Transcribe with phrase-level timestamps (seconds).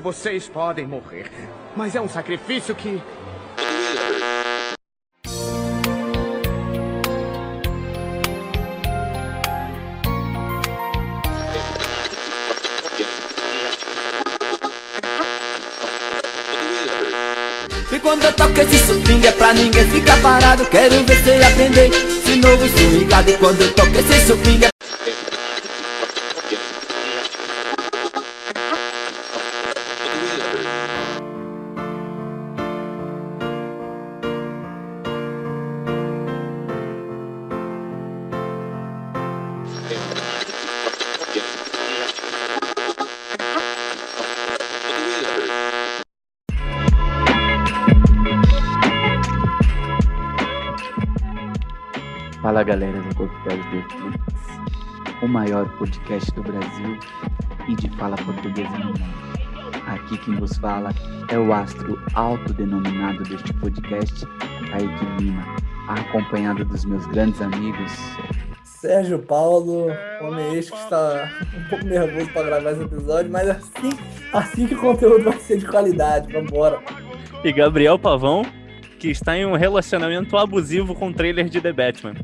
[0.00, 1.30] Vocês podem morrer,
[1.76, 3.00] mas é um sacrifício que.
[17.92, 21.90] E quando eu toco esse swing é pra ninguém ficar parado Quero ver você aprender
[21.90, 24.79] esse novo swingado E quando eu toco esse swing é
[55.40, 56.98] maior podcast do Brasil
[57.66, 59.00] e de fala portuguesa no mundo.
[59.86, 60.90] Aqui quem vos fala
[61.30, 64.26] é o astro autodenominado deste podcast,
[64.70, 65.42] Kaique Lima,
[65.88, 67.90] acompanhado dos meus grandes amigos.
[68.64, 69.86] Sérgio Paulo,
[70.20, 73.90] homem este que está um pouco nervoso para gravar esse episódio, mas assim,
[74.34, 76.80] assim que o conteúdo vai ser de qualidade, vambora.
[77.42, 78.44] E Gabriel Pavão,
[78.98, 82.14] que está em um relacionamento abusivo com o trailer de The Batman.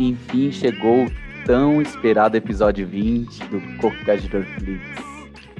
[0.00, 1.06] Enfim chegou
[1.44, 5.08] tão esperado episódio 20 do Coquetel Netflix.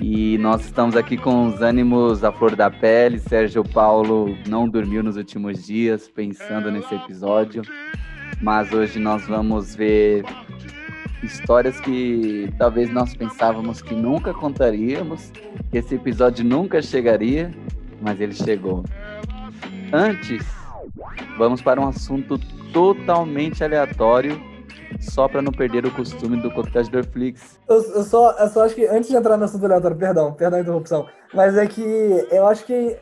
[0.01, 3.19] E nós estamos aqui com os ânimos à flor da pele.
[3.19, 7.63] Sérgio Paulo não dormiu nos últimos dias pensando nesse episódio.
[8.41, 10.25] Mas hoje nós vamos ver
[11.23, 15.33] histórias que talvez nós pensávamos que nunca contaríamos,
[15.71, 17.51] que esse episódio nunca chegaria,
[18.01, 18.85] mas ele chegou.
[19.93, 20.47] Antes,
[21.37, 22.39] vamos para um assunto
[22.73, 24.41] totalmente aleatório,
[25.01, 27.59] só para não perder o costume do coquetel de Netflix.
[27.69, 30.59] Eu, eu só, eu só acho que, antes de entrar no assunto aleatório, perdão, perdão
[30.59, 32.97] a interrupção, mas é que eu acho que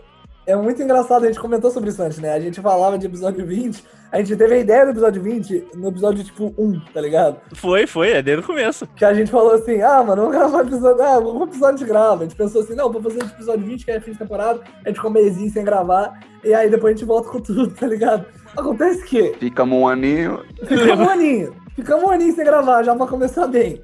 [0.47, 2.32] é muito engraçado, a gente comentou sobre isso antes, né?
[2.32, 3.82] A gente falava de episódio 20,
[4.12, 7.41] a gente teve a ideia do episódio 20 no episódio tipo 1, tá ligado?
[7.54, 8.86] Foi, foi, é desde o começo.
[8.94, 11.78] Que a gente falou assim, ah, mano, vamos gravar um episódio, ah, um episódio a
[11.78, 12.20] gente grava.
[12.22, 14.60] A gente pensou assim, não, vou fazer esse episódio 20, que é fim de temporada,
[14.84, 17.68] a gente ficou um mêsinho sem gravar, e aí depois a gente volta com tudo,
[17.74, 18.24] tá ligado?
[18.56, 20.44] Acontece que Ficamos um aninho.
[20.64, 23.81] ficamos um aninho, ficamos um aninho sem gravar, já pra começar bem.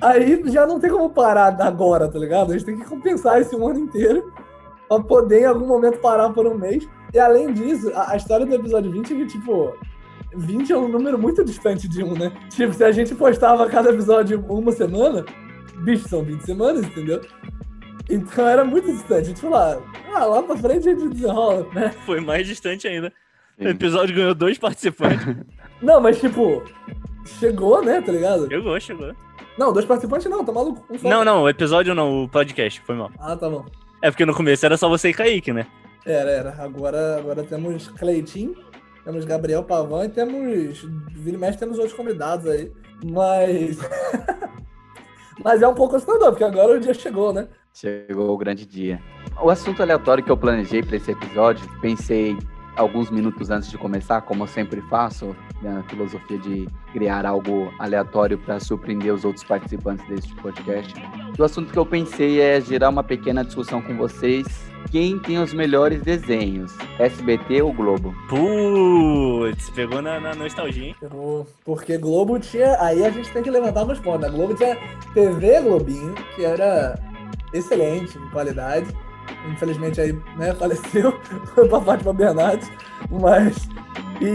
[0.00, 2.50] Aí já não tem como parar agora, tá ligado?
[2.50, 4.32] A gente tem que compensar esse um ano inteiro
[4.88, 6.86] pra poder em algum momento parar por um mês.
[7.12, 9.76] E além disso, a, a história do episódio 20 é que, tipo,
[10.34, 12.32] 20 é um número muito distante de um, né?
[12.50, 15.24] Tipo, se a gente postava cada episódio uma semana,
[15.84, 17.20] bicho, são 20 semanas, entendeu?
[18.10, 19.20] Então era muito distante.
[19.20, 21.94] A gente falou, ah, lá pra frente a gente desenrola, né?
[22.04, 23.12] Foi mais distante ainda.
[23.58, 25.36] O episódio ganhou dois participantes.
[25.80, 26.62] Não, mas tipo,
[27.24, 28.48] chegou, né, tá ligado?
[28.48, 29.14] chegou, chegou.
[29.58, 30.84] Não, dois participantes não, tá maluco?
[30.90, 31.08] Um.
[31.08, 33.10] Não, não, o episódio não, o podcast, foi mal.
[33.18, 33.64] Ah, tá bom.
[34.02, 35.66] É porque no começo era só você e Kaique, né?
[36.04, 36.62] Era, era.
[36.62, 38.54] Agora, agora temos Cleitinho,
[39.04, 40.82] temos Gabriel Pavão e temos.
[41.12, 42.72] Vira e mexe, temos outros convidados aí.
[43.04, 43.78] Mas.
[45.42, 47.48] Mas é um pouco assustador, porque agora o dia chegou, né?
[47.72, 49.00] Chegou o grande dia.
[49.42, 52.36] O assunto aleatório que eu planejei para esse episódio, pensei
[52.76, 58.38] alguns minutos antes de começar, como eu sempre faço, na filosofia de criar algo aleatório
[58.38, 60.94] para surpreender os outros participantes deste podcast.
[61.38, 64.46] O assunto que eu pensei é gerar uma pequena discussão com vocês.
[64.90, 68.14] Quem tem os melhores desenhos, SBT ou Globo?
[68.28, 70.96] Putz, pegou na, na nostalgia, hein?
[71.00, 71.46] Pegou.
[71.64, 72.76] Porque Globo tinha.
[72.80, 74.28] Aí a gente tem que levantar nos pontos.
[74.28, 74.76] A Globo tinha
[75.14, 76.98] TV Globinho, que era
[77.52, 78.86] excelente em qualidade.
[79.52, 81.12] Infelizmente aí, né, faleceu.
[81.54, 82.70] Foi pra Fátima Bernardes.
[83.10, 83.56] Mas.
[84.20, 84.26] E,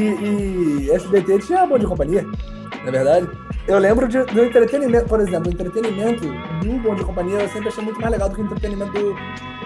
[0.88, 3.30] e SBT tinha Bom de Companhia, não é verdade?
[3.66, 7.70] Eu lembro de- do entretenimento, por exemplo, o entretenimento do Bom de Companhia eu sempre
[7.70, 9.16] achei muito mais legal do que o entretenimento do,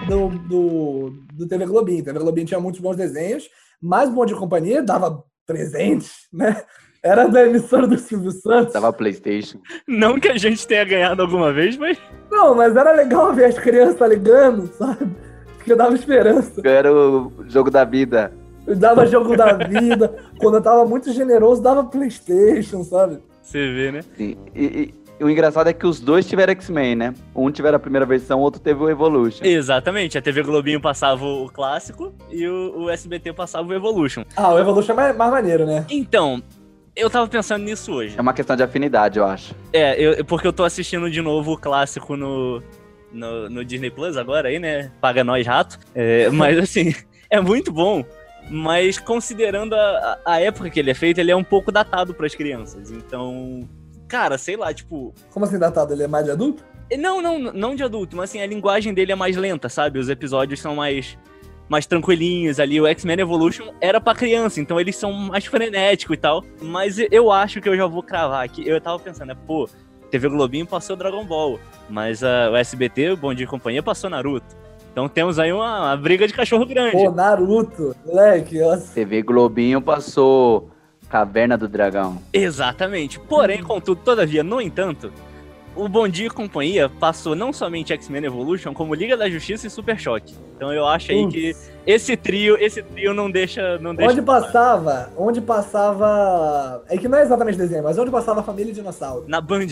[0.06, 2.04] do, do, do TV Globinho.
[2.04, 3.48] TV Globinho tinha muitos bons desenhos,
[3.82, 6.62] mas Bom de Companhia dava presentes, né?
[7.04, 8.72] Era da emissora do Silvio Santos.
[8.72, 9.58] Tava Playstation.
[9.86, 11.98] Não que a gente tenha ganhado alguma vez, mas
[12.30, 15.06] Não, mas era legal ver as crianças ligando, sabe?
[15.58, 16.62] Porque dava esperança.
[16.64, 18.32] Era o jogo da vida.
[18.66, 20.14] Dava jogo da vida.
[20.38, 23.18] Quando eu tava muito generoso, dava Playstation, sabe?
[23.42, 24.00] você vê, né?
[24.16, 24.36] Sim.
[24.54, 27.14] E, e- e o engraçado é que os dois tiveram X-Men, né?
[27.36, 29.44] Um tiveram a primeira versão, o outro teve o Evolution.
[29.44, 34.24] Exatamente, a TV Globinho passava o clássico e o, o SBT passava o Evolution.
[34.34, 35.84] Ah, o Evolution é mais, mais maneiro, né?
[35.88, 36.42] Então,
[36.96, 38.14] eu tava pensando nisso hoje.
[38.16, 39.54] É uma questão de afinidade, eu acho.
[39.72, 42.62] É, eu- porque eu tô assistindo de novo o clássico no,
[43.12, 44.90] no, no Disney Plus agora aí, né?
[45.00, 45.78] Paga nós, rato.
[45.94, 46.94] É, mas assim,
[47.30, 48.04] é muito bom.
[48.50, 52.12] Mas considerando a, a a época que ele é feito, ele é um pouco datado
[52.12, 52.90] para as crianças.
[52.90, 53.66] Então,
[54.06, 55.14] cara, sei lá, tipo.
[55.30, 55.92] Como assim datado?
[55.94, 56.62] Ele é mais de adulto?
[56.98, 59.98] Não, não, não de adulto, mas assim, a linguagem dele é mais lenta, sabe?
[59.98, 61.16] Os episódios são mais.
[61.68, 62.80] Mais tranquilinhos ali.
[62.80, 66.44] O X-Men Evolution era pra criança, então eles são mais frenéticos e tal.
[66.60, 68.66] Mas eu acho que eu já vou cravar aqui.
[68.66, 69.68] Eu tava pensando, né, pô,
[70.10, 71.58] TV Globinho passou Dragon Ball.
[71.88, 74.56] Mas uh, o SBT, o Bom Dia e Companhia, passou Naruto.
[74.92, 76.92] Então temos aí uma, uma briga de cachorro grande.
[76.92, 78.94] Pô, Naruto, moleque, nossa.
[78.94, 80.70] TV Globinho passou
[81.08, 82.22] Caverna do Dragão.
[82.32, 83.18] Exatamente.
[83.18, 85.12] Porém, contudo, todavia, no entanto,
[85.76, 89.70] o Bom Dia e Companhia passou não somente X-Men Evolution, como Liga da Justiça e
[89.70, 90.34] Super Choque.
[90.56, 91.34] Então eu acho aí Putz.
[91.34, 91.56] que
[91.86, 96.82] esse trio, esse trio não deixa, não deixa Onde passava, onde passava.
[96.88, 99.24] É que não é exatamente desenho, mas onde passava a família dinossauro.
[99.26, 99.66] na Band.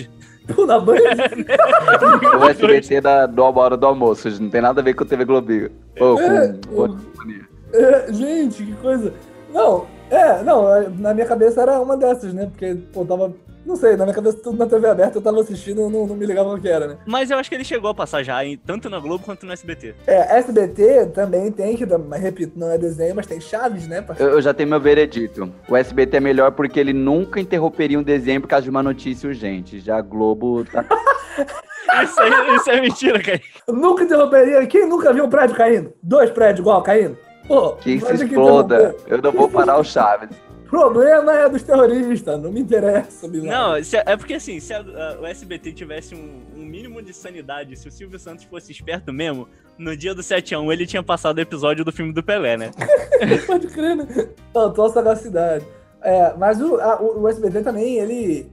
[0.54, 0.96] Pô, na Band?
[2.40, 5.70] O SBT da, do hora do almoço, não tem nada a ver com TV Globinho.
[6.00, 7.48] Ou É, com Bom Dia e Companhia.
[7.72, 9.12] É, gente, que coisa.
[9.52, 12.46] Não, é, não, é, na minha cabeça era uma dessas, né?
[12.46, 13.32] Porque, pô, tava.
[13.64, 16.16] Não sei, na minha cabeça tudo na TV aberta, eu tava assistindo, eu não, não
[16.16, 16.96] me ligava o que era, né?
[17.06, 19.52] Mas eu acho que ele chegou a passar já, em- tanto na Globo quanto no
[19.52, 19.94] SBT.
[20.06, 24.04] É, SBT também tem, que, mas repito, não é desenho, mas tem Chaves, né?
[24.18, 25.48] Eu, eu já tenho meu veredito.
[25.68, 29.28] O SBT é melhor porque ele nunca interromperia um desenho por causa de uma notícia
[29.28, 29.78] urgente.
[29.78, 30.84] Já a Globo tá.
[32.04, 33.40] Isso, aí, isso é mentira, cara.
[33.68, 34.66] Nunca interromperia.
[34.66, 35.92] Quem nunca viu um prédio caindo?
[36.02, 37.18] Dois prédios igual caindo?
[37.46, 38.76] Pô, Que se exploda.
[38.76, 38.96] interromper.
[39.12, 40.30] Eu não vou parar o Chaves.
[40.72, 43.74] Problema é dos terroristas, não me interessa, Bilal.
[43.76, 47.12] Não, se- é porque assim, se a- a- o SBT tivesse um, um mínimo de
[47.12, 49.46] sanidade, se o Silvio Santos fosse esperto mesmo,
[49.76, 52.70] no dia do 7x1 ele tinha passado o episódio do filme do Pelé, né?
[53.46, 54.06] Pode crer, né?
[54.54, 55.66] Não, tua sagacidade.
[56.00, 58.50] É, mas o, a- o, o SBT também, ele.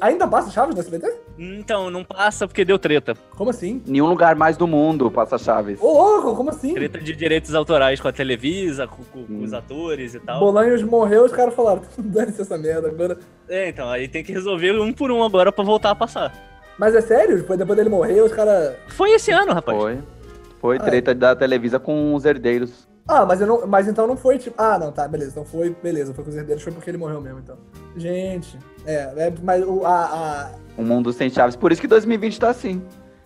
[0.00, 1.12] Ainda passa Chaves no SBT?
[1.38, 3.14] Então, não passa porque deu treta.
[3.36, 3.82] Como assim?
[3.86, 5.78] Nenhum lugar mais do mundo passa Chaves.
[5.80, 6.72] Ô, louco, como assim?
[6.74, 9.56] Treta de direitos autorais com a Televisa, com, com- com os Hum.
[9.56, 10.38] atores e tal.
[10.38, 13.18] Bolanhos morreu, os caras falaram, dane-se essa merda agora.
[13.48, 16.32] É, então, aí tem que resolver um por um agora pra voltar a passar.
[16.78, 17.44] Mas é sério?
[17.44, 18.74] Foi depois dele morrer, os caras.
[18.88, 19.76] Foi esse ano, rapaz.
[19.76, 19.98] Foi.
[20.60, 22.88] Foi Ah, treta da Televisa com os herdeiros.
[23.08, 24.54] Ah, mas, eu não, mas então não foi tipo.
[24.56, 25.32] Ah, não, tá, beleza.
[25.32, 27.56] Então foi, beleza, foi com os herdeiros, foi porque ele morreu mesmo, então.
[27.96, 28.56] Gente,
[28.86, 31.56] é, é mas o, a, Um mundo sem Chaves.
[31.56, 32.82] Por isso que 2020 tá assim.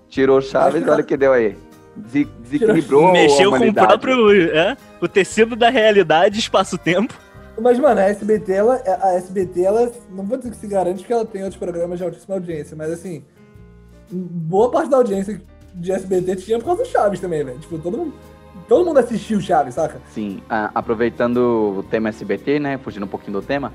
[0.08, 1.56] Tirou Chaves, que olha o que deu aí.
[1.96, 4.50] Desequilibrou Mexeu a com o próprio.
[4.54, 7.14] É, o tecido da realidade, espaço-tempo.
[7.56, 7.60] a.
[7.60, 9.90] Mas, mano, a SBT, ela, a SBT, ela.
[10.10, 12.90] Não vou dizer que se garante que ela tem outros programas de altíssima audiência, mas
[12.92, 13.24] assim.
[14.10, 15.40] Boa parte da audiência
[15.74, 17.58] de SBT tinha por causa do Chaves também, velho.
[17.58, 18.14] Tipo, todo mundo.
[18.68, 20.00] Todo mundo assistiu Chaves, saca?
[20.12, 23.72] Sim, a- aproveitando o tema SBT, né, fugindo um pouquinho do tema,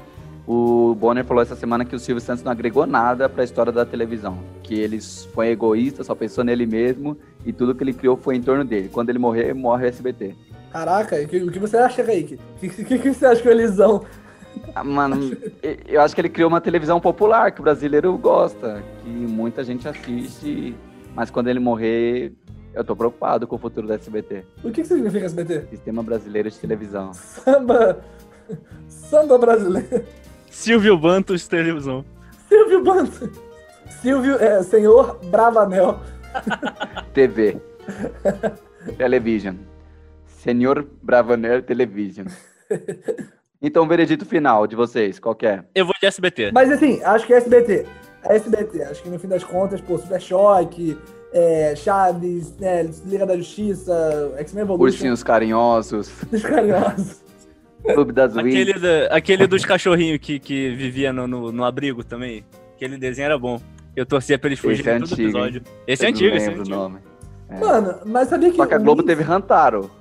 [0.54, 3.86] o Bonner falou essa semana que o Silvio Santos não agregou nada pra história da
[3.86, 5.00] televisão, que ele
[5.34, 8.90] foi egoísta, só pensou nele mesmo e tudo que ele criou foi em torno dele.
[8.92, 10.36] Quando ele morrer, morre o SBT.
[10.70, 12.38] Caraca, o que, o que você acha, Kaique?
[12.58, 14.04] O que, que, que você acha que é o Elisão?
[14.76, 15.38] Ah, Mano,
[15.88, 19.88] eu acho que ele criou uma televisão popular que o brasileiro gosta, que muita gente
[19.88, 20.76] assiste,
[21.16, 22.34] mas quando ele morrer,
[22.74, 25.68] eu tô preocupado com o futuro do SBT, O que, que significa SBT?
[25.70, 27.14] Sistema Brasileiro de Televisão.
[27.14, 28.02] Samba.
[28.90, 30.04] Samba brasileiro.
[30.52, 32.06] Silvio Bantos, televisão.
[32.48, 33.32] Silvio Banto.
[34.02, 36.00] Silvio, é, senhor Bravanel.
[37.14, 37.58] TV.
[38.98, 39.56] Television.
[40.28, 42.28] Senhor Bravaner Television.
[43.62, 45.64] Então, o veredito final de vocês, qual que é?
[45.74, 46.52] Eu vou de SBT.
[46.52, 47.86] Mas assim, acho que é SBT.
[48.24, 48.84] É SBT.
[48.84, 50.98] Acho que no fim das contas, pô, Super Choque,
[51.32, 54.84] é, Chaves, né, Liga da Justiça, X-Men Evolution.
[54.84, 57.22] Ursinhos Carinhosos, Dos carinhosos.
[57.84, 58.82] Clube das Aquele, Wings.
[58.82, 62.44] da- aquele dos cachorrinhos que, que vivia no, no, no abrigo também.
[62.76, 63.60] Aquele desenho era bom.
[63.96, 65.62] Eu torcia pra eles Esse fugirem é todo antigo, episódio.
[65.88, 66.76] Esse é antigo, esse é o antigo.
[66.76, 67.00] nome.
[67.50, 67.60] É.
[67.60, 68.56] Mano, mas sabia que.
[68.58, 69.92] Só que a o Globo teve Rantaro.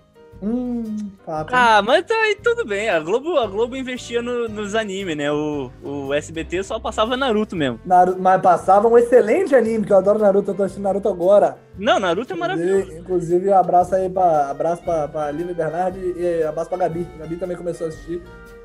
[0.42, 1.50] Hum, papo.
[1.54, 2.88] Ah, mas tá aí tudo bem.
[2.88, 5.30] A Globo, a Globo investia no- nos animes, né?
[5.30, 7.78] O, o SBT só passava Naruto mesmo.
[8.18, 11.58] Mas passava um excelente anime, que eu adoro Naruto, eu tô assistindo Naruto agora.
[11.78, 12.78] Não, Naruto é maravilhoso.
[12.80, 17.06] Inclusive, inclusive, abraço aí pra, abraço pra, pra Lívia Bernardi e abraço pra Gabi.
[17.18, 18.22] Gabi também começou a assistir.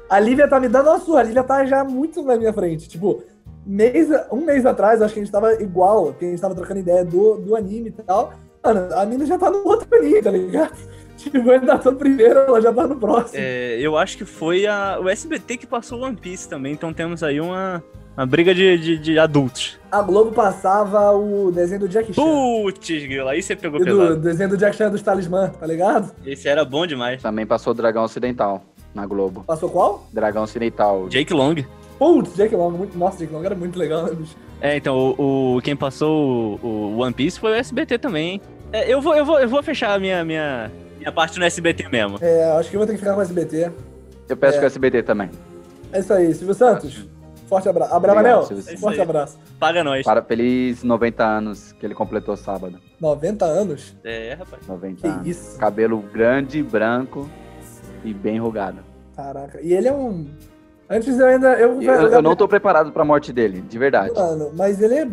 [0.10, 2.88] A Lívia tá me dando uma surra, a Lívia tá já muito na minha frente.
[2.88, 3.22] Tipo,
[3.66, 6.80] mês, um mês atrás, acho que a gente tava igual, que a gente tava trocando
[6.80, 8.32] ideia do, do anime e tal.
[8.64, 10.72] Mano, a mina já tá no outro anime, tá ligado?
[11.26, 13.40] Tipo, eu ainda tô no primeiro, ela já tá no próximo.
[13.42, 17.24] É, eu acho que foi a, o SBT que passou One Piece também, então temos
[17.24, 17.82] aí uma,
[18.18, 19.80] uma briga de, de, de adultos.
[19.92, 22.22] A Globo passava o desenho do Jack Chan.
[22.22, 24.16] Putz, grilo, aí você pegou E do pesado.
[24.20, 26.12] desenho do Jack Chan dos Talismã, tá ligado?
[26.26, 27.22] Esse era bom demais.
[27.22, 28.62] Também passou o Dragão Ocidental
[28.94, 29.44] na Globo.
[29.48, 30.06] Passou qual?
[30.12, 31.08] Dragão Ocidental.
[31.08, 31.56] Jake Long.
[31.98, 32.72] Putz, Jake Long.
[32.72, 32.98] Muito...
[32.98, 34.36] Nossa, Jake Long era muito legal, né, bicho?
[34.60, 38.42] É, então, o, o- quem passou o, o One Piece foi o SBT também, hein?
[38.74, 40.72] É, eu, vou, eu, vou, eu vou fechar a minha, minha,
[41.06, 42.18] minha parte no SBT mesmo.
[42.20, 43.72] É, acho que eu vou ter que ficar com o SBT.
[44.28, 44.60] Eu peço É.
[44.60, 45.30] que o SBT também.
[45.94, 47.08] É isso aí, Silvio Santos.
[47.48, 47.94] Forte abraço.
[48.48, 48.78] Silvio.
[48.80, 49.08] forte É aí.
[49.08, 49.38] abraço.
[49.60, 50.04] Paga nós.
[50.04, 52.80] Para feliz 90 anos que ele completou sábado.
[53.00, 53.96] 90 anos?
[54.04, 54.66] É, rapaz.
[54.68, 55.28] 90 Que anos.
[55.28, 55.60] isso?
[55.60, 57.30] Cabelo grande, branco
[58.04, 58.80] e bem rugado.
[59.16, 59.62] Caraca.
[59.62, 60.26] E ele é um.
[60.90, 61.54] Antes eu ainda.
[61.54, 64.12] Eu, Eu, eu não tô preparado pra morte dele, de verdade.
[64.16, 65.08] Mano, mas ele é.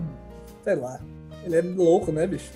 [0.64, 0.98] Sei lá.
[1.44, 2.50] Ele é louco, né, bicho?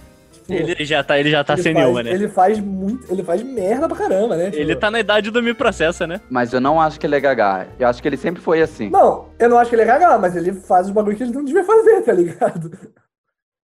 [0.46, 2.12] Tipo, Ele já tá, ele já tá ele senil, faz, né?
[2.12, 3.12] Ele faz muito.
[3.12, 4.46] Ele faz merda pra caramba, né?
[4.50, 6.20] Tipo, Ele tá na idade do me processa, né?
[6.30, 7.66] Mas eu não acho que ele é gaga.
[7.78, 8.88] Eu acho que ele sempre foi assim.
[8.90, 11.32] Não, eu não acho que ele é gaga, mas ele faz os bagulho que ele
[11.32, 12.70] não devia fazer, tá ligado?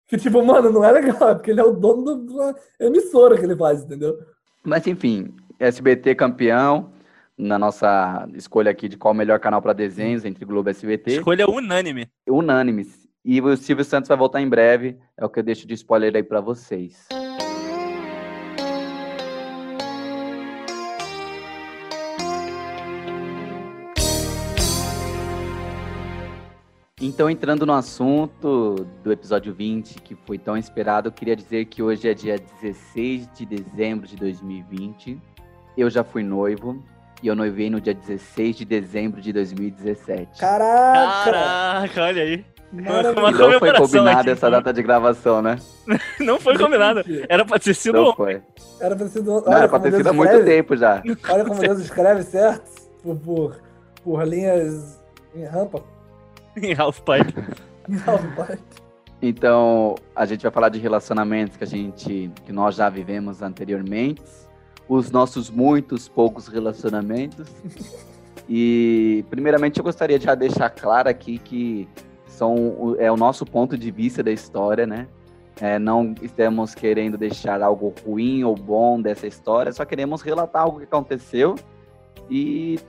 [0.09, 3.39] Que tipo, mano, não é legal, é porque ele é o dono do- da emissora
[3.39, 4.19] que ele faz, entendeu?
[4.65, 6.91] Mas enfim, SBT campeão.
[7.39, 11.13] Na nossa escolha aqui de qual o melhor canal pra desenhos entre Globo e SBT.
[11.13, 12.07] Escolha unânime.
[12.29, 13.00] Unânimes.
[13.25, 14.97] E o Silvio Santos vai voltar em breve.
[15.17, 17.07] É o que eu deixo de spoiler aí pra vocês.
[27.03, 31.83] Então, entrando no assunto do episódio 20, que foi tão esperado, eu queria dizer que
[31.83, 35.19] hoje é dia 16 de dezembro de 2020.
[35.77, 36.83] Eu já fui noivo
[37.23, 40.41] e eu noivei no dia 16 de dezembro de 2017.
[40.41, 41.31] Caraca!
[41.31, 42.45] Caraca, olha aí.
[42.73, 45.59] Uma não foi combinada essa data de gravação, né?
[46.21, 47.03] Não foi combinado.
[47.29, 48.41] Era pra ter sido Não foi.
[48.81, 49.41] Era pra ter sido.
[49.41, 51.03] Não, era pra ter sido há muito tempo já.
[51.29, 52.71] Olha como Deus escreve certo.
[53.03, 53.57] Por, por,
[54.05, 55.03] por linhas
[55.35, 55.83] em rampa.
[56.57, 57.35] em Half Pipe.
[58.37, 58.59] Vai.
[59.21, 64.23] Então, a gente vai falar de relacionamentos que a gente, que nós já vivemos anteriormente,
[64.89, 67.49] os nossos muitos poucos relacionamentos.
[68.53, 71.89] E, primeiramente, eu gostaria de já deixar claro aqui que
[72.41, 75.07] são, é o nosso ponto de vista da história, né?
[75.61, 80.79] É, não estamos querendo deixar algo ruim ou bom dessa história, só queremos relatar algo
[80.79, 81.55] que aconteceu
[82.31, 82.81] e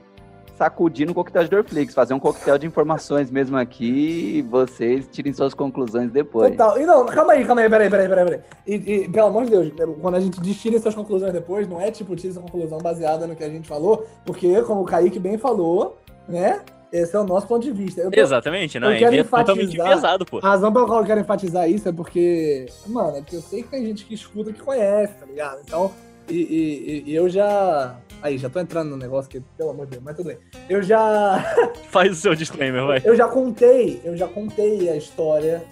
[0.56, 5.34] sacudir no coquetel de Dorflix, fazer um coquetel de informações mesmo aqui e vocês tirem
[5.34, 6.52] suas conclusões depois.
[6.52, 6.80] Total.
[6.80, 8.26] E não, calma aí, calma aí, peraí, peraí, peraí.
[8.26, 8.42] peraí.
[8.66, 11.92] E, e, pelo amor de Deus, quando a gente tirem suas conclusões depois, não é
[11.92, 15.38] tipo tire sua conclusão baseada no que a gente falou, porque, como o Kaique bem
[15.38, 16.62] falou, né?
[16.92, 18.02] Esse é o nosso ponto de vista.
[18.02, 18.90] Eu tô- Exatamente, não.
[18.90, 20.40] eu É quero enfatizar- pesado, pô.
[20.40, 23.64] A razão pela qual eu quero enfatizar isso é porque, mano, é porque eu sei
[23.64, 25.62] que tem gente que escuta que conhece, tá ligado?
[25.64, 25.92] Então,
[26.30, 27.96] e, e- e- eu já.
[28.22, 30.38] Aí, já tô entrando no negócio que, pelo amor de Deus, mas tudo bem.
[30.70, 31.42] Eu já.
[31.90, 33.02] Faz o seu disclaimer, vai.
[33.06, 35.64] Eu já contei, eu já contei a história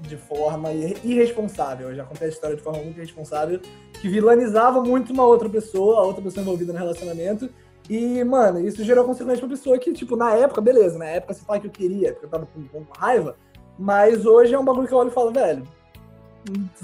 [0.00, 1.88] de forma ir- irresponsável.
[1.90, 3.60] Eu já contei a história de forma muito irresponsável,
[4.00, 7.48] que vilanizava muito uma outra pessoa, a outra pessoa envolvida no relacionamento.
[7.88, 11.44] E, mano, isso gerou consequência pra pessoa que, tipo, na época, beleza, na época se
[11.44, 13.36] fala que eu queria, porque eu tava com, com raiva,
[13.78, 15.62] mas hoje é um bagulho que eu olho e falo, velho,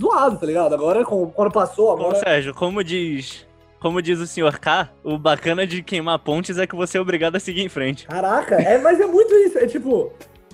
[0.00, 0.74] zoado, tá ligado?
[0.74, 2.18] Agora, com- quando passou, Bom, agora.
[2.18, 3.46] Sérgio, como diz.
[3.80, 7.34] Como diz o senhor K, o bacana de queimar pontes é que você é obrigado
[7.34, 8.06] a seguir em frente.
[8.06, 10.12] Caraca, é, mas é muito isso, é tipo.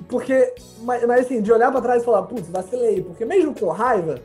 [0.08, 3.02] Porque, mas, mas assim, de olhar pra trás e falar, putz, vacilei.
[3.02, 4.18] Porque mesmo com raiva,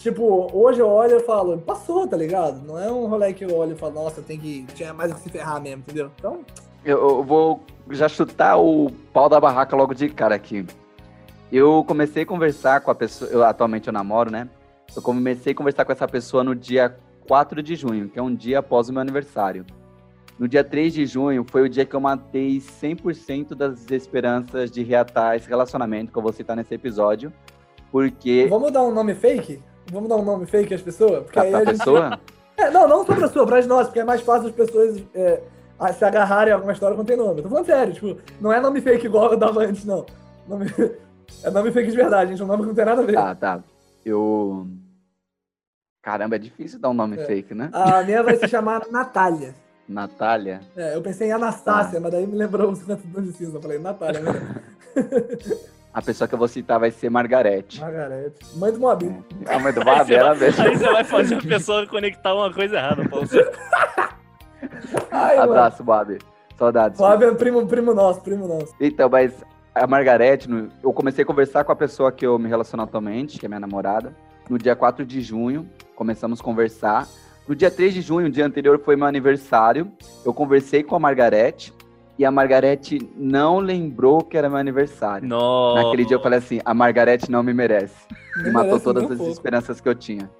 [0.00, 2.66] tipo, hoje eu olho e falo, passou, tá ligado?
[2.66, 4.64] Não é um rolê que eu olho e falo, nossa, tem que.
[4.74, 6.10] Tinha mais o que se ferrar mesmo, entendeu?
[6.18, 6.40] Então,
[6.84, 10.66] Eu, eu vou já chutar o pau da barraca logo de cara aqui.
[11.52, 14.48] Eu comecei a conversar com a pessoa, eu atualmente eu namoro, né?
[14.96, 16.96] Eu comecei a conversar com essa pessoa no dia
[17.28, 19.64] 4 de junho, que é um dia após o meu aniversário.
[20.38, 24.82] No dia 3 de junho foi o dia que eu matei 100% das esperanças de
[24.82, 27.30] reatar esse relacionamento que eu vou citar nesse episódio.
[27.92, 29.60] Porque vamos dar um nome fake?
[29.90, 31.24] Vamos dar um nome fake às pessoas?
[31.24, 31.78] Porque a, aí a a gente.
[31.78, 32.20] pessoa,
[32.56, 35.40] É, não, não só pra sua, pra nós, porque é mais fácil as pessoas é,
[35.94, 37.38] se agarrarem a alguma história quando tem nome.
[37.38, 40.04] Eu tô falando sério, tipo, não é nome fake igual eu dava antes, não.
[40.48, 40.66] Nome-
[41.44, 42.42] É nome fake de verdade, gente.
[42.42, 43.14] É um nome que não tem nada a ver.
[43.14, 43.62] tá, tá.
[44.04, 44.66] Eu
[46.02, 47.24] Caramba, é difícil dar um nome É.
[47.24, 47.70] fake, né?
[47.72, 49.54] A minha vai se chamar Natália.
[49.88, 50.60] Natália.
[50.76, 53.58] É, eu pensei em Anastácia, mas daí me lembrou o 50 tons de cinza.
[53.58, 54.32] Eu falei, Natália, né?
[55.92, 57.80] A pessoa que eu vou citar vai ser Margarete.
[57.80, 58.56] Margarete.
[58.56, 59.04] Mãe do Moab.
[59.46, 60.62] A mãe do você, ela mesmo.
[60.62, 63.26] aí você vai fazer a pessoa conectar uma coisa errada, Paulo.
[65.10, 65.50] Ai, mano.
[65.50, 66.18] Abraço, Babi.
[66.56, 67.00] Saudades.
[67.00, 68.72] Moab é primo, primo nosso, primo nosso.
[68.80, 69.32] Então, mas
[69.74, 70.48] a Margarete,
[70.82, 73.60] eu comecei a conversar com a pessoa que eu me relaciono atualmente, que é minha
[73.60, 74.14] namorada,
[74.48, 77.08] no dia 4 de junho, começamos a conversar.
[77.48, 79.90] No dia 3 de junho, o dia anterior foi meu aniversário,
[80.24, 81.72] eu conversei com a Margarete
[82.20, 85.26] e a Margarete não lembrou que era meu aniversário.
[85.26, 85.82] Nossa.
[85.82, 87.94] Naquele dia eu falei assim, a Margarete não me merece.
[88.40, 89.32] E Não matou merece todas as pouco.
[89.32, 90.30] esperanças que eu tinha.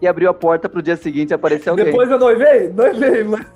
[0.00, 1.86] E abriu a porta pro dia seguinte apareceu alguém.
[1.86, 2.68] Depois eu noivei?
[2.70, 3.46] Noivei, mas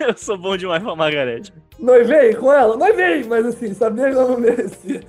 [0.00, 1.52] Eu sou bom demais pra Margarete.
[1.78, 2.76] noivei com ela?
[2.78, 5.02] Noivei, mas assim, sabia que eu não merecia.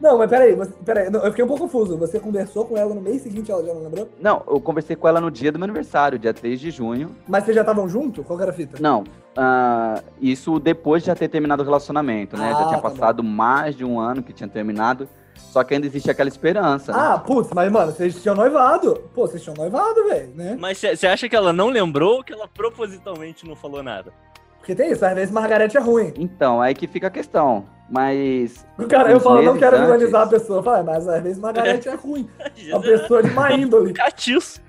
[0.00, 1.96] Não, mas peraí, você, peraí, não, eu fiquei um pouco confuso.
[1.98, 4.08] Você conversou com ela no mês seguinte, ela já não lembrou?
[4.20, 7.10] Não, eu conversei com ela no dia do meu aniversário, dia 3 de junho.
[7.26, 8.24] Mas vocês já estavam juntos?
[8.26, 8.78] Qual que era a fita?
[8.80, 9.04] Não,
[9.36, 12.48] ah, isso depois de já ter terminado o relacionamento, né?
[12.50, 15.08] Ah, já tinha tá passado mais de um ano que tinha terminado.
[15.34, 16.92] Só que ainda existe aquela esperança.
[16.92, 16.98] né?
[16.98, 18.94] Ah, putz, mas mano, vocês tinham noivado.
[19.14, 20.56] Pô, vocês tinham noivado, velho, né?
[20.58, 24.12] Mas você acha que ela não lembrou ou que ela propositalmente não falou nada?
[24.58, 26.12] Porque tem isso, às vezes Margarete é ruim.
[26.18, 27.64] Então, aí que fica a questão.
[27.88, 28.66] Mas.
[28.78, 30.62] O cara, eu falo, não quero antes- a pessoa.
[30.62, 32.28] Fala, mas às vezes Margarete é ruim.
[32.70, 33.92] Uma pessoa de má índole.
[33.94, 34.60] Catiço.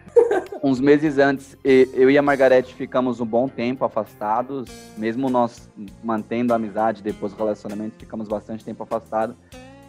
[0.63, 5.69] Uns meses antes, eu e a Margarete ficamos um bom tempo afastados, mesmo nós
[6.03, 9.35] mantendo a amizade depois do relacionamento, ficamos bastante tempo afastados.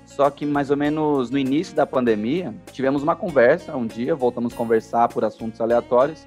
[0.05, 4.53] Só que mais ou menos no início da pandemia, tivemos uma conversa um dia, voltamos
[4.53, 6.27] a conversar por assuntos aleatórios,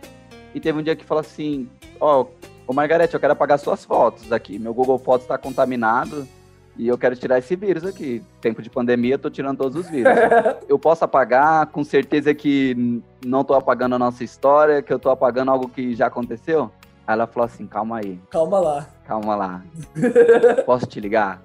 [0.54, 2.26] e teve um dia que falou assim: Ó,
[2.68, 4.58] ô Margarete, eu quero apagar suas fotos aqui.
[4.58, 6.28] Meu Google Fotos está contaminado
[6.82, 8.24] e eu quero tirar esse vírus aqui.
[8.42, 10.12] Tempo de pandemia, eu tô tirando todos os vírus.
[10.68, 15.12] eu posso apagar com certeza que não tô apagando a nossa história, que eu tô
[15.12, 16.72] apagando algo que já aconteceu?
[17.06, 18.88] Aí ela falou assim: calma aí, Calma lá.
[19.06, 19.64] calma lá.
[20.66, 21.44] Posso te ligar?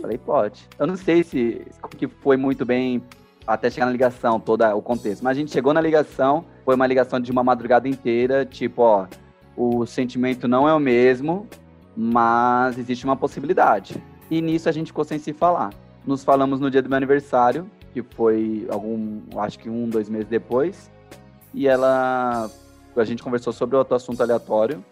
[0.00, 0.68] Falei, pode.
[0.78, 1.66] Eu não sei se
[1.98, 3.02] que foi muito bem
[3.44, 5.24] até chegar na ligação, todo o contexto.
[5.24, 9.08] Mas a gente chegou na ligação, foi uma ligação de uma madrugada inteira, tipo, ó,
[9.56, 11.48] o sentimento não é o mesmo,
[11.96, 14.00] mas existe uma possibilidade.
[14.30, 15.74] E nisso a gente ficou sem se falar.
[16.06, 20.28] Nos falamos no dia do meu aniversário, que foi algum, acho que um, dois meses
[20.28, 20.90] depois.
[21.52, 22.48] E ela,
[22.96, 24.84] a gente conversou sobre outro assunto aleatório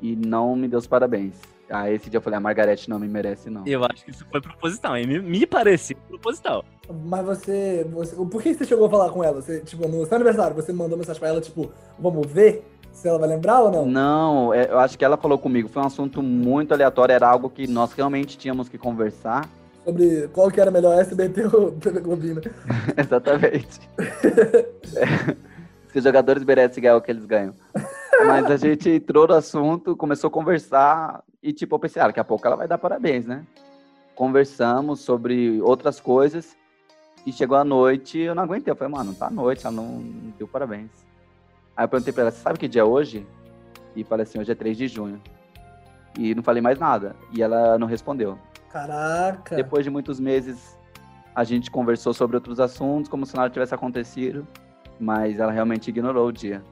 [0.00, 1.34] e não me deu os parabéns.
[1.68, 3.66] Aí esse dia eu falei, a Margarete não me merece, não.
[3.66, 5.06] Eu acho que isso foi proposital, hein?
[5.06, 6.64] Me, me pareceu proposital.
[7.04, 8.14] Mas você, você.
[8.14, 9.40] Por que você chegou a falar com ela?
[9.40, 13.18] Você, tipo, no seu aniversário, você mandou mensagem pra ela, tipo, vamos ver se ela
[13.18, 13.86] vai lembrar ou não?
[13.86, 15.68] Não, é, eu acho que ela falou comigo.
[15.68, 19.48] Foi um assunto muito aleatório, era algo que nós realmente tínhamos que conversar.
[19.84, 22.36] Sobre qual que era melhor SBT ou TV Globinho.
[22.36, 22.42] né?
[22.96, 23.80] Exatamente.
[24.96, 25.34] É,
[25.90, 27.54] se os jogadores merecem ganhar o que eles ganham.
[28.24, 32.20] Mas a gente entrou no assunto, começou a conversar e, tipo, eu pensei, ah, daqui
[32.20, 33.44] a pouco ela vai dar parabéns, né?
[34.14, 36.56] Conversamos sobre outras coisas
[37.26, 38.70] e chegou a noite eu não aguentei.
[38.70, 40.90] Eu falei, mano, tá à noite, ela não, não deu parabéns.
[41.76, 43.26] Aí eu perguntei pra ela, você sabe que dia é hoje?
[43.96, 45.20] E falei assim, hoje é 3 de junho.
[46.18, 47.16] E não falei mais nada.
[47.32, 48.38] E ela não respondeu.
[48.70, 49.56] Caraca.
[49.56, 50.78] Depois de muitos meses,
[51.34, 54.46] a gente conversou sobre outros assuntos, como se nada tivesse acontecido,
[54.98, 56.62] mas ela realmente ignorou o dia.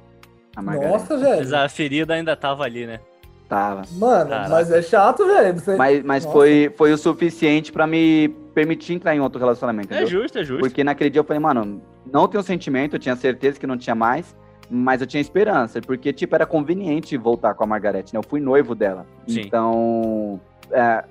[0.57, 1.37] A Nossa, velho.
[1.39, 3.01] Mas a ferida ainda tava ali, né?
[3.49, 3.83] tava.
[3.99, 4.49] Mano, Caraca.
[4.49, 5.59] mas é chato, velho.
[5.59, 5.75] Você...
[5.75, 6.37] Mas, mas Nossa.
[6.37, 10.23] foi, foi o suficiente pra me permitir entrar em outro relacionamento, É entendeu?
[10.23, 10.61] justo, é justo.
[10.61, 13.95] Porque naquele dia eu falei, mano, não tenho sentimento, eu tinha certeza que não tinha
[13.95, 14.37] mais,
[14.71, 18.19] mas eu tinha esperança, porque, tipo, era conveniente voltar com a Margarete, né?
[18.19, 19.05] Eu fui noivo dela.
[19.27, 19.41] Sim.
[19.41, 21.05] Então, é,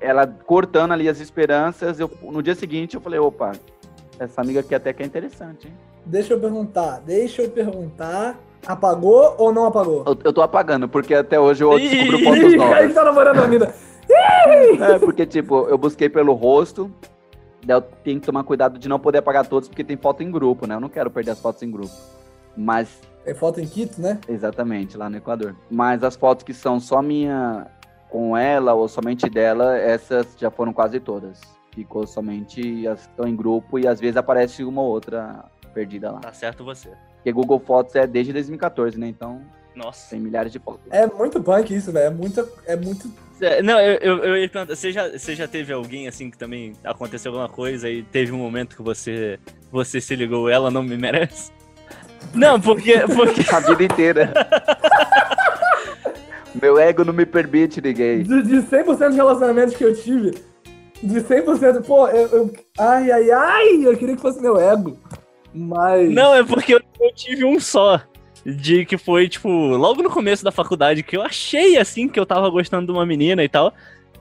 [0.00, 3.52] ela cortando ali as esperanças, eu, no dia seguinte eu falei, opa,
[4.18, 5.74] essa amiga aqui até que é interessante, hein?
[6.06, 8.38] Deixa eu perguntar, deixa eu perguntar.
[8.66, 10.04] Apagou ou não apagou?
[10.06, 12.74] Eu, eu tô apagando, porque até hoje eu pontos Ih, novos.
[12.74, 13.72] aí tá namorando a mina.
[14.10, 16.90] É, porque, tipo, eu busquei pelo rosto,
[17.66, 20.66] eu tenho que tomar cuidado de não poder apagar todos, porque tem foto em grupo,
[20.66, 20.74] né?
[20.74, 21.92] Eu não quero perder as fotos em grupo.
[22.56, 24.18] Mas, Tem foto em Quito, né?
[24.28, 25.54] exatamente, lá no Equador.
[25.70, 27.66] Mas as fotos que são só minha
[28.08, 31.40] com ela ou somente dela, essas já foram quase todas.
[31.72, 36.10] Ficou somente as que estão em grupo e às vezes aparece uma ou outra perdida
[36.10, 36.18] lá.
[36.18, 36.90] Tá certo você.
[37.14, 39.06] Porque Google Fotos é desde 2014, né?
[39.06, 39.40] Então
[39.74, 40.10] Nossa.
[40.10, 40.80] tem milhares de fotos.
[40.90, 42.06] É muito punk isso, velho.
[42.06, 42.48] É muito.
[42.66, 43.12] É muito.
[43.40, 47.30] É, Não, eu, eu, eu você já, você já teve alguém assim que também aconteceu
[47.32, 49.38] alguma coisa e teve um momento que você,
[49.70, 51.52] você se ligou, ela não me merece?
[52.34, 54.32] Não, porque, porque A vida inteira.
[56.60, 58.22] Meu ego não me permite, ninguém.
[58.22, 60.32] De, de 100% de relacionamentos que eu tive,
[61.02, 64.98] de 100%, pô, eu, eu- Ai, ai, ai, eu queria que fosse meu ego.
[65.54, 66.10] Mas.
[66.12, 68.00] Não, é porque eu, eu tive um só.
[68.44, 72.24] De que foi, tipo, logo no começo da faculdade, que eu achei assim que eu
[72.24, 73.72] tava gostando de uma menina e tal.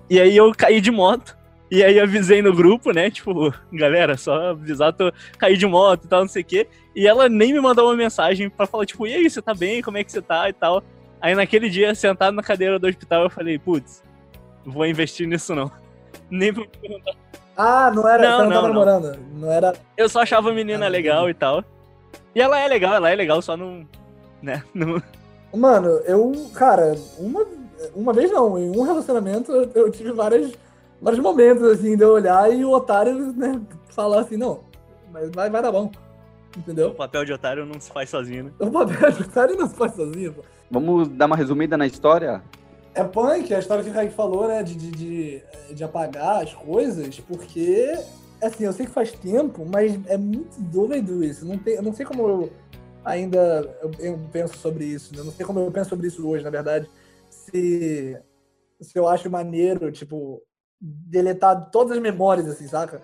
[0.10, 1.38] E aí eu caí de moto.
[1.72, 3.12] E aí avisei no grupo, né?
[3.12, 6.68] Tipo, galera, só avisar, tô caí de moto e tal, não sei o quê.
[6.96, 9.82] E ela nem me mandou uma mensagem pra falar, tipo, e aí, você tá bem?
[9.82, 10.50] Como é que você tá?
[10.50, 10.84] E tal.
[11.22, 14.02] Aí naquele dia, sentado na cadeira do hospital, eu falei, putz,
[14.66, 15.72] vou investir nisso não.
[16.30, 17.14] Nem pra me perguntar.
[17.56, 18.24] Ah, não era.
[18.24, 18.68] Não, não, tava não.
[18.70, 19.20] namorando.
[19.34, 19.74] Não era.
[19.98, 21.64] Eu só achava a menina Ah, legal e tal.
[22.34, 23.86] E ela é legal, ela é legal, só não.
[24.42, 24.64] Né?
[24.74, 25.02] Não,
[25.54, 26.32] Mano, eu.
[26.54, 27.46] Cara, uma,
[27.94, 28.58] uma vez não.
[28.58, 30.54] Em um relacionamento eu, eu tive várias,
[31.02, 34.62] vários momentos, assim, de eu olhar e o otário, né, falar assim, não,
[35.12, 35.92] mas vai, vai dar bom.
[36.56, 36.94] O Entendeu?
[36.96, 38.52] papel de otário não se faz sozinho, né?
[38.60, 40.42] O papel de otário não se faz sozinho, pô.
[40.72, 42.44] Vamos dar uma resumida na história?
[42.96, 44.64] É punk, a história que o Kaique falou, né?
[44.64, 45.44] De, de, de,
[45.76, 47.94] de apagar as coisas, porque
[48.42, 51.46] assim, eu sei que faz tempo, mas é muito doido isso.
[51.46, 52.52] Não tem, eu não sei como eu
[53.04, 55.14] ainda eu, eu penso sobre isso.
[55.14, 55.22] né?
[55.22, 56.90] Eu não sei como eu penso sobre isso hoje, na verdade.
[57.30, 58.18] Se,
[58.82, 60.42] se eu acho maneiro, tipo,
[60.80, 63.02] deletar todas as memórias, assim, saca?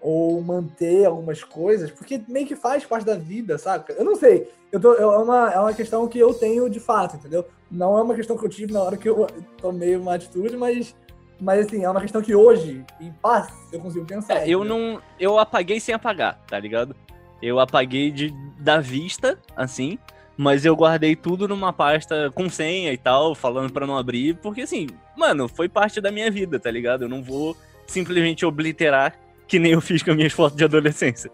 [0.00, 3.92] Ou manter algumas coisas, porque meio que faz parte da vida, saca?
[3.92, 4.50] Eu não sei.
[4.70, 7.46] Eu tô, é, uma, é uma questão que eu tenho de fato, entendeu?
[7.70, 9.26] Não é uma questão que eu tive na hora que eu
[9.60, 10.94] tomei uma atitude, mas
[11.42, 14.36] mas assim, é uma questão que hoje, em paz, eu consigo pensar.
[14.36, 15.02] É, eu não.
[15.18, 16.94] Eu apaguei sem apagar, tá ligado?
[17.42, 19.98] Eu apaguei de, da vista, assim,
[20.42, 24.62] mas eu guardei tudo numa pasta com senha e tal, falando pra não abrir, porque
[24.62, 27.02] assim, mano, foi parte da minha vida, tá ligado?
[27.02, 29.14] Eu não vou simplesmente obliterar
[29.46, 31.30] que nem eu fiz com as minhas fotos de adolescência.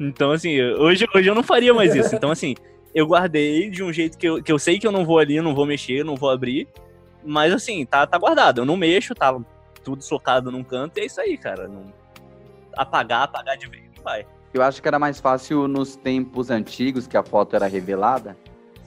[0.00, 2.14] Então, assim, hoje, hoje eu não faria mais isso.
[2.14, 2.56] Então, assim,
[2.92, 5.40] eu guardei de um jeito que eu, que eu sei que eu não vou ali,
[5.40, 6.66] não vou mexer, não vou abrir.
[7.24, 8.62] Mas assim, tá, tá guardado.
[8.62, 9.38] Eu não mexo, tá
[9.84, 11.68] tudo socado num canto e é isso aí, cara.
[11.68, 11.92] Não...
[12.76, 14.26] Apagar, apagar de vez, não vai.
[14.52, 18.36] Eu acho que era mais fácil nos tempos antigos, que a foto era revelada.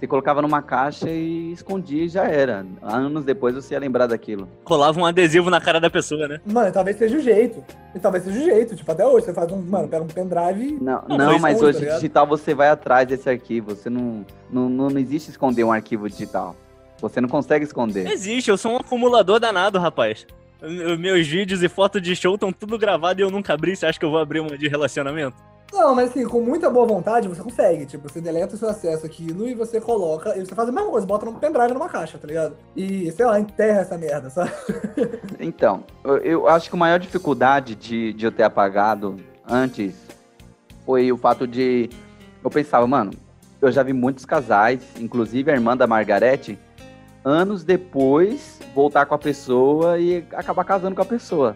[0.03, 2.65] Você colocava numa caixa e escondia e já era.
[2.81, 4.49] Anos depois você ia lembrar daquilo.
[4.65, 6.41] Colava um adesivo na cara da pessoa, né?
[6.45, 7.63] Mano, talvez seja o jeito.
[7.95, 8.75] E talvez seja o jeito.
[8.75, 9.61] Tipo, até hoje, você faz um.
[9.61, 10.71] Mano, pega um pendrive e.
[10.73, 13.73] Não, Não, não, foi mas hoje tá digital você vai atrás desse arquivo.
[13.73, 16.53] Você não, não, não, não existe esconder um arquivo digital.
[16.99, 18.05] Você não consegue esconder.
[18.11, 20.27] Existe, eu sou um acumulador danado, rapaz.
[20.99, 23.73] Meus vídeos e fotos de show estão tudo gravado e eu nunca abri.
[23.73, 25.52] Você acha que eu vou abrir uma de relacionamento?
[25.73, 27.87] Não, mas assim, com muita boa vontade, você consegue.
[27.87, 30.37] Tipo, você deleta o seu acesso àquilo e você coloca.
[30.37, 32.55] E você faz a mesma coisa, bota no pendrive numa caixa, tá ligado?
[32.75, 34.51] E, sei lá, enterra essa merda, sabe?
[35.39, 35.83] Então,
[36.23, 39.17] eu, acho que a maior dificuldade de, de eu ter apagado
[39.49, 39.93] antes
[40.85, 41.89] foi o fato de.
[42.41, 43.11] Eu pensava, mano,
[43.61, 46.57] eu já vi muitos casais, inclusive a irmã da Margarete,
[47.25, 51.55] anos depois voltar com a pessoa e acabar casando com a pessoa.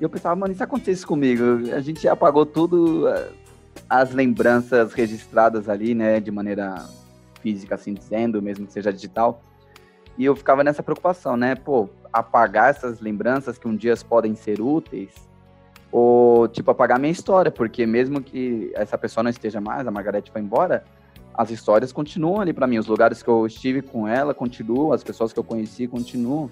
[0.00, 1.42] E eu pensava, mano, e se acontecesse comigo?
[1.74, 3.08] A gente apagou tudo,
[3.88, 6.86] as lembranças registradas ali, né, de maneira
[7.40, 9.42] física, assim dizendo, mesmo que seja digital.
[10.16, 11.54] E eu ficava nessa preocupação, né?
[11.54, 15.12] Pô, apagar essas lembranças que um dia podem ser úteis,
[15.90, 20.30] ou, tipo, apagar minha história, porque mesmo que essa pessoa não esteja mais, a Margarete
[20.30, 20.84] foi embora,
[21.32, 25.04] as histórias continuam ali para mim, os lugares que eu estive com ela continuam, as
[25.04, 26.50] pessoas que eu conheci continuam.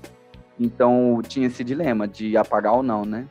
[0.59, 3.27] Então, tinha esse dilema de apagar ou não, né?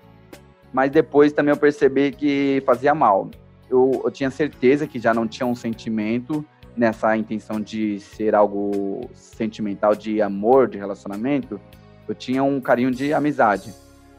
[0.71, 3.29] Mas depois também eu percebi que fazia mal.
[3.69, 9.09] Eu, eu tinha certeza que já não tinha um sentimento nessa intenção de ser algo
[9.13, 11.59] sentimental, de amor, de relacionamento,
[12.07, 13.73] eu tinha um carinho de amizade.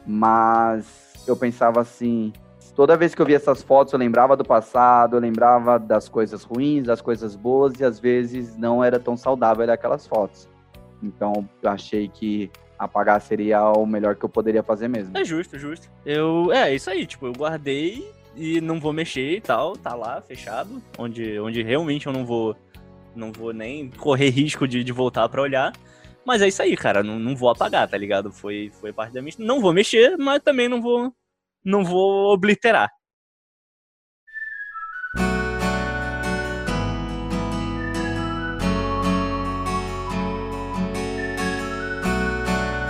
[0.05, 2.33] Mas eu pensava assim,
[2.75, 6.43] toda vez que eu via essas fotos, eu lembrava do passado, eu lembrava das coisas
[6.43, 10.49] ruins, das coisas boas, e às vezes não era tão saudável aquelas fotos.
[11.01, 15.17] Então eu achei que apagar seria o melhor que eu poderia fazer mesmo.
[15.17, 15.89] É justo, justo.
[16.05, 16.51] Eu.
[16.51, 18.07] É, isso aí, tipo, eu guardei
[18.37, 20.81] e não vou mexer e tal, tá lá, fechado.
[20.97, 22.55] Onde, onde realmente eu não vou.
[23.15, 25.73] Não vou nem correr risco de, de voltar pra olhar.
[26.23, 27.01] Mas é isso aí, cara.
[27.01, 28.31] Não, não vou apagar, tá ligado?
[28.31, 29.33] Foi, foi parte da minha.
[29.39, 31.11] Não vou mexer, mas também não vou.
[31.63, 32.89] Não vou obliterar.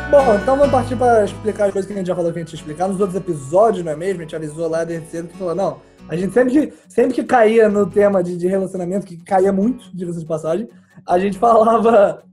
[0.09, 2.41] Bom, então vamos partir para explicar as coisas que a gente já falou que a
[2.41, 4.19] gente ia explicar nos outros episódios, não é mesmo?
[4.21, 5.81] A gente avisou lá desde cedo que falou, não.
[6.07, 9.89] A gente sempre que, sempre que caía no tema de, de relacionamento, que caía muito,
[9.93, 10.69] diga-se de passagem,
[11.05, 12.23] a gente falava.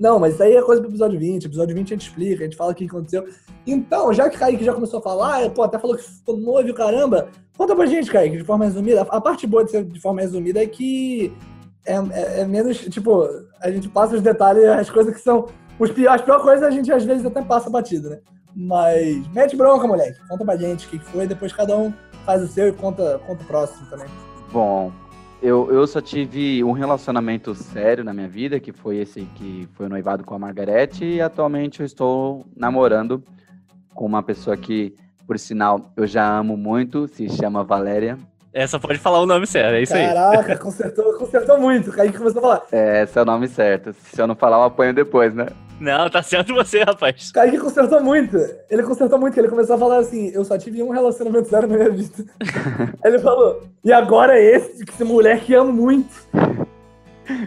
[0.00, 1.44] Não, mas isso aí é coisa pro episódio 20.
[1.44, 3.26] Episódio 20 a gente explica, a gente fala o que aconteceu.
[3.66, 7.28] Então, já que Kaique já começou a falar, pô, até falou que ficou noivo, caramba.
[7.58, 9.02] Conta pra gente, Kaique, de forma resumida.
[9.02, 11.32] A parte boa de ser de forma resumida é que
[11.84, 13.28] é, é- é menos, tipo,
[13.60, 15.46] a gente passa os detalhes, as coisas que são.
[15.78, 18.18] Os pi- as piores coisas a gente às vezes até passa batido, né?
[18.54, 20.18] Mas mete bronca, moleque.
[20.28, 21.92] Conta pra gente o que foi, depois cada um
[22.24, 24.06] faz o seu e conta, conta o próximo também.
[24.50, 24.90] Bom,
[25.40, 29.86] eu, eu só tive um relacionamento sério na minha vida, que foi esse que foi
[29.86, 33.22] o noivado com a Margarete, e atualmente eu estou namorando
[33.94, 34.94] com uma pessoa que,
[35.26, 38.18] por sinal, eu já amo muito, se chama Valéria.
[38.52, 40.06] Essa pode falar o nome sério, é isso aí.
[40.08, 41.92] Caraca, consertou, consertou muito.
[41.92, 42.62] Kaique começou a falar.
[42.72, 43.92] É, esse é o nome certo.
[43.92, 45.46] Se eu não falar, eu apanho depois, né?
[45.80, 47.30] Não, tá certo você, rapaz.
[47.30, 48.36] O Kaique consertou muito.
[48.68, 51.68] Ele consertou muito, que ele começou a falar assim, eu só tive um relacionamento sério
[51.68, 52.24] na minha vida.
[52.40, 56.26] Aí ele falou, e agora é esse, que esse moleque ama muito.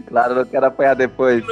[0.08, 1.44] Claro, eu não quero apanhar depois.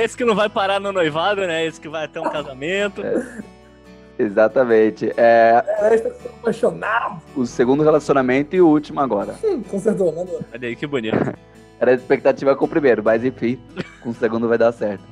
[0.00, 1.64] Esse que não vai parar no noivado, né?
[1.64, 3.02] Esse que vai até um casamento.
[4.18, 5.12] Exatamente.
[5.16, 6.08] É É, está
[6.40, 7.20] apaixonado.
[7.36, 9.34] o segundo relacionamento e o último agora.
[9.44, 10.40] Hum, consertou, mandou.
[10.52, 11.16] Olha aí que bonito.
[11.78, 13.60] Era a expectativa com o primeiro, mas enfim,
[14.02, 15.02] com o segundo vai dar certo.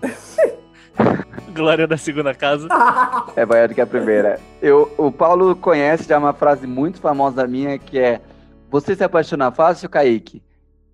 [1.54, 2.68] Glória da segunda casa.
[3.37, 4.40] É maior do que a primeira.
[4.61, 8.20] Eu, o Paulo conhece já uma frase muito famosa minha que é:
[8.70, 10.42] Você se apaixona fácil, Kaique?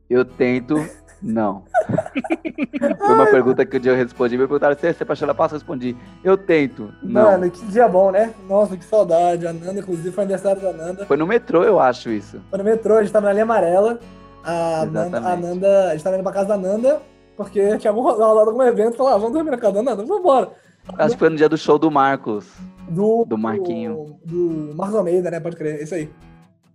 [0.09, 0.85] Eu tento,
[1.23, 1.65] não.
[2.99, 4.37] Foi uma pergunta que um dia eu respondi.
[4.37, 5.55] Me perguntaram: Você se apaixona fácil?
[5.55, 7.23] Eu respondi: Eu tento, não.
[7.23, 8.35] Mano, que dia bom, né?
[8.49, 9.47] Nossa, que saudade.
[9.47, 11.07] A Nanda, inclusive, foi aniversário da Nanda.
[11.07, 12.41] Foi no metrô, eu acho isso.
[12.51, 13.99] Foi no metrô, a gente tava na linha amarela.
[14.45, 15.37] A Nanda, a.
[15.37, 17.01] Nanda, a gente tava indo pra casa da Nanda,
[17.37, 18.97] porque tinha algum rolado algum evento.
[18.97, 20.51] Falou, ah, vamos dormir na casa da Nanda, vamos embora.
[20.99, 22.47] Acho que foi no dia do show do Marcos.
[22.89, 24.19] Do, Do Marquinho.
[24.25, 25.39] Do, do Marcos Almeida, né?
[25.39, 26.11] Pode crer, isso aí.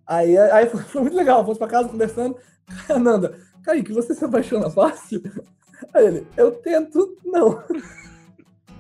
[0.08, 2.38] Aí, aí foi, foi muito legal, fomos pra casa conversando.
[2.90, 5.22] A Nanda, Kaique, você se apaixona fácil?
[5.94, 7.62] Aí ele, eu tento, não.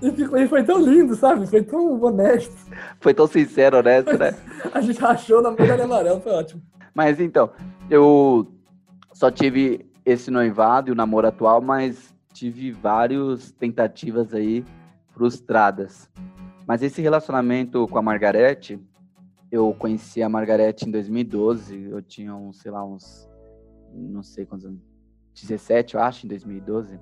[0.01, 1.47] E, ficou, e foi tão lindo, sabe?
[1.47, 2.55] Foi tão honesto.
[2.99, 4.35] Foi tão sincero, honesto, né?
[4.73, 6.61] A gente rachou na medalha amarela, foi ótimo.
[6.93, 7.49] Mas então,
[7.89, 8.47] eu
[9.13, 14.63] só tive esse noivado e o namoro atual, mas tive várias tentativas aí
[15.11, 16.09] frustradas.
[16.67, 18.79] Mas esse relacionamento com a Margarete,
[19.51, 23.29] eu conheci a Margarete em 2012, eu tinha uns, sei lá, uns,
[23.93, 24.81] não sei quantos anos,
[25.33, 26.99] 17, eu acho, em 2012.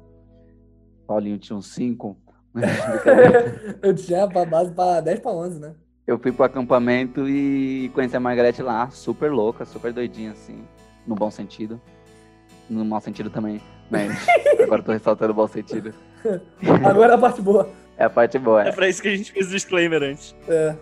[1.07, 2.17] Paulinho tinha uns 5.
[3.81, 5.75] eu tinha pra base pra 10 pra 11, né?
[6.05, 10.63] Eu fui pro acampamento e conheci a Margarete lá, super louca, super doidinha, assim,
[11.07, 11.79] no bom sentido.
[12.69, 14.25] No mau sentido também, mas
[14.61, 15.93] agora eu tô ressaltando o bom sentido.
[16.85, 17.67] Agora é a parte boa.
[17.97, 18.63] É a parte boa.
[18.63, 18.71] É É.
[18.71, 20.33] pra isso que a gente fez o disclaimer antes.
[20.47, 20.73] É.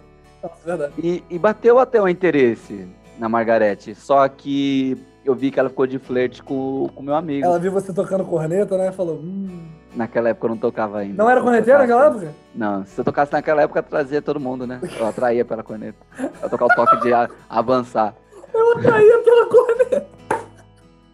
[0.43, 0.93] Nossa, verdade.
[0.99, 5.85] E, e bateu até o interesse na Margarete, só que eu vi que ela ficou
[5.87, 7.45] de flerte com o meu amigo.
[7.45, 8.91] Ela viu você tocando corneta, né?
[8.91, 9.67] Falou, hum.
[9.95, 11.21] Naquela época eu não tocava ainda.
[11.21, 12.35] Não era corneteiro tocasse- naquela época?
[12.55, 14.79] Não, se eu tocasse naquela época, eu trazia todo mundo, né?
[14.99, 15.97] Eu atraía pela corneta.
[16.41, 17.11] Eu tocar o toque de
[17.49, 18.15] avançar.
[18.53, 20.07] Eu atraía pela corneta.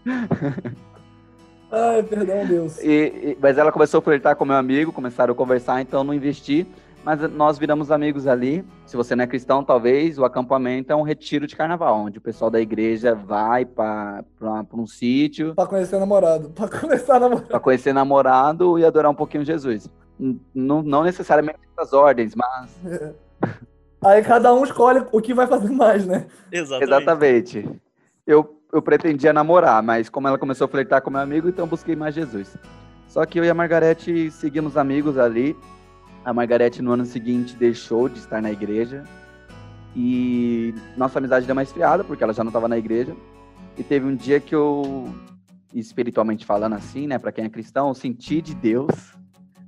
[1.72, 2.80] Ai, perdão, Deus.
[2.80, 6.14] E- e- mas ela começou a flertar com meu amigo, começaram a conversar, então não
[6.14, 6.66] investi.
[7.04, 8.66] Mas nós viramos amigos ali.
[8.86, 12.22] Se você não é cristão, talvez o acampamento é um retiro de carnaval, onde o
[12.22, 14.24] pessoal da igreja vai para
[14.74, 16.50] um sítio Pra conhecer namorado.
[16.50, 17.48] Pra começar a namorar.
[17.48, 19.90] para conhecer namorado e adorar um pouquinho Jesus.
[20.20, 22.70] N- Não, não necessariamente essas ordens, mas
[24.04, 26.28] Aí cada um escolhe o que vai fazer mais, né?
[26.52, 26.84] Exatamente.
[26.92, 27.82] exatamente.
[28.26, 31.70] Eu, eu pretendia namorar, mas como ela começou a flertar com meu amigo, então eu
[31.70, 32.56] busquei mais Jesus.
[33.08, 35.56] Só que eu e a Margarete seguimos amigos ali.
[36.24, 39.04] A Margarete no ano seguinte deixou de estar na igreja.
[39.96, 43.16] E nossa amizade deu uma esfriada, porque ela já não estava na igreja.
[43.78, 45.10] E teve um dia que eu,
[45.74, 48.92] espiritualmente falando assim, né, para quem é cristão, eu senti de Deus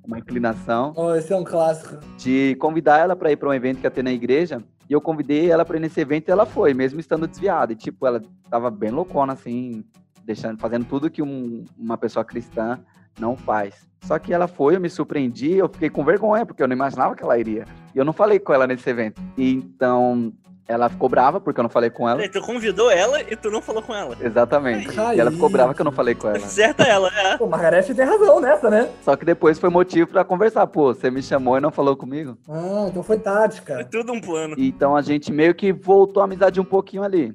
[0.06, 1.98] uma inclinação Ó, esse é um clássico.
[2.18, 4.64] de convidar ela para ir para um evento que ia ter na igreja.
[4.90, 7.72] E eu convidei ela para ir nesse evento e ela foi, mesmo estando desviada.
[7.74, 9.84] E, tipo, ela tava bem loucona, assim,
[10.26, 12.80] deixando, fazendo tudo que um- uma pessoa cristã
[13.20, 13.88] não faz.
[14.04, 17.16] Só que ela foi, eu me surpreendi, eu fiquei com vergonha, porque eu não imaginava
[17.16, 17.66] que ela iria.
[17.94, 19.22] E eu não falei com ela nesse evento.
[19.38, 20.34] E, então,
[20.70, 22.30] ela ficou brava, porque eu não falei com ela.
[22.30, 24.16] Tu convidou ela e tu não falou com ela.
[24.22, 25.00] Exatamente.
[25.00, 26.40] Ai, E ela ficou brava que eu não falei com ela.
[26.42, 27.38] Certa ela, é.
[27.40, 28.88] Pô, Margarete tem razão nessa, né?
[29.02, 30.68] Só que depois foi motivo para conversar.
[30.68, 32.38] Pô, você me chamou e não falou comigo?
[32.48, 33.84] Ah, então foi É tática.
[33.90, 34.54] tudo um plano.
[34.60, 37.34] Então a gente meio que voltou a amizade um pouquinho ali.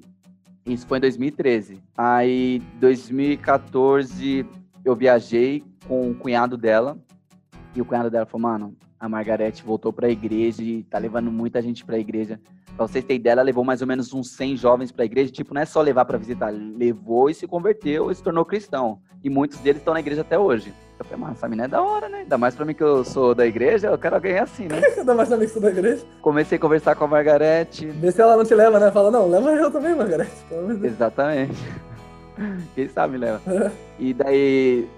[0.65, 1.83] Isso foi em 2013.
[1.99, 4.47] Aí, 2014,
[4.85, 6.97] eu viajei com o cunhado dela.
[7.75, 11.61] E o cunhado dela falou, mano, a Margarete voltou pra igreja e tá levando muita
[11.61, 12.41] gente pra igreja.
[12.77, 15.31] Pra vocês terem ideia, ela levou mais ou menos uns 100 jovens pra igreja.
[15.31, 16.51] Tipo, não é só levar pra visitar.
[16.51, 18.99] Levou e se converteu e se tornou cristão.
[19.23, 20.75] E muitos deles estão na igreja até hoje.
[20.99, 22.19] Eu falei, mano, essa menina é da hora, né?
[22.19, 24.81] Ainda mais pra mim que eu sou da igreja, eu quero alguém assim, né?
[24.97, 26.05] Ainda mais na missa da igreja.
[26.21, 27.87] Comecei a conversar com a Margarete.
[27.87, 28.91] Vê se ela não te leva, né?
[28.91, 30.31] Fala, não, leva eu também, Margarete.
[30.83, 31.57] Exatamente.
[32.75, 33.41] Quem sabe leva.
[33.99, 34.89] E daí,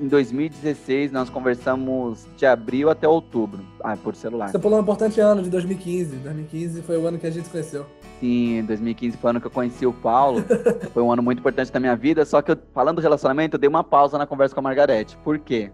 [0.00, 3.64] em 2016, nós conversamos de abril até outubro.
[3.80, 4.48] Ah, por celular.
[4.48, 6.16] Você pulou um importante ano de 2015.
[6.16, 7.86] 2015 foi o ano que a gente se conheceu.
[8.20, 10.42] Sim, 2015 foi o ano que eu conheci o Paulo.
[10.94, 12.24] Foi um ano muito importante da minha vida.
[12.24, 15.16] Só que, eu, falando do relacionamento, eu dei uma pausa na conversa com a Margarete.
[15.18, 15.70] Por quê?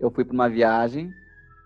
[0.00, 1.12] Eu fui para uma viagem,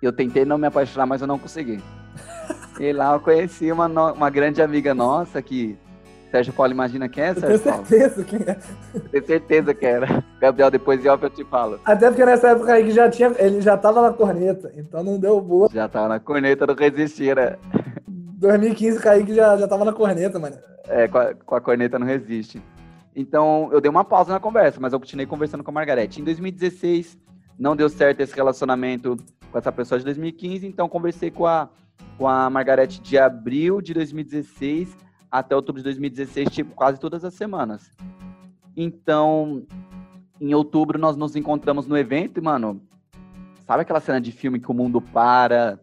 [0.03, 1.81] eu tentei não me apaixonar, mas eu não consegui.
[2.79, 5.76] E lá eu conheci uma, uma grande amiga nossa que.
[6.31, 7.87] Sérgio Paulo, imagina quem é, Eu tenho Sérgio Paulo?
[7.87, 8.57] certeza quem é.
[8.95, 10.25] Eu tenho certeza que era.
[10.40, 11.81] Gabriel, depois de off eu te falo.
[11.85, 13.35] Até porque nessa época aí que já tinha.
[13.38, 14.73] Ele já tava na corneta.
[14.77, 15.69] Então não deu boa.
[15.73, 17.57] Já tava na corneta, não resistia, né?
[18.09, 20.57] 2015 Kaique já, já tava na corneta, mano.
[20.88, 22.62] É, com a, com a corneta não resiste.
[23.14, 26.21] Então, eu dei uma pausa na conversa, mas eu continuei conversando com a Margarete.
[26.21, 27.19] Em 2016,
[27.59, 29.16] não deu certo esse relacionamento
[29.51, 31.69] com essa pessoa de 2015, então conversei com a,
[32.16, 34.97] com a Margarete de abril de 2016
[35.31, 37.90] até outubro de 2016, tipo, quase todas as semanas.
[38.77, 39.64] Então,
[40.40, 42.81] em outubro, nós nos encontramos no evento e, mano,
[43.71, 45.79] Sabe aquela cena de filme que o mundo para,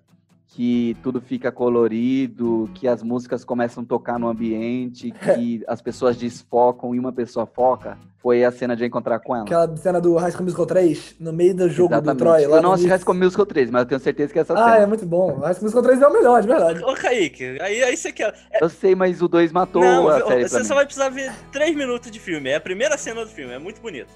[0.49, 6.15] que tudo fica colorido, que as músicas começam a tocar no ambiente, que as pessoas
[6.17, 7.97] desfocam e uma pessoa foca?
[8.19, 9.45] Foi a cena de eu encontrar com ela.
[9.45, 12.17] Aquela cena do High School Musical 3, no meio do jogo Exatamente.
[12.17, 12.45] do Troy.
[12.47, 12.99] Lá eu não assisti High.
[12.99, 14.77] School Musical 3, mas eu tenho certeza que é essa Ah, cena.
[14.77, 15.35] é muito bom.
[15.39, 16.83] High School Musical 3 é o melhor, de verdade.
[16.83, 18.33] Ô, Kaique, aí, aí você quer.
[18.59, 20.65] Eu sei, mas o 2 matou Não, a série você mim.
[20.65, 22.49] só vai precisar ver três minutos de filme.
[22.49, 24.09] É a primeira cena do filme, é muito bonito.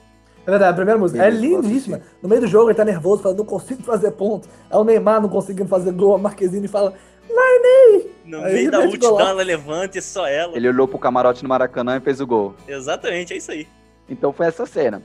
[0.45, 1.23] É verdade, a primeira música.
[1.23, 2.01] É Beleza, lindíssima.
[2.21, 4.47] No meio do jogo ele tá nervoso, falando, não consigo fazer ponto.
[4.69, 6.93] É o Neymar não conseguindo fazer gol, a Marquezine fala,
[7.29, 8.11] Larney!
[8.25, 9.29] No Aí meio da mete multidão, golaço.
[9.31, 10.55] ela levanta e só ela.
[10.55, 12.55] Ele olhou pro camarote no Maracanã e fez o gol.
[12.67, 13.67] Exatamente, é isso aí.
[14.09, 15.01] Então foi essa cena.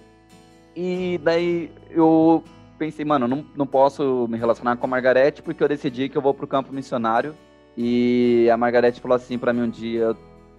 [0.75, 2.43] E daí eu
[2.79, 6.23] pensei, mano, não, não posso me relacionar com a Margarete porque eu decidi que eu
[6.23, 7.35] vou pro campo missionário.
[7.77, 10.15] E a Margarete falou assim pra mim um dia,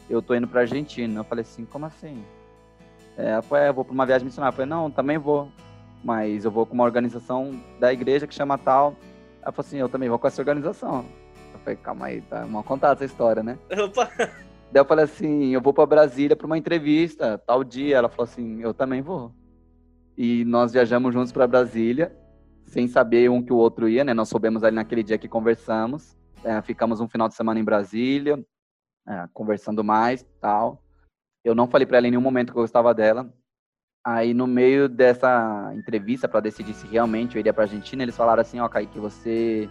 [0.10, 1.20] eu tô indo pra Argentina.
[1.20, 2.24] Eu falei assim, como assim?
[3.18, 4.54] É, ela falou, é, eu vou pra uma viagem missionária.
[4.54, 5.52] Eu falei, não, também vou.
[6.04, 8.96] Mas eu vou com uma organização da igreja que chama tal.
[9.42, 11.04] Ela falou assim, eu também vou com essa organização.
[11.54, 13.58] Eu falei, calma aí, tá mal contada essa história, né?
[13.84, 14.10] Opa,
[14.72, 17.98] Daí eu falei assim, eu vou pra Brasília pra uma entrevista, tal dia.
[17.98, 19.34] Ela falou assim, eu também vou.
[20.18, 22.16] E nós viajamos juntos pra Brasília,
[22.66, 24.14] sem saber um que o outro ia, né?
[24.14, 26.16] Nós soubemos ali naquele dia que conversamos.
[26.44, 28.44] É, ficamos um final de semana em Brasília,
[29.08, 30.84] é, conversando mais, tal.
[31.48, 33.32] Eu não falei pra ela em nenhum momento que eu gostava dela.
[34.06, 38.42] Aí no meio dessa entrevista pra decidir se realmente eu iria pra Argentina, eles falaram
[38.42, 39.70] assim, ó, Kaique, você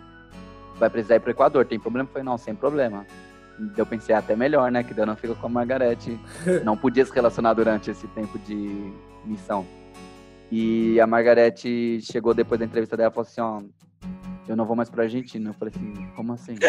[0.79, 2.09] vai precisar ir pro Equador, tem problema?
[2.09, 3.05] Eu falei, não, sem problema.
[3.77, 4.83] Eu pensei, "Ah, até melhor, né?
[4.83, 6.19] Que daí eu não fico com a Margarete.
[6.65, 8.93] Não podia se relacionar durante esse tempo de
[9.25, 9.67] missão.
[10.53, 13.63] E a Margarete chegou depois da entrevista dela e falou assim, ó,
[14.47, 15.51] eu não vou mais pra Argentina.
[15.51, 16.55] Eu falei assim, como assim?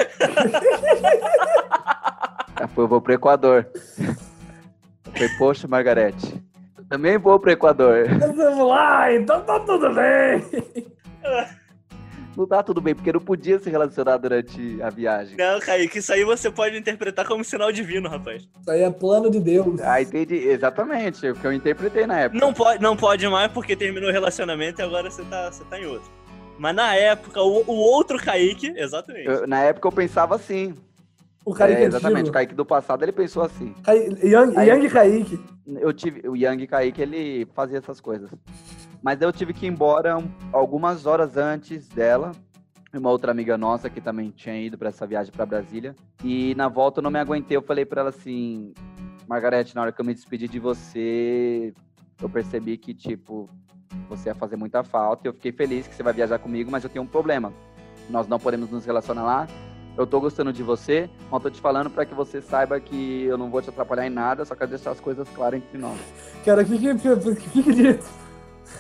[2.58, 3.68] Ela falou, eu vou pro Equador.
[5.18, 6.42] Falei, poxa, Margarete,
[6.90, 8.08] também vou pro Equador.
[8.36, 10.44] Vamos lá, então tá tudo bem.
[12.36, 15.36] Não tá tudo bem, porque não podia se relacionar durante a viagem.
[15.36, 18.44] não, Kaique, isso aí você pode interpretar como sinal divino, rapaz.
[18.62, 19.82] Isso aí é plano de Deus.
[19.82, 20.36] Ah, entendi.
[20.36, 22.40] Exatamente, é o que eu interpretei na época.
[22.40, 25.80] Não pode, não pode mais porque terminou o relacionamento e agora você tá, você tá
[25.80, 26.12] em outro.
[26.60, 29.26] Mas na época, o, o outro Kaique, exatamente.
[29.28, 30.76] Eu- na época eu pensava assim.
[31.48, 32.34] O Kaique é, é, exatamente, o.
[32.34, 33.74] Kaique do passado ele pensou assim.
[34.22, 35.40] Yang, Yang Kaique.
[35.66, 36.28] Eu tive.
[36.28, 38.30] O Yang Kaique ele fazia essas coisas.
[39.02, 42.34] Mas eu tive que ir embora um- algumas horas antes dela.
[42.94, 45.96] Uma outra amiga nossa que também tinha ido para essa viagem para Brasília.
[46.24, 47.56] E na volta eu não me aguentei.
[47.56, 48.74] Eu falei para ela assim:
[49.26, 51.74] Margarete, na hora que eu me despedi de você,
[52.22, 53.50] eu percebi que, tipo,
[54.10, 55.26] você ia fazer muita falta.
[55.26, 57.54] e Eu fiquei feliz que você vai viajar comigo, mas eu tenho um problema.
[58.10, 59.48] Nós não podemos nos relacionar lá.
[59.98, 63.36] Eu tô gostando de você, mas tô te falando para que você saiba que eu
[63.36, 65.98] não vou te atrapalhar em nada, só quero deixar as coisas claras entre nós.
[66.44, 68.06] Quero que, que, que, que dito.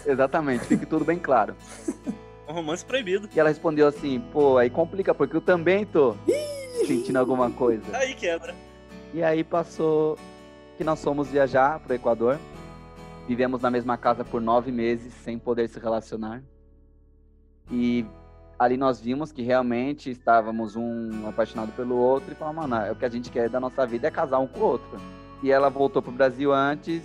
[0.06, 1.56] Exatamente, fique tudo bem claro.
[2.47, 3.27] Um romance proibido.
[3.36, 6.15] E ela respondeu assim, pô, aí complica, porque eu também tô
[6.86, 7.84] sentindo alguma coisa.
[7.97, 8.53] Aí quebra.
[9.12, 10.19] E aí passou
[10.77, 12.38] que nós fomos viajar pro Equador.
[13.27, 16.43] Vivemos na mesma casa por nove meses, sem poder se relacionar.
[17.71, 18.06] E
[18.60, 22.96] ali nós vimos que realmente estávamos um apaixonado pelo outro e falamos, mano, é o
[22.96, 25.00] que a gente quer da nossa vida é casar um com o outro.
[25.43, 27.04] E ela voltou pro Brasil antes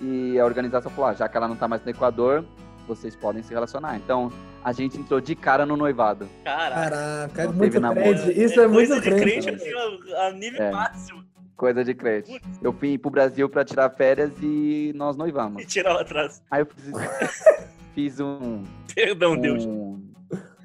[0.00, 2.44] e a organização falou, ah, já que ela não tá mais no Equador,
[2.86, 3.96] vocês podem se relacionar.
[3.96, 6.26] Então, a gente entrou de cara no noivado.
[6.42, 7.42] Caraca.
[7.42, 8.42] É muito crente.
[8.42, 9.46] Isso é, muito coisa de crente.
[9.46, 10.70] crente assim, a, nível É.
[10.70, 11.24] máximo.
[11.56, 12.40] Coisa de crente.
[12.62, 15.62] Eu fui pro Brasil para tirar férias e nós noivamos.
[15.62, 16.42] E tirar lá atrás.
[16.50, 16.92] Aí eu fiz,
[17.94, 18.64] fiz um,
[18.94, 19.64] Perdão, Deus.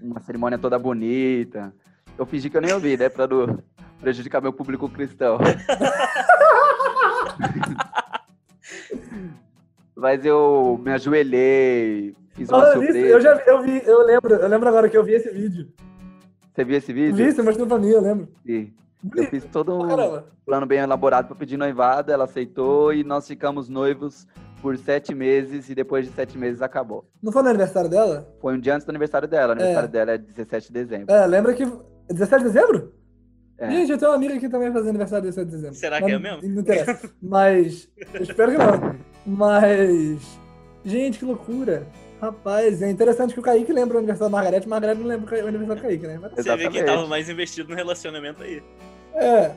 [0.01, 1.73] Um- uma cerimônia toda bonita.
[2.17, 3.07] Eu fingi que eu nem ouvi, né?
[3.09, 3.59] Pra não
[4.01, 5.38] prejudicar meu público cristão.
[9.95, 13.13] Mas eu me ajoelhei, fiz uma Falando nisso, surpresa.
[13.15, 15.67] eu já vi- eu vi, eu lembro, eu lembro agora que eu vi esse vídeo.
[16.53, 17.15] Você viu esse vídeo?
[17.15, 18.27] Vi, você mostrou pra mim, eu lembro.
[18.45, 18.73] Sim.
[19.15, 20.25] Eu fiz todo um Caramba.
[20.45, 24.27] plano bem elaborado para pedir noivado, ela aceitou e nós ficamos noivos
[24.62, 27.10] por sete meses e depois de sete meses acabou.
[27.22, 28.28] Não foi no aniversário dela?
[28.42, 29.50] Foi um dia antes do aniversário dela.
[29.50, 31.13] O aniversário dela é 17 de dezembro.
[31.13, 31.65] É, lembra que.
[32.10, 32.94] 17 de dezembro?
[33.58, 33.69] É.
[33.69, 35.75] Gente, eu tenho uma amiga que também faz aniversário 17 de dezembro.
[35.75, 36.42] Será Mas que é mesmo?
[36.48, 37.10] Não interessa.
[37.21, 37.90] Mas.
[38.13, 38.96] Eu espero que não.
[39.25, 40.40] Mas.
[40.83, 41.86] Gente, que loucura.
[42.21, 45.36] Rapaz, é interessante que o Kaique lembra o aniversário da Margarete, mas Margarete não lembra
[45.36, 46.19] o aniversário do Kaique, né?
[46.21, 46.86] Mas- Você vê Exatamente.
[46.86, 48.62] tava mais investido no relacionamento aí.
[49.15, 49.52] É.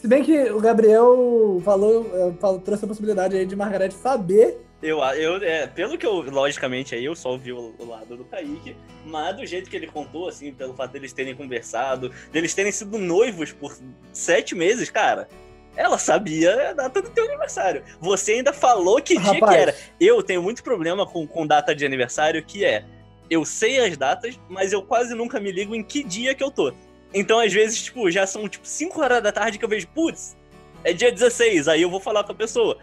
[0.00, 4.58] Se bem que o Gabriel falou, é, falou- trouxe a possibilidade aí de Margarete saber.
[4.82, 8.24] Eu, eu é, pelo que eu, logicamente, aí eu só ouvi o, o lado do
[8.24, 8.74] Kaique,
[9.04, 12.96] mas do jeito que ele contou, assim, pelo fato deles terem conversado, deles terem sido
[12.96, 13.76] noivos por
[14.10, 15.28] sete meses, cara,
[15.76, 17.82] ela sabia a data do teu aniversário.
[18.00, 19.76] Você ainda falou que dia Rapaz, que era.
[20.00, 22.86] Eu tenho muito problema com, com data de aniversário, que é
[23.28, 26.50] eu sei as datas, mas eu quase nunca me ligo em que dia que eu
[26.50, 26.72] tô.
[27.12, 30.36] Então, às vezes, tipo, já são tipo 5 horas da tarde que eu vejo, putz,
[30.84, 32.78] é dia 16, aí eu vou falar com a pessoa.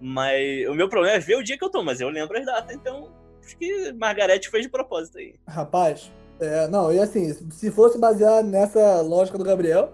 [0.00, 2.46] Mas o meu problema é ver o dia que eu tô, mas eu lembro as
[2.46, 3.12] datas, então
[3.42, 5.34] acho que Margarete fez de propósito aí.
[5.46, 6.10] Rapaz,
[6.40, 9.92] é, não, e assim, se fosse basear nessa lógica do Gabriel,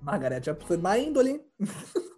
[0.00, 1.40] Margarete é a pessoa mais índole, hein?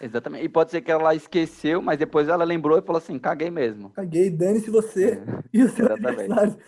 [0.00, 0.44] Exatamente.
[0.44, 3.90] E pode ser que ela esqueceu, mas depois ela lembrou e falou assim: caguei mesmo.
[3.90, 5.20] Caguei, dane-se você.
[5.52, 6.58] E o seu Exatamente.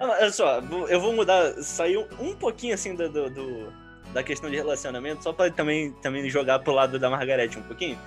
[0.00, 3.72] Ah, Olha só, vou- eu vou mudar, sair um, pouquinho assim do, do- do-
[4.12, 7.98] da questão de relacionamento, só pra também, também jogar pro lado da Margarete um pouquinho.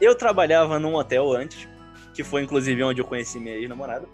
[0.00, 1.68] Eu trabalhava num hotel antes,
[2.14, 4.06] que foi inclusive onde eu conheci minha ex-namorada.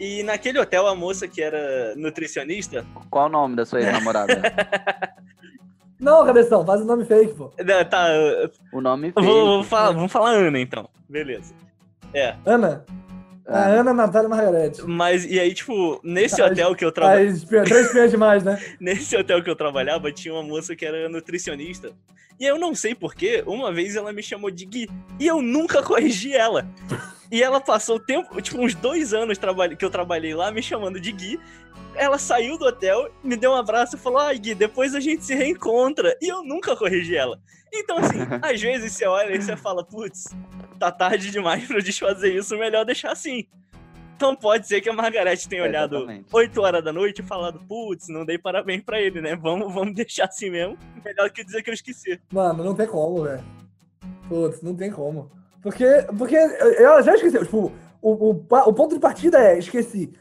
[0.00, 2.84] E naquele hotel, a moça que era nutricionista.
[3.10, 4.34] Qual o nome da sua ex-namorada?
[5.98, 7.50] Não, cabeção, faz o nome fake, pô.
[7.58, 8.06] né, Tá,
[8.72, 9.34] o nome vou, fake.
[9.36, 10.88] vou falar, vamos falar Ana então.
[11.08, 11.52] Beleza.
[12.14, 12.36] É.
[12.46, 12.84] Ana.
[13.48, 14.82] A Ah, Ana Natália Margarete.
[14.86, 17.30] Mas, e aí, tipo, nesse Tá, hotel que eu trabalhava.
[17.30, 18.62] As três espinhas demais, né?
[18.78, 21.92] Nesse hotel que eu trabalhava, tinha uma moça que era nutricionista.
[22.38, 24.88] E eu não sei porquê, uma vez ela me chamou de Gui.
[25.18, 26.68] E eu nunca corrigi ela.
[27.30, 29.38] E ela passou o tempo, tipo, uns dois anos
[29.78, 31.40] que eu trabalhei lá, me chamando de Gui.
[31.94, 35.24] Ela saiu do hotel, me deu um abraço e falou: Ai, Gui, depois a gente
[35.24, 36.16] se reencontra.
[36.20, 37.38] E eu nunca corrigi ela.
[37.72, 40.34] Então, assim, às vezes você olha e você fala: Putz,
[40.78, 43.46] tá tarde demais pra eu desfazer isso, melhor deixar assim.
[44.18, 46.26] Então pode ser que a Margarete tenha olhado Exatamente.
[46.32, 49.36] 8 horas da noite e falado, putz, não dei parabéns pra ele, né?
[49.36, 50.76] Vamos, vamos deixar assim mesmo.
[51.04, 52.20] Melhor que dizer que eu esqueci.
[52.32, 53.44] Mano, não tem como, velho.
[54.28, 55.30] Putz, não tem como.
[55.62, 55.84] Porque,
[56.16, 57.38] porque eu já esqueci.
[57.38, 60.12] Tipo, o, o, o ponto de partida é esqueci.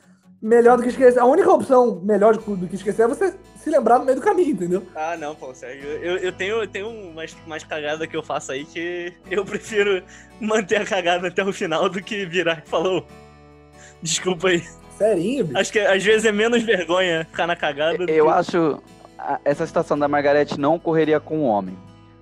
[0.42, 1.20] Melhor do que esquecer.
[1.20, 4.52] A única opção melhor do que esquecer é você se lembrar no meio do caminho,
[4.52, 4.84] entendeu?
[4.96, 5.88] Ah, não, Paulo Sérgio.
[5.90, 10.04] Eu, eu tenho, eu tenho umas, umas cagadas que eu faço aí que eu prefiro
[10.40, 13.06] manter a cagada até o final do que virar e falou.
[14.02, 14.64] Desculpa aí.
[14.98, 15.58] Serinho, bicho.
[15.60, 17.98] Acho que às vezes é menos vergonha ficar na cagada.
[17.98, 18.82] do Eu que- acho
[19.44, 21.76] essa situação da Margarete não ocorreria com o homem.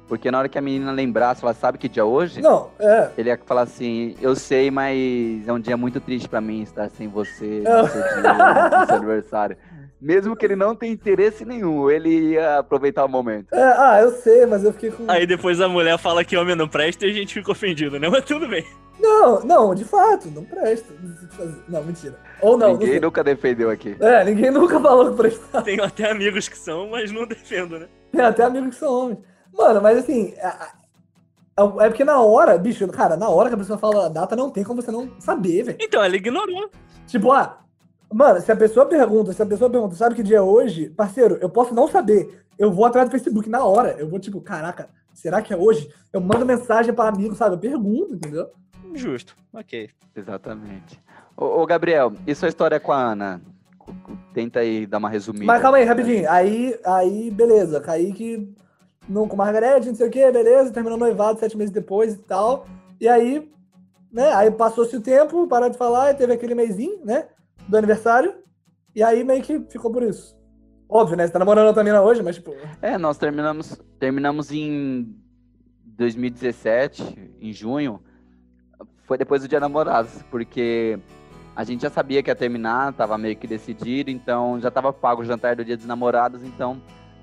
[0.08, 3.10] Porque na hora que a menina lembrasse, ela sabe que dia é hoje, Não, é.
[3.18, 6.90] ele ia falar assim, eu sei, mas é um dia muito triste pra mim estar
[6.92, 7.82] sem você É.
[7.82, 9.58] no seu dia, no seu aniversário.
[10.00, 13.48] Mesmo que ele não tenha interesse nenhum, ele ia aproveitar o momento.
[13.54, 15.06] É, ah, eu sei, mas eu fiquei com.
[15.08, 18.08] Aí depois a mulher fala que homem não presta e a gente fica ofendido, né?
[18.08, 18.64] Mas tudo bem.
[19.00, 20.94] Não, não, de fato, não presta.
[21.68, 22.16] Não, mentira.
[22.42, 23.00] Ou não, não Ninguém sei.
[23.00, 23.96] nunca defendeu aqui.
[24.00, 25.64] É, ninguém nunca falou que prestava.
[25.64, 27.88] Tenho até amigos que são, mas não defendo, né?
[28.12, 29.20] Tem até amigos que são homens.
[29.58, 30.74] Mano, mas assim, a-
[31.82, 34.50] é porque na hora, bicho, cara, na hora que a pessoa fala a data, não
[34.50, 35.78] tem como você não saber, velho.
[35.80, 36.70] Então, ela ignorou.
[37.08, 37.60] Tipo, ah,
[38.14, 40.90] mano, se a pessoa pergunta, se a pessoa pergunta, sabe que dia é hoje?
[40.90, 42.44] Parceiro, eu posso não saber.
[42.58, 43.92] Eu vou atrás do Facebook na hora.
[43.98, 45.90] Eu vou, tipo, caraca, será que é hoje?
[46.12, 47.56] Eu mando mensagem pra amigo, sabe?
[47.56, 48.50] Eu pergunto, entendeu?
[48.94, 49.36] Justo.
[49.54, 49.90] Ok.
[50.16, 51.00] Exatamente.
[51.38, 53.42] Ô, ô, Gabriel, e sua história com a Ana?
[54.34, 55.46] Tenta aí dar uma resumida.
[55.46, 56.30] Mas calma aí, rapidinho.
[56.30, 57.80] Aí, aí, beleza.
[57.82, 58.54] Kaique
[59.08, 60.72] não, com Margarete, não sei o que, beleza.
[60.72, 62.66] Terminou noivado sete meses depois e tal.
[63.00, 63.50] E aí,
[64.12, 64.34] né?
[64.34, 67.28] Aí passou-se o tempo, parou de falar, e teve aquele mêsinho, né?
[67.68, 68.34] Do aniversário.
[68.96, 70.36] E aí meio que ficou por isso.
[70.88, 71.26] Óbvio, né?
[71.26, 72.54] Você tá namorando outra mina hoje, mas tipo.
[72.82, 75.16] É, nós terminamos, terminamos em
[75.86, 78.00] 2017, em junho.
[79.04, 81.00] Foi depois do Dia Namorados, porque
[81.56, 85.22] a gente já sabia que ia terminar, tava meio que decidido, então já tava pago
[85.22, 86.82] o jantar do Dia dos Namorados, então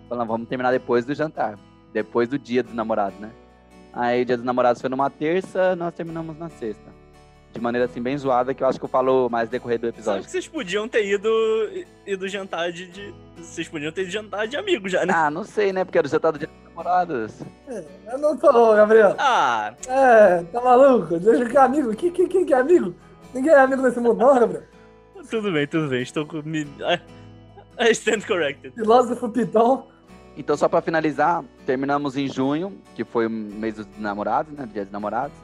[0.08, 1.58] falamos, vamos terminar depois do jantar,
[1.92, 3.30] depois do Dia dos Namorados, né?
[3.92, 6.90] Aí o Dia dos Namorados foi numa terça, nós terminamos na sexta.
[7.52, 9.82] De maneira assim bem zoada, que eu acho que eu falo mais no decorrer do
[9.88, 10.24] Sabe episódio.
[10.24, 11.28] que vocês podiam ter ido,
[12.06, 15.12] ido jantar de, de- Vocês podiam ter ido jantar de amigo já, né?
[15.14, 15.84] Ah, não sei, né?
[15.84, 17.42] Porque era o jantar do Dia dos Namorados.
[17.68, 19.14] é, eu não tô, Gabriel.
[19.18, 21.18] Ah, É, tá maluco?
[21.20, 21.94] Deixa que é amigo.
[21.94, 22.94] Quem, quem, quem que é amigo?
[23.34, 24.62] Ninguém é amigo nesse mundo, não, Gabriel.
[25.28, 26.00] tudo bem, tudo bem.
[26.00, 26.40] Estou com.
[26.42, 26.62] Me...
[27.78, 28.72] I stand corrected.
[28.74, 29.88] Filósofo Pitão.
[30.36, 34.66] Então, só pra finalizar, terminamos em junho, que foi o mês dos namorados, né?
[34.72, 35.36] Dia dos Namorados.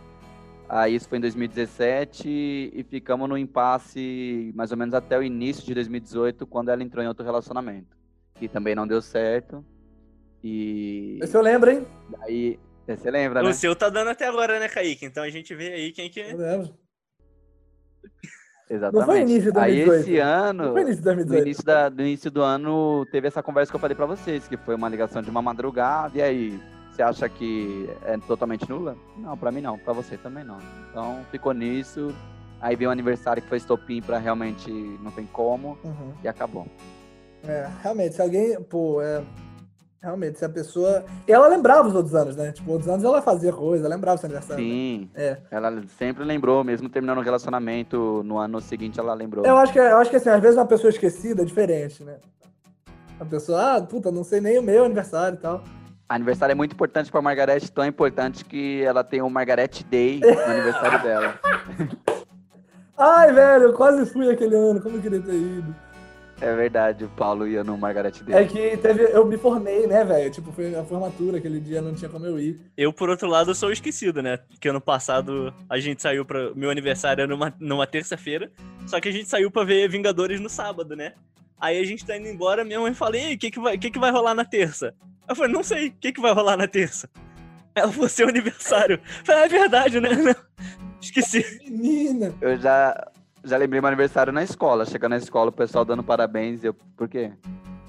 [0.68, 2.28] Aí isso foi em 2017
[2.74, 7.02] e ficamos no impasse mais ou menos até o início de 2018, quando ela entrou
[7.02, 7.96] em outro relacionamento.
[8.34, 9.64] Que também não deu certo.
[10.42, 11.86] E Esse eu lembro, hein?
[12.22, 12.58] aí.
[12.86, 13.50] Você lembra, né?
[13.50, 15.04] O seu tá dando até agora, né, Kaique?
[15.04, 16.20] Então a gente vê aí quem que.
[16.20, 16.74] Eu lembro.
[18.70, 18.98] Exatamente.
[18.98, 20.00] Não foi início de Aí 2018.
[20.00, 20.64] esse ano.
[20.64, 21.46] Não foi início de No 2018.
[21.46, 24.56] início, da, no início do ano, teve essa conversa que eu falei pra vocês, que
[24.58, 26.16] foi uma ligação de uma madrugada.
[26.18, 26.60] E aí,
[26.92, 28.96] você acha que é totalmente nula?
[29.16, 30.58] Não, pra mim não, pra você também não.
[30.90, 32.14] Então, ficou nisso.
[32.60, 34.70] Aí veio o aniversário que foi estopim pra realmente
[35.02, 35.78] não tem como.
[35.84, 36.12] Uhum.
[36.22, 36.66] E acabou.
[37.46, 39.22] É, realmente, se alguém, pô, é...
[40.00, 41.04] Realmente, se a pessoa.
[41.26, 42.52] E ela lembrava os outros anos, né?
[42.52, 44.62] Tipo, outros anos ela fazia coisa, lembrava o seu aniversário.
[44.62, 44.70] né?
[44.70, 45.10] Sim.
[45.14, 45.38] É.
[45.50, 49.44] Ela sempre lembrou, mesmo terminando o relacionamento, no ano seguinte ela lembrou.
[49.44, 52.16] Eu acho que, eu acho que assim, às vezes uma pessoa esquecida é diferente, né?
[53.18, 55.64] A pessoa, ah, puta, não sei nem o meu aniversário e tal.
[56.08, 60.52] Aniversário é muito importante pra Margarete, tão importante que ela tem o Margarete Day no
[60.52, 61.34] aniversário dela.
[62.96, 65.74] Ai, velho, eu quase fui aquele ano, como eu queria ter ido.
[66.40, 68.36] É verdade, o Paulo ia no Margarete Day.
[68.36, 70.30] É que teve, eu me formei, né, velho?
[70.30, 72.60] Tipo, foi a formatura aquele dia, não tinha como eu ir.
[72.76, 74.36] Eu, por outro lado, sou esquecido, né?
[74.36, 76.54] Porque ano passado a gente saiu pra.
[76.54, 78.52] Meu aniversário era numa, numa terça-feira,
[78.86, 81.14] só que a gente saiu pra ver Vingadores no sábado, né?
[81.60, 83.76] Aí a gente tá indo embora, minha mãe fala, e aí, o que que, vai,
[83.76, 84.94] que que vai rolar na terça?
[85.28, 87.10] Eu falei, não sei, o que que vai rolar na terça?
[87.74, 88.94] Ela falou, seu aniversário.
[88.94, 90.10] Eu falei, ah, é verdade, né?
[90.12, 90.34] Não,
[91.00, 91.44] Esqueci.
[91.64, 92.34] Menina!
[92.40, 93.08] Eu já,
[93.44, 94.84] já lembrei meu aniversário na escola.
[94.84, 96.62] Chegando na escola, o pessoal dando parabéns.
[96.64, 97.30] Eu, por quê?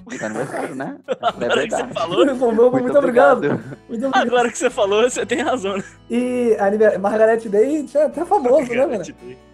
[0.09, 0.97] Seu aniversário, né?
[1.07, 3.41] É Agora que você falou, Muito, muito obrigado.
[3.87, 4.27] Muito obrigado.
[4.27, 5.83] agora que você falou, você tem razão, né?
[6.09, 9.03] E aniver- Margaret Day tinha até famoso, né, mano?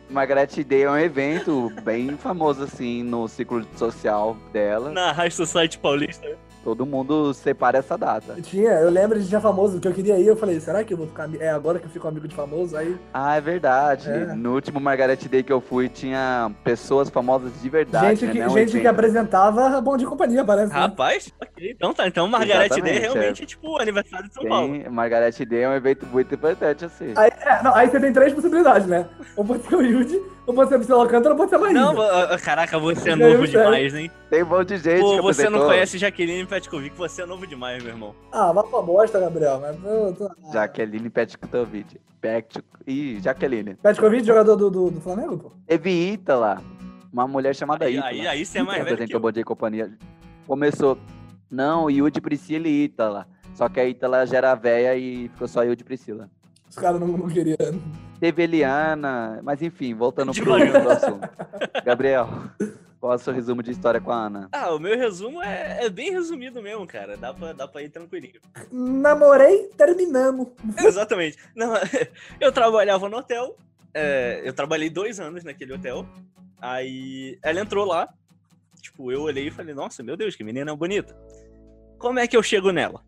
[0.10, 4.92] Margarete Day é um evento bem famoso, assim, no ciclo social dela.
[4.92, 6.28] Na High Society Paulista.
[6.66, 8.42] Todo mundo separa essa data.
[8.42, 10.98] Tinha, eu lembro de tinha famoso, que eu queria ir, eu falei, será que eu
[10.98, 11.30] vou ficar.
[11.40, 12.76] É agora que eu fico amigo de famoso?
[12.76, 12.98] Aí.
[13.14, 14.10] Ah, é verdade.
[14.10, 14.34] É.
[14.34, 18.16] No último Margarete Day que eu fui, tinha pessoas famosas de verdade.
[18.16, 18.32] gente né?
[18.32, 20.74] que, Não gente que apresentava Bom de Companhia, parece.
[20.74, 20.80] né?
[20.80, 21.70] Rapaz, ok.
[21.70, 22.08] Então tá.
[22.08, 24.72] Então Margarete Day Exatamente, realmente é tipo o aniversário de São Paulo.
[24.74, 27.14] Tem, Margarete Day é um evento muito importante, assim.
[27.16, 29.06] Aí, é, não, aí você tem três possibilidades, né?
[29.36, 31.60] Ou pode ser o Yudi, ou pode ser a Priscila Alcântara, ou pode ser a
[31.60, 31.80] Maísa.
[31.80, 31.96] Não,
[32.44, 34.10] caraca, você é novo demais, hein?
[34.30, 37.46] Tem um monte de gente Pô, que você não conhece Jaqueline Petkovic, você é novo
[37.46, 38.16] demais, meu irmão.
[38.32, 39.60] Ah, vai pra bosta, Gabriel.
[39.60, 40.54] Mas, eu tô...
[40.54, 42.00] Jaqueline Petkovic.
[42.22, 42.64] Pet...
[42.88, 43.76] Ih, Jaqueline.
[43.76, 45.52] Petkovic, jogador do, do, do Flamengo, pô.
[45.68, 46.62] Teve Ítala,
[47.12, 48.10] uma mulher chamada Aí, Ítala.
[48.10, 49.42] aí, aí você é mais que velho que eu.
[49.42, 49.92] E Companhia.
[50.48, 50.98] Começou,
[51.52, 53.28] não, Yudi, Priscila e Ítala.
[53.54, 56.30] Só que a Ítala já era velha e ficou só Yudi e Priscila.
[56.70, 57.58] Os caras não, não queriam.
[58.18, 61.30] Teve Eliana, mas enfim, voltando pro, pro assunto.
[61.84, 62.30] Gabriel,
[63.06, 64.50] qual é o seu resumo de história com a Ana?
[64.52, 67.16] Ah, o meu resumo é, é bem resumido mesmo, cara.
[67.16, 68.42] Dá pra, dá pra ir tranquilinho.
[68.72, 70.48] Namorei, terminamos.
[70.84, 71.38] Exatamente.
[71.56, 71.72] Não,
[72.42, 73.56] eu trabalhava no hotel.
[73.94, 76.04] é, eu trabalhei dois anos naquele hotel.
[76.60, 78.10] Aí ela entrou lá.
[78.82, 81.16] Tipo, eu olhei e falei, nossa, meu Deus, que menina bonita.
[82.00, 83.04] Como é que eu chego nela?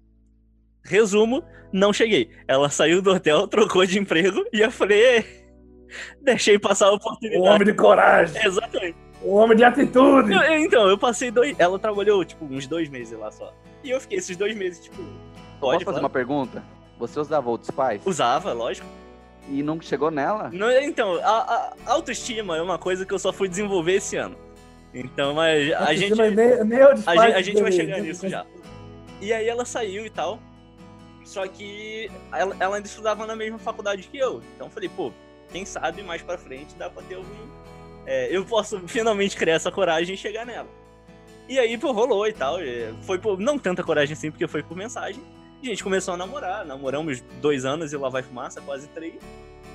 [0.84, 1.44] Resumo,
[1.74, 2.30] não cheguei.
[2.48, 5.26] Ela saiu do hotel, trocou de emprego e eu falei, "Ê,
[6.22, 7.44] deixei passar a Um oportunidade.
[7.48, 8.46] homem de coragem.
[8.46, 9.07] Exatamente.
[9.24, 10.32] Um homem de atitude.
[10.34, 11.56] Eu- então, eu passei dois.
[11.60, 13.54] Ela trabalhou, tipo, uns dois meses lá só.
[13.84, 14.98] E eu fiquei esses dois meses, tipo.
[15.60, 16.04] Posso Pode fazer claro.
[16.04, 16.64] uma pergunta?
[17.00, 18.88] Você usava outros pais Usava, lógico.
[19.50, 20.50] e não chegou nela?
[20.52, 24.36] Não, então, a, a autoestima é uma coisa que eu só fui desenvolver esse ano.
[24.94, 26.16] Então, mas a gente.
[26.16, 28.46] Nem, nem eu A desfaço gente, a gente vai chegar nisso já.
[29.22, 30.40] E aí ela saiu e tal.
[31.26, 34.42] Só que ela, ela ainda estudava na mesma faculdade que eu.
[34.56, 35.12] Então eu falei, pô,
[35.52, 37.28] quem sabe mais pra frente dá pra ter algum.
[38.08, 40.68] É, eu posso finalmente criar essa coragem e chegar nela.
[41.48, 42.58] E aí, pô, rolou e tal.
[43.04, 43.40] Foi por.
[43.40, 45.22] Não tanta coragem assim, porque foi por mensagem.
[45.62, 46.66] A gente começou a namorar.
[46.66, 49.14] Namoramos dois anos e lá vai fumaça, quase três.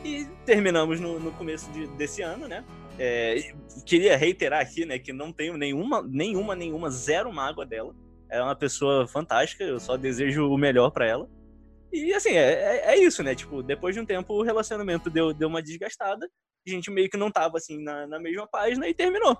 [0.04, 2.64] E terminamos no, no começo de- desse ano, né?
[2.98, 3.52] É,
[3.86, 7.94] queria reiterar aqui, né, que não tenho nenhuma, nenhuma, nenhuma, zero mágoa dela.
[8.28, 11.28] É uma pessoa fantástica, eu só desejo o melhor pra ela.
[11.92, 13.34] E assim, é, é, é isso, né?
[13.34, 16.26] Tipo, depois de um tempo o relacionamento deu, deu uma desgastada,
[16.66, 19.36] a gente meio que não tava assim na, na mesma página e terminou.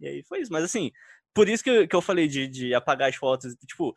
[0.00, 0.52] E aí foi isso.
[0.52, 0.90] Mas assim,
[1.34, 3.94] por isso que, eu- que eu falei de, de apagar as fotos, tipo,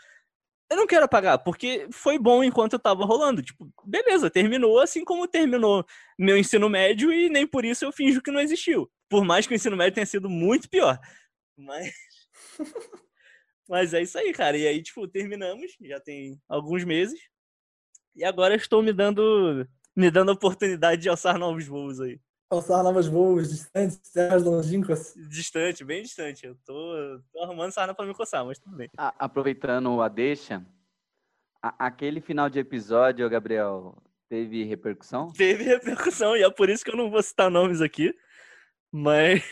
[0.70, 3.42] eu não quero apagar, porque foi bom enquanto eu tava rolando.
[3.42, 5.84] Tipo, beleza, terminou assim como terminou
[6.18, 8.92] meu ensino médio e nem por isso eu finjo que não existiu.
[9.10, 11.00] Por mais que o ensino médio tenha sido muito pior.
[11.58, 11.92] Mas.
[13.68, 14.58] Mas é isso aí, cara.
[14.58, 17.20] E aí, tipo, terminamos, já tem alguns meses.
[18.20, 19.66] E agora eu estou me dando.
[19.96, 22.20] Me dando a oportunidade de alçar novos voos aí.
[22.52, 25.14] Alçar novos voos distantes, terras longínquas.
[25.30, 26.46] Distante, bem distante.
[26.46, 28.90] Eu tô, tô arrumando sarna pra me coçar, mas tudo bem.
[28.98, 30.62] A- aproveitando a deixa,
[31.64, 33.96] a- aquele final de episódio, Gabriel,
[34.28, 35.32] teve repercussão?
[35.32, 38.14] Teve repercussão, e é por isso que eu não vou citar nomes aqui.
[38.92, 39.44] Mas.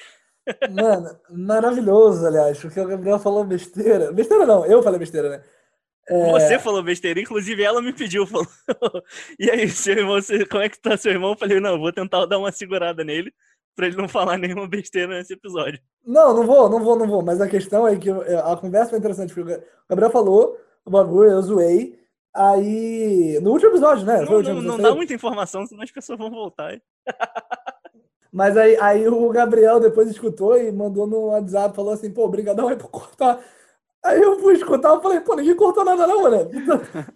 [0.71, 4.11] Mano, maravilhoso, aliás, porque o Gabriel falou besteira.
[4.11, 5.43] Besteira não, eu falei besteira, né?
[6.09, 8.47] É, Você falou besteira, inclusive ela me pediu, falou.
[9.39, 11.31] e aí, seu irmão, você- como é que tá seu irmão?
[11.31, 13.33] Eu falei, não, vou tentar dar uma segurada nele
[13.75, 15.79] pra ele não falar nenhuma besteira nesse episódio.
[16.05, 17.21] Não, não vou, não vou, não vou.
[17.21, 20.89] Mas a questão é que eu- a conversa foi interessante, porque o Gabriel falou o
[20.89, 21.99] bagulho, eu zoei.
[22.33, 23.39] Aí.
[23.41, 24.21] No último episódio, né?
[24.21, 26.73] Não, não, não dá muita informação, senão as pessoas vão voltar.
[26.73, 26.81] hein?
[28.31, 32.67] Mas aí, aí o Gabriel depois escutou e mandou no WhatsApp, falou assim, pô, brigadão
[32.67, 33.39] aí por cortar.
[34.07, 36.49] Aí eu fui escutar, eu falei, pô, ninguém cortou nada não, mano.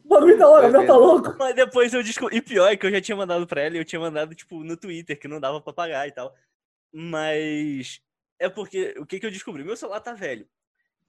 [0.04, 1.36] Bagulho da hora, meu tá louco.
[1.40, 2.36] Mas depois eu descobri.
[2.36, 4.62] E pior é que eu já tinha mandado pra ela e eu tinha mandado, tipo,
[4.62, 6.36] no Twitter, que não dava pra pagar e tal.
[6.94, 8.02] Mas.
[8.38, 8.94] É porque.
[8.98, 9.64] O que, que eu descobri?
[9.64, 10.46] Meu celular tá velho.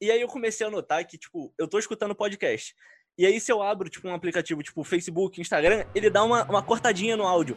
[0.00, 2.76] E aí eu comecei a notar que, tipo, eu tô escutando podcast.
[3.18, 6.62] E aí, se eu abro, tipo, um aplicativo, tipo, Facebook, Instagram, ele dá uma, uma
[6.62, 7.56] cortadinha no áudio.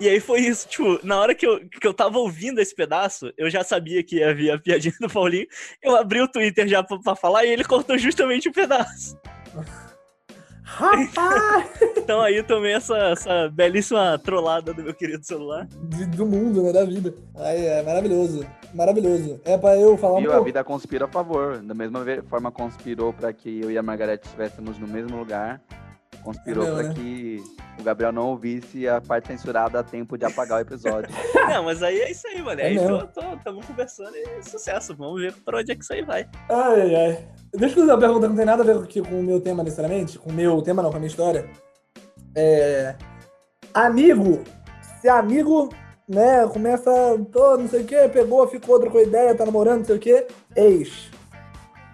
[0.00, 3.32] E aí foi isso, tipo, na hora que eu, que eu tava ouvindo esse pedaço,
[3.36, 5.46] eu já sabia que havia a piadinha do Paulinho.
[5.82, 9.18] Eu abri o Twitter já pra, pra falar e ele cortou justamente o pedaço.
[10.62, 11.68] Rapaz!
[12.08, 15.66] Então aí eu tomei essa, essa belíssima trollada do meu querido celular.
[15.66, 16.72] De- do mundo, né?
[16.72, 17.12] Da vida.
[17.34, 18.46] Aí é maravilhoso.
[18.72, 19.38] Maravilhoso.
[19.44, 20.30] É pra eu falar um Viu?
[20.30, 20.46] A pouco.
[20.46, 21.58] vida conspira a favor.
[21.58, 25.60] Da mesma forma conspirou pra que eu e a Margareth estivéssemos no mesmo lugar.
[26.28, 26.94] Conspirou É pra né?
[26.94, 27.42] que
[27.80, 31.08] o Gabriel não ouvisse a parte censurada a tempo de apagar o episódio.
[31.48, 32.60] Não, mas aí é isso aí, mano.
[32.60, 32.98] É Aí mesmo.
[32.98, 34.94] tô, tô, tamo conversando e é sucesso.
[34.94, 36.28] Vamos ver pra onde é que isso aí vai.
[36.50, 37.28] Ai, ai, ai.
[37.54, 39.40] Deixa eu fazer uma pergunta que não tem nada a ver com, com o meu
[39.40, 40.18] tema necessariamente.
[40.18, 41.48] Com o meu tema, não, com a minha história.
[42.36, 42.94] É.
[43.72, 44.44] Amigo.
[45.00, 45.70] Se amigo,
[46.06, 46.90] né, começa.
[47.32, 50.26] Tô, não sei o quê, pegou, ficou, trocou ideia, tá namorando, não sei o quê.
[50.54, 51.10] Ex.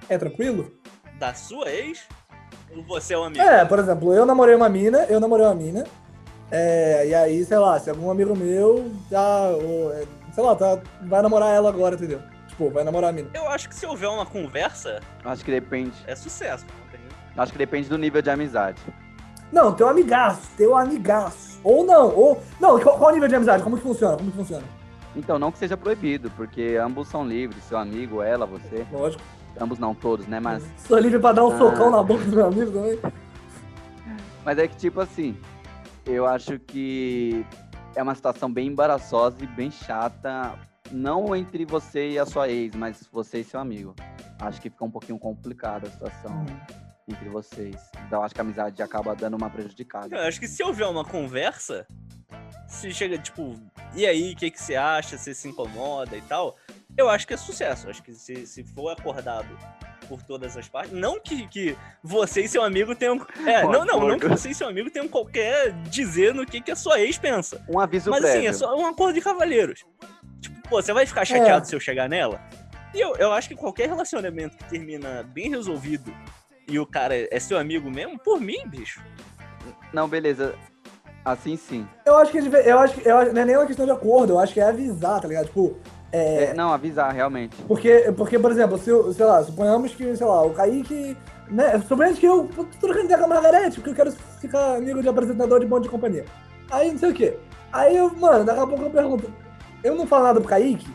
[0.08, 0.72] É tranquilo?
[1.20, 2.00] Da sua ex?
[2.88, 3.42] Você é um amigo?
[3.42, 5.84] É, por exemplo, eu namorei uma mina, eu namorei uma mina.
[6.50, 9.48] É, e aí, sei lá, se algum amigo meu já.
[9.48, 12.20] ou, é, sei lá, tá, vai namorar ela agora, entendeu?
[12.48, 13.28] Tipo, vai namorar a mina.
[13.34, 15.94] Eu acho que se houver uma conversa, Acho que depende.
[16.06, 16.64] é sucesso.
[16.66, 17.00] não tem-
[17.36, 18.80] Acho que depende do nível de amizade.
[19.50, 21.58] Não, teu amigaço, teu amigaço.
[21.64, 22.42] Ou não, ou.
[22.60, 23.62] Não, qual, qual o nível de amizade?
[23.62, 24.16] Como que funciona?
[24.16, 24.62] Como que funciona?
[25.16, 28.84] Então, não que seja proibido, porque ambos são livres, seu amigo, ela, você.
[28.92, 29.22] Lógico.
[29.60, 30.40] Ambos não, todos, né?
[30.40, 31.58] Mas, Sou livre pra dar um Ah.
[31.58, 32.98] socão na boca do meu amigo também.
[34.44, 35.36] mas é que, tipo assim,
[36.06, 37.44] eu acho que
[37.94, 40.58] é uma situação bem embaraçosa e bem chata.
[40.92, 43.94] Não entre você e a sua ex, mas você e seu amigo.
[44.40, 46.44] Acho que fica um pouquinho complicada a situação
[47.08, 47.76] entre vocês.
[48.06, 50.14] Então, acho que a amizade acaba dando uma prejudicada.
[50.14, 51.86] Eu acho que se houver uma conversa,
[52.68, 53.54] se chega, tipo,
[53.94, 55.16] e aí, o que, que você acha?
[55.16, 56.56] Você se incomoda e tal?
[56.96, 57.86] Eu acho que é sucesso.
[57.86, 59.48] Eu acho que se, se for acordado
[60.08, 60.92] por todas as partes.
[60.92, 63.18] Não que, que você e seu amigo tenham.
[63.46, 66.70] É, não, não, não que você e seu amigo tenham qualquer dizer no que, que
[66.70, 67.64] a sua ex pensa.
[67.68, 68.50] Um aviso Mas assim, prévio.
[68.50, 69.84] é só um acordo de cavalheiros.
[70.40, 72.40] Tipo, pô, você vai ficar chateado se eu chegar nela?
[72.94, 76.14] E eu, eu acho que qualquer relacionamento que termina bem resolvido
[76.68, 79.02] e o cara é seu amigo mesmo, por mim, bicho.
[79.92, 80.54] Não, beleza.
[81.24, 81.88] Assim sim.
[82.04, 83.90] Eu acho que deve- eu acho que eu acho- não é nem uma questão de
[83.92, 85.46] acordo, eu acho que é avisar, tá ligado?
[85.46, 85.78] Tipo,
[86.14, 86.44] é.
[86.44, 87.56] É, não, avisar, realmente.
[87.66, 91.16] Porque, porque, por exemplo, se, eu- sei lá, suponhamos que, sei lá, o Kaique.
[91.50, 95.02] Né, suponhamos que eu tô trocando ideia com a Margarete, porque eu quero ficar amigo
[95.02, 96.24] de apresentador de bonde de companhia.
[96.70, 97.36] Aí não sei o quê.
[97.72, 99.30] Aí eu, mano, daqui a pouco eu pergunto.
[99.82, 100.88] Eu não falo nada pro Kaique,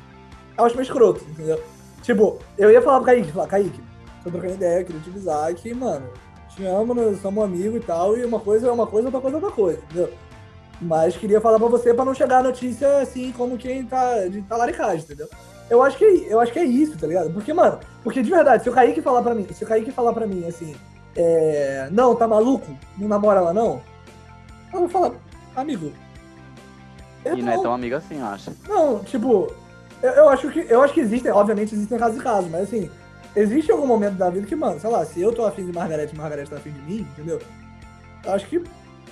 [0.58, 1.62] eu acho meio escroto, entendeu?
[2.02, 3.80] Tipo, eu ia falar pro Kaique, falar, Kaique,
[4.24, 6.08] tô trocando ideia, queria te avisar que, mano,
[6.56, 9.38] te amo, nós somos amigos e tal, e uma coisa é uma coisa, outra coisa
[9.38, 10.10] é outra coisa, entendeu?
[10.82, 14.42] Mas queria falar pra você pra não chegar a notícia assim como quem tá de
[14.44, 15.28] talaricagem, entendeu?
[15.70, 17.32] Eu acho que eu acho que é isso, tá ligado?
[17.32, 20.14] Porque, mano, porque de verdade, se o Kaique falar pra mim, se o Kaique falar
[20.14, 20.76] pra mim assim,
[21.16, 22.76] é, não, tá maluco?
[22.98, 23.82] Não namora ela não?
[24.74, 25.12] Eu vou falar,
[25.56, 25.92] amigo.
[27.26, 28.52] eu E não é tão amigo assim, eu acho.
[28.68, 29.54] não, tipo,
[30.02, 32.90] eu, eu acho que eu acho que existem, obviamente existem casos e casos, mas assim,
[33.36, 36.16] existe algum momento da vida que, mano, sei lá, se eu tô afim de Margarete
[36.16, 37.40] e Margarete tá afim de mim, entendeu?
[38.24, 38.64] Eu acho que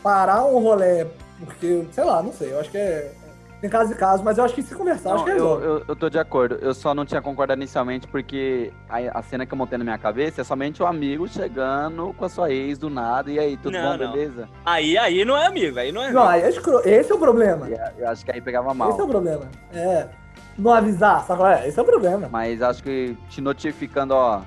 [0.02, 1.06] parar um rolê,
[1.46, 3.12] porque, sei lá, não sei, eu acho que é.
[3.60, 5.60] Tem casos e casos, mas eu acho que se conversar, acho Não, que é eu,
[5.64, 6.60] eu, eu tô de acordo.
[6.62, 9.98] Eu só não tinha concordado inicialmente porque a, a cena que eu montei na minha
[9.98, 13.32] cabeça é somente o amigo chegando com a sua ex do nada.
[13.32, 14.12] E aí, tudo Não, bom, não.
[14.12, 14.48] beleza?
[14.64, 16.20] Aí, aí não é amigo, aí não é amigo.
[16.20, 16.80] Não, aí é escro...
[16.88, 17.68] esse é o problema.
[17.68, 19.08] E a- eu acho que aí pegava Esse é o mal.
[19.08, 19.50] problema.
[19.74, 20.08] É.
[20.56, 21.40] Não avisar, sabe?
[21.40, 21.68] qual é?
[21.68, 22.30] Esse é o problema.
[22.32, 24.42] Mas acho que te notificando, ó,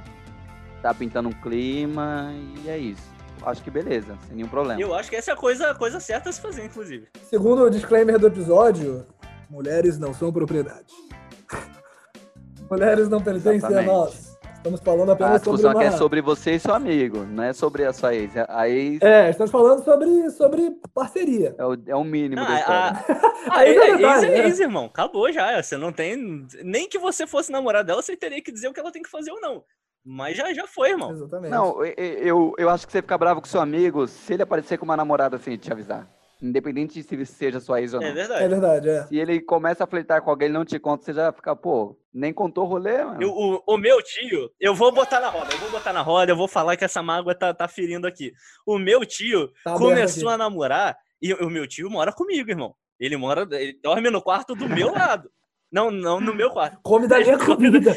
[0.82, 2.32] tá pintando um clima
[2.64, 3.09] e é isso.
[3.42, 4.80] Acho que beleza, sem nenhum problema.
[4.80, 7.08] Eu acho que essa é a coisa, a coisa certa a se fazer, inclusive.
[7.28, 9.06] Segundo o disclaimer do episódio,
[9.48, 10.92] mulheres não são propriedade.
[12.70, 13.88] mulheres não pertencem Exatamente.
[13.88, 14.30] a nós.
[14.60, 15.84] Estamos falando A apenas sobre discussão uma...
[15.84, 18.32] é sobre você e seu amigo, não é sobre a sua ex.
[18.46, 21.54] A ex É, estamos falando sobre, sobre parceria.
[21.56, 23.24] é o, é o mínimo Não, da a, história.
[23.48, 24.46] a, a, Aí é ex verdade, é é.
[24.46, 24.84] ex, irmão.
[24.84, 25.62] Acabou já.
[25.62, 26.46] Você não tem.
[26.62, 29.08] Nem que você fosse namorar dela, você teria que dizer o que ela tem que
[29.08, 29.64] fazer ou não.
[30.04, 31.10] Mas já, já foi, irmão.
[31.10, 31.50] Exatamente.
[31.50, 34.84] Não, eu, eu, acho que você fica bravo com seu amigo se ele aparecer com
[34.84, 36.08] uma namorada assim te avisar.
[36.42, 38.08] Independente se seja sua ex ou não.
[38.08, 38.44] É verdade.
[38.44, 39.06] É verdade, é.
[39.06, 41.98] Se ele começa a flertar com alguém e não te conta, você já fica, pô,
[42.14, 43.22] nem contou o rolê, mano.
[43.22, 46.32] Eu- o, o meu tio, eu vou botar na roda, eu vou botar na roda,
[46.32, 48.32] eu vou falar que essa mágoa tá, tá ferindo aqui.
[48.66, 52.74] O meu tio Tá começou a namorar e o meu tio mora comigo, irmão.
[52.98, 55.30] Ele mora, ele dorme no quarto do meu lado.
[55.70, 56.78] Não, não no meu quarto.
[56.82, 57.94] Come da minha comida.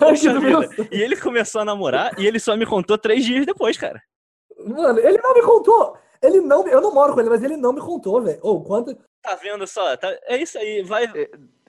[0.34, 0.62] Do meu.
[0.90, 4.00] E ele começou a namorar e ele só me contou três dias depois, cara.
[4.66, 5.96] Mano, ele não me contou.
[6.22, 8.38] Ele não, eu não moro com ele, mas ele não me contou, velho.
[8.42, 8.94] Ô, quanto.
[9.22, 9.96] Tá vendo só?
[9.96, 11.06] Tá- é isso aí, vai.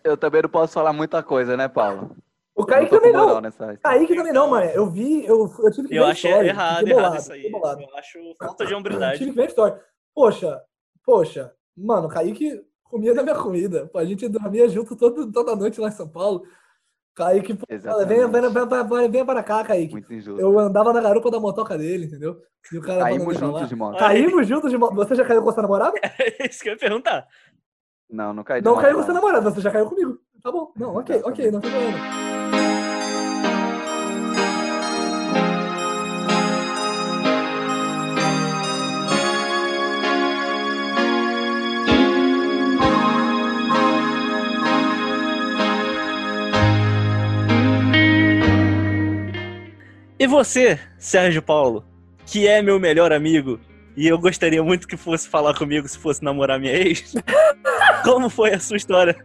[0.03, 2.15] Eu também não posso falar muita coisa, né, Paulo?
[2.55, 3.39] O Kaique também não.
[3.39, 3.77] nessa.
[3.77, 4.69] Kaique também não, mano.
[4.71, 7.49] Eu vi, eu, eu tive que Eu ver a acho história, errado, bolado, isso aí.
[7.51, 9.17] Eu acho falta de Eu hombridade.
[9.19, 9.81] tive que ver a história.
[10.13, 10.61] Poxa,
[11.05, 13.89] poxa, mano, o Kaique comia da minha comida.
[13.95, 16.43] A gente dormia junto todo, toda noite lá em São Paulo.
[17.15, 17.65] Kaique, pô,
[18.07, 18.49] venha, venha,
[19.09, 19.91] venha para cá, Kaique.
[19.91, 20.39] Muito injusto.
[20.39, 22.37] Eu andava na garupa da motoca dele, entendeu?
[22.71, 23.97] E o cara Caímos juntos de moto.
[23.97, 24.95] Caímos juntos de moto.
[24.95, 25.99] Você já caiu com sua namorada?
[26.39, 27.27] É isso que eu ia perguntar.
[28.09, 30.17] Não, não de Não caiu com sua namorada, você já caiu comigo.
[30.41, 30.71] Tá bom.
[30.75, 32.30] Não, ok, ok, não tem problema.
[50.21, 51.83] E você, Sérgio Paulo,
[52.27, 53.59] que é meu melhor amigo,
[53.97, 57.15] e eu gostaria muito que fosse falar comigo se fosse namorar minha ex,
[58.05, 59.15] como foi a sua história?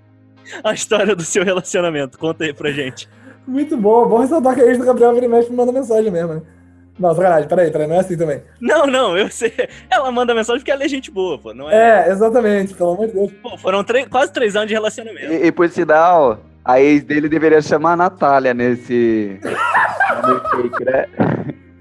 [0.64, 2.18] A história do seu relacionamento?
[2.18, 3.06] Conta aí pra gente.
[3.46, 4.08] Muito bom.
[4.08, 6.42] Bom ressaltar que a ex do Gabriel vira e mexe me manda mensagem mesmo, né?
[6.98, 8.42] Não, sacanagem, peraí, peraí, não é assim também.
[8.58, 9.52] Não, não, eu sei.
[9.90, 11.52] Ela manda mensagem porque ela é gente boa, pô.
[11.52, 12.06] Não é?
[12.08, 13.32] É, exatamente, pelo amor de Deus.
[13.42, 15.30] Pô, foram três- quase três anos de relacionamento.
[15.30, 19.38] E, e por sinal, a ex dele deveria chamar a Natália nesse.
[20.50, 21.06] fake, né?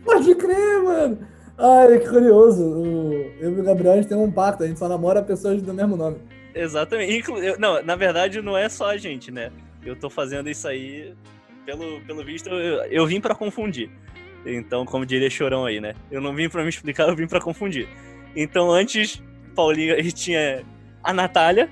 [0.04, 1.18] Pode crer, mano.
[1.58, 2.64] Ai, que curioso.
[3.40, 5.74] Eu e o Gabriel, a gente tem um pacto, a gente só namora pessoas do
[5.74, 6.18] mesmo nome.
[6.54, 7.18] Exatamente.
[7.18, 9.52] Inclu- eu- não, na verdade, não é só a gente, né?
[9.86, 11.14] Eu tô fazendo isso aí,
[11.66, 13.90] pelo, pelo visto, eu, eu vim pra confundir.
[14.46, 15.96] Então, como diria Chorão aí, né?
[16.12, 17.88] Eu não vim pra me explicar, eu vim pra confundir.
[18.36, 19.22] Então, antes,
[19.56, 20.64] Paulinho aí tinha
[21.04, 21.70] a Natália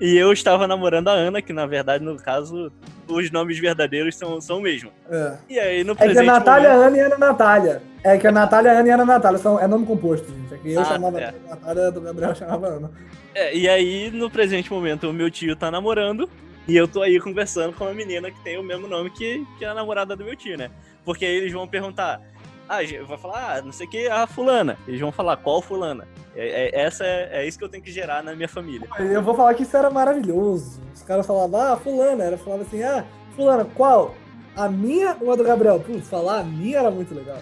[0.00, 2.70] e eu estava namorando a Ana, que na verdade, no caso,
[3.08, 4.90] os nomes verdadeiros são, são o mesmo.
[5.10, 5.32] É.
[5.48, 7.82] E aí, no É que a presente Natália, momento- Ana e Ana Natália.
[8.04, 9.38] É que a Natália, Ana e Ana Natália.
[9.38, 10.54] São, é nome composto, gente.
[10.54, 11.34] É que eu Ah, chamava é.
[11.48, 12.90] Natália, do Gabriel chamava Ana.
[13.34, 16.28] É, e aí, no presente momento, o meu tio tá namorando
[16.68, 19.64] e eu tô aí conversando com uma menina que tem o mesmo nome que, que
[19.64, 20.70] a namorada do meu tio, né?
[21.04, 22.20] Porque aí eles vão perguntar,
[22.68, 24.78] ah, vai falar, ah, não sei o que, a fulana.
[24.86, 26.06] Eles vão falar, qual fulana?
[26.34, 28.88] É, é- essa é, é isso que eu tenho que gerar na minha família.
[28.98, 30.80] Eu vou falar que isso era maravilhoso.
[30.94, 32.24] Os caras falavam, ah, fulana.
[32.24, 33.04] Ela falava assim, ah,
[33.34, 34.14] fulana, qual?
[34.56, 35.80] A minha ou a do Gabriel?
[35.80, 37.38] Putz, falar a minha era muito legal.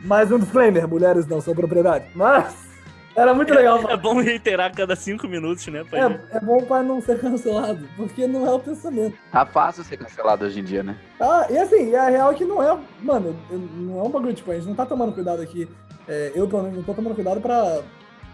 [0.00, 2.06] Mais um disclaimer, mulheres não são propriedade.
[2.14, 2.71] Mas
[3.14, 3.90] era muito legal.
[3.90, 5.84] É bom reiterar cada cinco minutos, né?
[5.84, 9.16] pra É, é bom pra não ser cancelado, porque não é o pensamento.
[9.30, 10.96] Tá fácil ser cancelado hoje em dia, né?
[11.20, 12.78] Ah, e assim, a real é que não é.
[13.00, 15.68] Mano, não é um bagulho, tipo, a gente não tá tomando cuidado aqui.
[16.08, 17.82] é, eu, pelo menos, não tô tomando cuidado pra.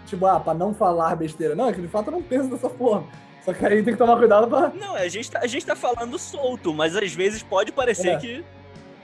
[0.06, 1.54] Tipo, ah, pra não falar besteira.
[1.54, 3.06] Não, é que de fato eu não penso dessa forma.
[3.44, 4.70] Só que aí tem que tomar cuidado pra.
[4.70, 8.16] Não, a gente, tá, a gente tá falando solto, mas às vezes pode parecer É.
[8.16, 8.44] que.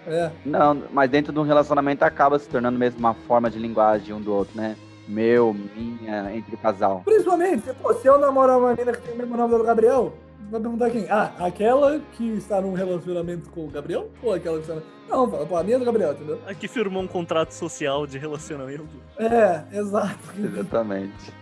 [0.06, 0.30] É.
[0.44, 4.20] Não, mas dentro de um relacionamento acaba se tornando mesmo uma forma de linguagem um
[4.20, 4.76] do outro, né?
[5.06, 7.02] Meu, minha, entre casal.
[7.04, 10.12] Principalmente, pô, se eu namorar uma menina que tem o mesmo nome do Gabriel,
[10.50, 11.06] vai perguntar quem?
[11.10, 14.08] Ah, aquela que está num relacionamento com o Gabriel?
[14.22, 14.80] Ou aquela que está.
[15.08, 16.38] Não, fala, pô, a minha é do Gabriel, entendeu?
[16.46, 18.86] Aqui firmou um contrato social de relacionamento.
[19.18, 20.18] É, exato.
[20.38, 21.32] Exatamente.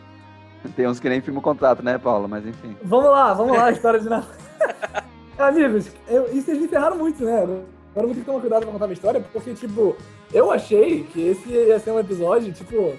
[0.77, 2.29] Tem uns que nem firma o contrato, né, Paulo?
[2.29, 2.77] Mas enfim.
[2.83, 4.31] Vamos lá, vamos lá, a história de Natal.
[5.39, 7.43] Amigos, eu, e vocês me ferraram muito, né?
[7.43, 9.97] Agora eu vou ter que tomar cuidado pra contar minha história, porque, tipo,
[10.33, 12.95] eu achei que esse ia ser um episódio, tipo,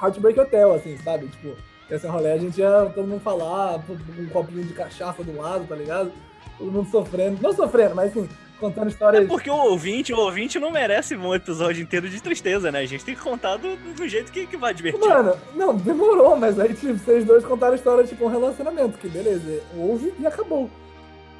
[0.00, 1.26] Heartbreak Hotel, assim, sabe?
[1.28, 1.56] Tipo,
[1.90, 3.80] ia ser um rolê, a gente ia todo mundo falar,
[4.18, 6.12] um copinho de cachaça do lado, tá ligado?
[6.58, 7.38] Todo mundo sofrendo.
[7.40, 8.28] Não sofrendo, mas assim,
[8.60, 9.28] contando É histórias.
[9.28, 12.80] porque o ouvinte, o ouvinte não merece um episódio inteiro de tristeza, né?
[12.80, 15.08] A gente tem que contar do, do jeito que, que vai divertir.
[15.08, 19.08] Mano, não, demorou, mas aí, tipo, vocês dois contaram a história, tipo, um relacionamento, que
[19.08, 20.68] beleza, houve e acabou.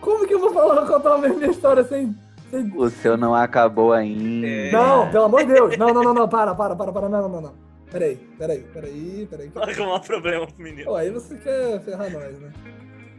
[0.00, 2.14] Como que eu vou falar, contar a minha história sem.
[2.50, 2.72] sem...
[2.76, 4.46] O seu não acabou ainda.
[4.46, 4.70] É.
[4.70, 5.76] Não, pelo amor de Deus.
[5.76, 7.67] Não, não, não, não, para, para, para, para, não, não, não, não.
[7.90, 9.48] Peraí, peraí, peraí, peraí.
[9.48, 10.84] Vai arrumar problema pro menino.
[10.84, 12.52] Pô, aí você quer ferrar nós, né?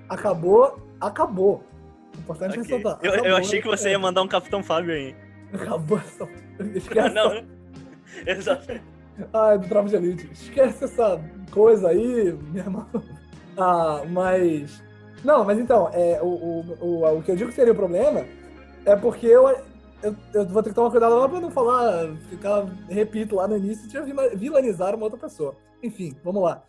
[0.07, 1.63] Acabou, acabou.
[2.17, 2.63] Importante Ok.
[2.63, 2.99] ressaltar.
[3.01, 3.91] Eu, eu achei que você é.
[3.91, 5.15] ia mandar um Capitão Fábio aí.
[5.53, 6.27] Acabou essa.
[6.75, 7.09] Esquece.
[7.13, 7.45] não, né?
[8.25, 8.79] Exato.
[9.33, 10.29] Ai, do Tropa de Elite.
[10.31, 11.19] Esquece essa
[11.51, 12.87] coisa aí, meu irmão.
[13.61, 14.81] Ah, mas.
[15.21, 18.25] Não, mas então, é, o, o, o, o que eu digo que seria o problema
[18.85, 19.53] é porque eu,
[20.03, 23.57] eu, eu vou ter que tomar cuidado lá pra não falar, ficar, repito, lá no
[23.57, 25.55] início, tinha vila- vilanizar uma outra pessoa.
[25.83, 26.63] Enfim, vamos lá.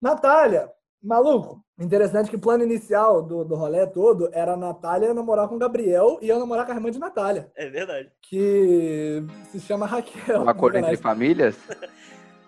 [0.00, 0.70] Natália,
[1.02, 1.60] maluco.
[1.78, 5.58] Interessante que o plano inicial do, do rolê todo era a Natália namorar com o
[5.58, 8.10] Gabriel e eu namorar com a irmã de Natália, É verdade.
[8.22, 10.42] que se chama Raquel.
[10.42, 11.56] Um acordo entre famílias?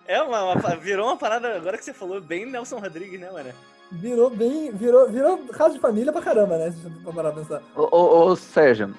[0.07, 3.51] É uma, uma- virou uma parada, agora que você falou, bem Nelson Rodrigues, né, mano?
[3.91, 4.71] Virou bem.
[4.71, 6.71] Virou, virou caso de família pra caramba, né?
[6.71, 7.61] Se parar pra pensar.
[7.75, 8.91] Ô, ô, ô, Sérgio,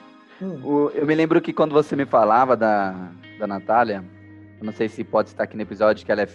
[0.43, 0.91] Hum.
[0.95, 4.05] Eu me lembro que quando você me falava da, da Natália,
[4.61, 6.29] não sei se pode estar aqui no episódio, que ela é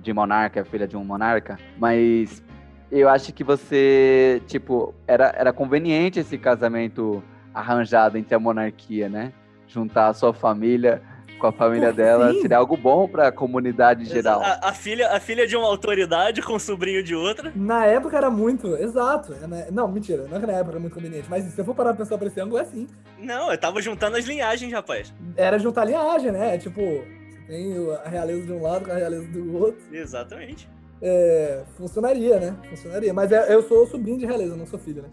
[0.00, 2.42] de monarca, é filha de um monarca, mas
[2.90, 9.32] eu acho que você, tipo, era, era conveniente esse casamento arranjado entre a monarquia, né?
[9.66, 11.02] Juntar a sua família
[11.38, 12.40] com a família Porque dela sim.
[12.42, 14.40] seria algo bom para a comunidade geral.
[14.42, 17.52] A, a filha, a filha de uma autoridade com o sobrinho de outra.
[17.54, 19.34] Na época era muito, exato.
[19.42, 19.66] é, né?
[19.70, 21.94] Não, mentira, não é que na época era muito conveniente, mas se você for parar
[21.94, 22.86] pra pensar por esse ângulo, é assim.
[23.18, 25.12] Não, eu tava juntando as linhagens, rapaz.
[25.36, 26.58] Era juntar linhagem, né?
[26.58, 27.74] Tipo, você tem
[28.04, 29.80] a realeza de um lado com a realeza do outro.
[29.92, 30.68] Exatamente.
[31.02, 32.56] É, funcionaria, né?
[32.70, 33.12] Funcionaria.
[33.12, 35.08] Mas é- eu sou sobrinho de realeza, não sou filho, né?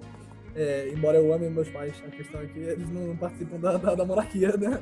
[0.56, 3.96] É, embora eu ame meus pais, a questão é que eles não participam da, da,
[3.96, 4.80] da monarquia, né?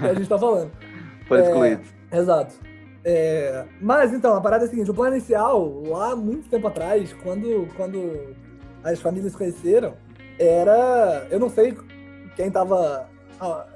[0.00, 0.72] Que a gente tá falando.
[1.28, 1.82] Foi é, excluído.
[2.12, 2.54] Exato.
[3.04, 7.12] É, mas então, a parada é a seguinte: o plano inicial, lá muito tempo atrás,
[7.22, 8.34] quando, quando
[8.82, 9.94] as famílias se conheceram,
[10.38, 11.26] era.
[11.30, 11.76] Eu não sei
[12.34, 13.06] quem tava,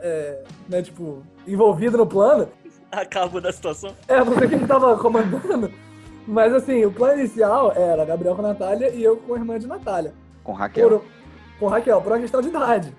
[0.01, 2.49] é, né, tipo, envolvido no plano,
[2.91, 3.95] A cabo da situação.
[4.09, 5.71] é, não sei quem tava comandando,
[6.27, 9.59] mas assim, o plano inicial era Gabriel com a Natália e eu com a irmã
[9.59, 10.13] de Natália.
[10.43, 10.89] Com Raquel.
[10.89, 11.05] Por,
[11.59, 12.95] com Raquel, por uma questão de idade.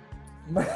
[0.50, 0.68] Mas,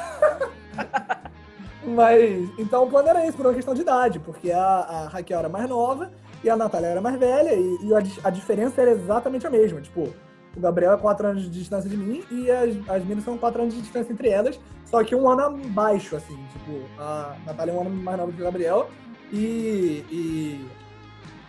[1.84, 5.38] mas, então o plano era esse, por uma questão de idade, porque a, a Raquel
[5.38, 6.10] era mais nova
[6.42, 9.80] e a Natália era mais velha, e, e a, a diferença era exatamente a mesma.
[9.80, 10.12] Tipo,
[10.56, 13.62] o Gabriel é 4 anos de distância de mim e as, as meninas são 4
[13.62, 16.36] anos de distância entre elas, só que um ano abaixo, assim.
[16.52, 18.88] Tipo, a Natália é um ano mais nova que o Gabriel
[19.32, 20.04] e.
[20.10, 20.68] e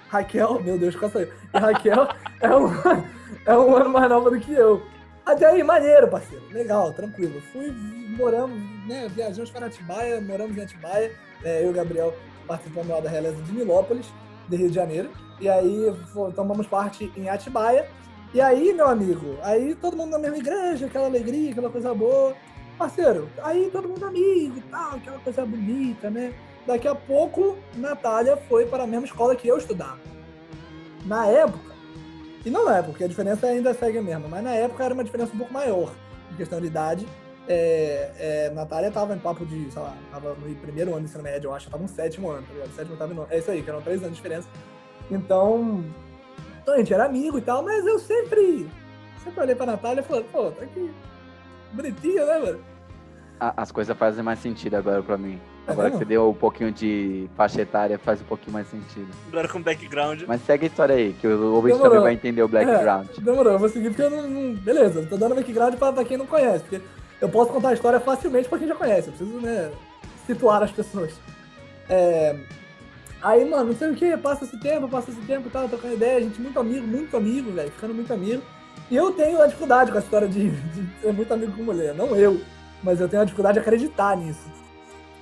[0.10, 1.28] Raquel, meu Deus, quase saiu.
[1.54, 2.08] E Raquel
[2.42, 2.70] é um,
[3.46, 4.82] é um ano mais nova do que eu.
[5.26, 6.44] Até aí, maneiro, parceiro.
[6.52, 7.42] Legal, tranquilo.
[7.52, 7.72] Fui,
[8.16, 9.10] moramos, né?
[9.10, 11.12] Viajamos para Atibaia, moramos em Atibaia.
[11.44, 12.14] É, eu e o Gabriel
[12.48, 14.06] participando lá da realeza de Nilópolis,
[14.48, 15.10] de Rio de Janeiro.
[15.42, 15.94] E aí
[16.36, 17.90] tomamos parte em Atibaia.
[18.36, 22.36] E aí, meu amigo, aí todo mundo na mesma igreja, aquela alegria, aquela coisa boa.
[22.78, 26.34] Parceiro, aí todo mundo amigo e tal, aquela coisa bonita, né?
[26.68, 30.00] Daqui a pouco, Natália foi para a mesma escola que eu estudava.
[31.06, 31.75] Na época,
[32.46, 35.04] e não é, porque a diferença ainda segue a mesma, mas na época era uma
[35.04, 35.91] diferença um pouco maior
[36.32, 37.08] em questão de idade.
[37.48, 41.24] É, é, Natália tava em papo de, sei lá, tava no primeiro ano do ensino
[41.24, 42.76] médio, eu acho, tava no sétimo ano, tá ligado?
[42.76, 44.48] Sétimo, tava no, é isso aí, que eram três anos de diferença.
[45.12, 45.84] Então,
[46.62, 48.68] então, a gente era amigo e tal, mas eu sempre,
[49.24, 50.91] sempre olhei pra Natália e falei, pô, tá aqui,
[51.74, 52.60] bonitinha, né, mano?
[53.39, 55.39] As coisas fazem mais sentido agora pra mim.
[55.68, 59.07] É Agora que você deu um pouquinho de faixa etária, faz um pouquinho mais sentido.
[59.30, 60.22] Agora com background.
[60.28, 63.07] Mas segue a história aí, que o ouvinte também vai entender o background.
[63.18, 64.30] É, demorou, eu vou seguir porque eu não.
[64.30, 66.82] não- beleza, eu tô dando background pra, pra quem não conhece, porque
[67.20, 69.07] eu posso contar a história facilmente pra quem já conhece.
[69.07, 69.72] Eu preciso, né,
[70.28, 71.13] situar as pessoas.
[71.89, 72.36] É,
[73.22, 75.95] Aí, mano, não sei o que, passa esse tempo, passa esse tempo e tal, trocando
[75.95, 78.43] ideia, gente muito amigo, muito amigo, velho, ficando muito amigo.
[78.91, 81.95] E eu tenho a dificuldade com a história de, de ser muito amigo com mulher,
[81.95, 82.39] não eu,
[82.84, 84.47] mas eu tenho a dificuldade de acreditar nisso.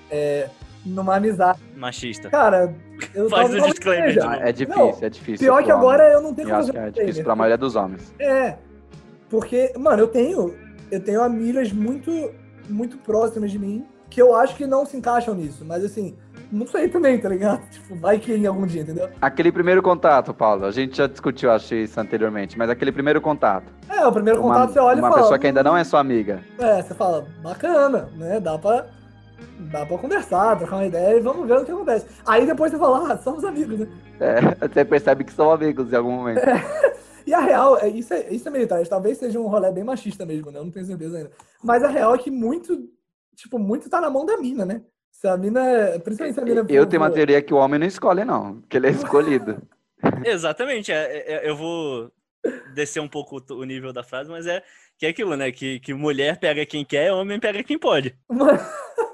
[0.09, 0.49] É,
[0.85, 1.59] numa amizade.
[1.75, 2.29] Machista.
[2.29, 2.73] Cara,
[3.13, 4.27] eu Faz o disclaimer seja.
[4.27, 5.47] de é difícil, Não, é difícil.
[5.47, 5.77] Pior que homem.
[5.77, 8.13] agora eu não tenho Eu acho que como é difícil pra maioria dos homens.
[8.19, 8.57] É,
[9.29, 10.53] porque, mano, eu tenho,
[10.91, 12.31] eu tenho amigas muito,
[12.69, 16.15] muito próximas de mim que eu acho que não se encaixam nisso, mas assim,
[16.51, 17.61] não sei também, tá ligado?
[17.71, 19.09] Tipo, vai que em algum dia, entendeu?
[19.19, 23.73] Aquele primeiro contato, Paulo, a gente já discutiu, acho isso anteriormente, mas aquele primeiro contato.
[23.89, 25.21] É, o primeiro uma contato você olha uma e fala.
[25.23, 26.41] pessoa que ainda não é sua amiga.
[26.59, 28.39] É, você fala, bacana, né?
[28.39, 28.85] Dá pra,
[29.71, 32.05] dá pra conversar, trocar uma ideia e vamos ver o que acontece.
[32.25, 33.87] Aí depois você fala, ah, somos amigos, né?
[34.19, 36.41] É, você percebe que são amigos em algum momento.
[37.25, 39.83] E a real, é, isso, é, isso é meio tarde, talvez seja um rolê bem
[39.83, 40.59] machista mesmo, né?
[40.59, 41.31] Eu não tenho certeza ainda.
[41.63, 42.89] Mas a real é que muito,
[43.35, 44.81] tipo, muito tá na mão da mina, né?
[45.11, 45.61] Se a mina,
[46.03, 48.75] principalmente se a mina Eu tenho uma teoria que o homem não escolhe, não, que
[48.75, 49.61] ele é escolhido.
[50.25, 50.91] Exatamente.
[50.91, 52.11] é- é- é- eu vou
[52.73, 54.61] descer um pouco o- o nível da frase, mas é
[54.97, 55.49] que é aquilo, né?
[55.51, 58.13] Que, que mulher pega quem quer, homem pega quem pode.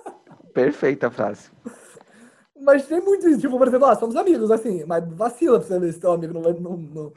[0.54, 1.50] Perfeita a frase.
[2.62, 5.80] Mas tem muito isso, tipo, por exemplo, ah, somos amigos, assim, mas vacila pra você
[5.80, 7.14] ver se teu amigo não vai, não, não,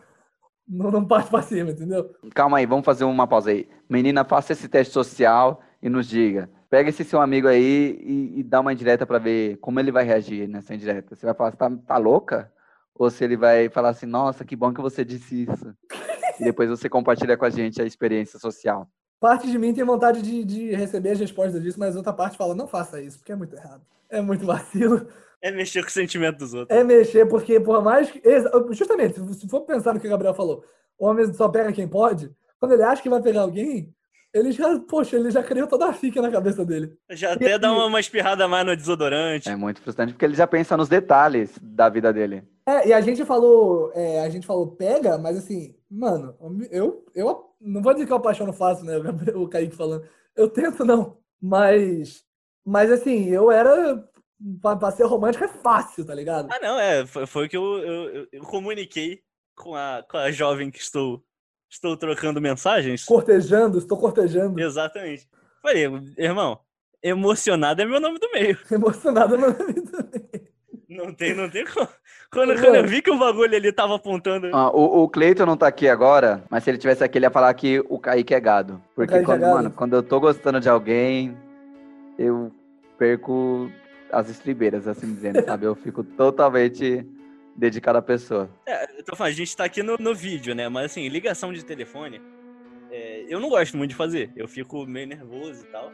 [0.68, 2.14] não, não parte pra cima, entendeu?
[2.34, 3.68] Calma aí, vamos fazer uma pausa aí.
[3.88, 6.48] Menina, faça esse teste social e nos diga.
[6.70, 10.04] Pega esse seu amigo aí e, e dá uma indireta pra ver como ele vai
[10.04, 11.14] reagir nessa indireta.
[11.14, 12.50] Você vai falar, tá, tá louca?
[12.94, 15.74] Ou se ele vai falar assim, nossa, que bom que você disse isso.
[16.40, 18.88] e depois você compartilha com a gente a experiência social.
[19.22, 22.56] Parte de mim tem vontade de, de receber as respostas disso, mas outra parte fala,
[22.56, 23.80] não faça isso, porque é muito errado.
[24.10, 25.06] É muito vacilo.
[25.40, 26.76] É mexer com o sentimento dos outros.
[26.76, 28.20] É mexer, porque por mais que.
[28.72, 30.64] Justamente, se for pensar no que o Gabriel falou,
[30.98, 33.94] o homem só pega quem pode, quando ele acha que vai pegar alguém,
[34.34, 36.92] ele já, poxa, ele já criou toda a fica na cabeça dele.
[37.10, 39.48] Já até dá uma, uma espirrada mais no desodorante.
[39.48, 42.42] É muito frustrante porque ele já pensa nos detalhes da vida dele.
[42.64, 46.36] É, e a gente falou, é, a gente falou pega, mas assim, mano,
[46.70, 48.94] eu, eu não vou dizer que eu apaixono fácil, né?
[49.34, 50.04] O Kaique falando.
[50.36, 52.24] Eu tento não, mas
[52.64, 54.08] Mas assim, eu era.
[54.60, 56.48] Pra, pra ser romântico é fácil, tá ligado?
[56.52, 57.06] Ah, não, é.
[57.06, 59.20] Foi, foi o que eu, eu, eu- comuniquei
[59.56, 61.22] com a, com a jovem que estou,
[61.70, 63.04] estou trocando mensagens.
[63.04, 64.58] Cortejando, estou cortejando.
[64.60, 65.28] Exatamente.
[65.60, 65.84] Falei,
[66.18, 66.58] irmão,
[67.02, 68.58] emocionado é meu nome do meio.
[68.70, 70.10] Emocionado na vida.
[70.96, 71.88] Não tem, não tem como.
[72.30, 74.50] Quando, quando eu vi que o bagulho ali tava apontando.
[74.52, 77.30] Ó, o, o Cleiton não tá aqui agora, mas se ele tivesse aqui, ele ia
[77.30, 78.82] falar que o Kaique é gado.
[78.94, 79.54] Porque é quando, gado.
[79.54, 81.36] mano, quando eu tô gostando de alguém,
[82.18, 82.52] eu
[82.98, 83.70] perco
[84.10, 85.66] as estribeiras, assim dizendo, sabe?
[85.66, 87.06] Eu fico totalmente
[87.56, 88.48] dedicado à pessoa.
[88.66, 90.68] É, eu tô falando, a gente tá aqui no, no vídeo, né?
[90.68, 92.20] Mas assim, ligação de telefone,
[92.90, 94.30] é, eu não gosto muito de fazer.
[94.36, 95.92] Eu fico meio nervoso e tal.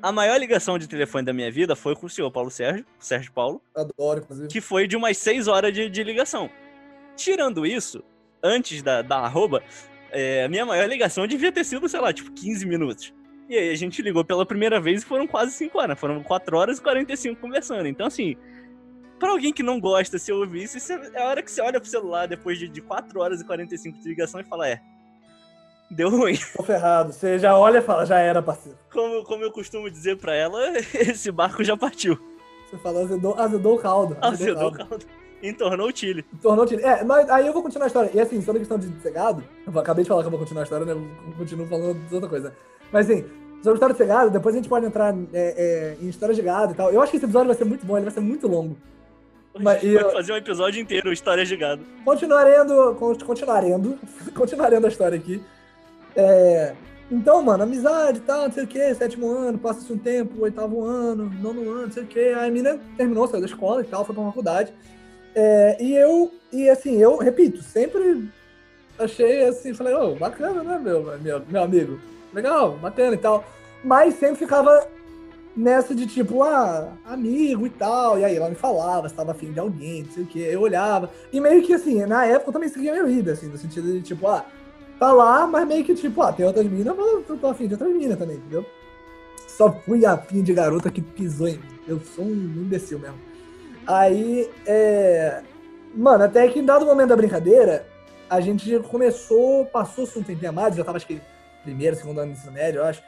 [0.00, 3.32] A maior ligação de telefone da minha vida foi com o senhor Paulo Sérgio, Sérgio
[3.32, 4.48] Paulo, Adoro, inclusive.
[4.48, 6.48] que foi de umas 6 horas de, de ligação.
[7.16, 8.04] Tirando isso,
[8.42, 9.62] antes da, da arroba,
[10.12, 13.12] é, a minha maior ligação devia ter sido, sei lá, tipo 15 minutos.
[13.48, 15.98] E aí a gente ligou pela primeira vez e foram quase 5 horas.
[15.98, 17.88] Foram 4 horas e 45 conversando.
[17.88, 18.36] Então, assim,
[19.18, 21.60] pra alguém que não gosta, se eu ouvir isso, é é a hora que você
[21.60, 24.80] olha pro celular depois de, de 4 horas e 45 de ligação e fala, é,
[25.90, 26.38] deu ruim.
[26.56, 27.12] Tô ferrado.
[27.12, 28.78] Você já olha e fala, já era, parceiro.
[28.92, 30.60] Como, como eu costumo dizer pra ela,
[30.94, 32.18] esse barco já partiu.
[32.70, 34.16] Você falou, azedou, azedou o caldo.
[34.20, 34.98] Azedou o caldo.
[35.42, 36.24] Entornou o Chile.
[36.42, 36.84] Tornou tiro.
[36.84, 38.10] É, mas aí eu vou continuar a história.
[38.12, 40.40] E assim, sobre a questão de ser gado, eu acabei de falar que eu vou
[40.40, 40.92] continuar a história, né?
[40.92, 42.52] Eu continuo falando de outra coisa.
[42.92, 43.22] Mas assim,
[43.62, 46.36] sobre a história de ser gado, depois a gente pode entrar é, é, em histórias
[46.36, 46.90] de gado e tal.
[46.92, 48.76] Eu acho que esse episódio vai ser muito bom, ele vai ser muito longo.
[49.60, 51.82] Mas pode eu- fazer um episódio inteiro, histórias de gado.
[52.04, 53.96] Continuarendo, con- continuarendo,
[54.34, 55.40] continuarendo a história aqui.
[56.20, 56.74] É,
[57.08, 60.84] então, mano, amizade e tal, não sei o que, sétimo ano, passa-se um tempo, oitavo
[60.84, 62.18] ano, nono ano, não sei o que.
[62.18, 64.74] Aí a mina terminou, saiu da escola e tal, foi pra faculdade.
[65.32, 68.28] É, e eu, e assim, eu, repito, sempre
[68.98, 72.00] achei assim, falei, ô, bacana, né, meu, meu, meu amigo?
[72.34, 73.44] Legal, bacana e tal.
[73.84, 74.88] Mas sempre ficava
[75.56, 78.18] nessa de tipo, ah, amigo e tal.
[78.18, 80.40] E aí ela me falava se tava afim de alguém, não sei o que.
[80.40, 81.10] Eu olhava.
[81.32, 84.02] E meio que assim, na época eu também seguia minha vida, assim, no sentido de
[84.02, 84.44] tipo, ah,
[84.98, 87.74] tá lá, mas meio que tipo, ah, tem outras minas, mas eu tô afim de
[87.74, 88.64] outras minas também, entendeu?
[89.46, 91.78] Só fui afim de garota que pisou em mim.
[91.86, 93.18] Eu sou um imbecil mesmo.
[93.86, 95.42] Aí, é.
[95.94, 97.86] Mano, até que em dado momento da brincadeira,
[98.28, 101.20] a gente começou, passou-se um tempinho a mais, já tava acho que
[101.62, 103.02] primeiro, segundo ano do ensino médio, eu acho.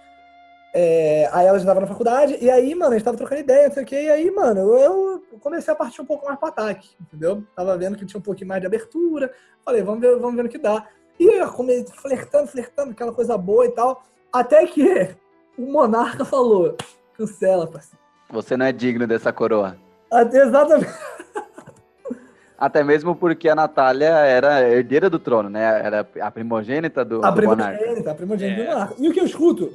[0.72, 3.66] É, aí ela já tava na faculdade, e aí, mano, a gente tava trocando ideia,
[3.66, 6.48] não sei o que, e aí, mano, eu comecei a partir um pouco mais pro
[6.48, 7.42] ataque, entendeu?
[7.56, 9.32] Tava vendo que tinha um pouquinho mais de abertura,
[9.64, 10.86] falei, vamos ver, vamos ver no que dá.
[11.20, 14.02] E eu comecei flertando, flertando, aquela coisa boa e tal,
[14.32, 15.14] até que
[15.58, 16.76] o Monarca falou,
[17.12, 17.98] cancela, parceiro.
[18.30, 19.76] Você não é digno dessa coroa.
[20.10, 20.88] Até exatamente.
[22.56, 25.62] Até mesmo porque a Natália era herdeira do trono, né?
[25.84, 27.76] Era a primogênita do, A do monarca.
[27.78, 28.64] primogênita, a primogênita É.
[28.64, 28.94] do monarca.
[28.98, 29.72] E o que eu escuto?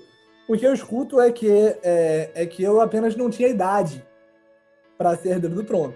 [0.48, 1.50] O que eu escuto é que,
[1.84, 4.06] é, é que eu apenas não tinha idade
[4.98, 5.94] pra ser herdeiro do trono.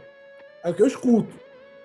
[0.63, 1.33] É o que eu escuto.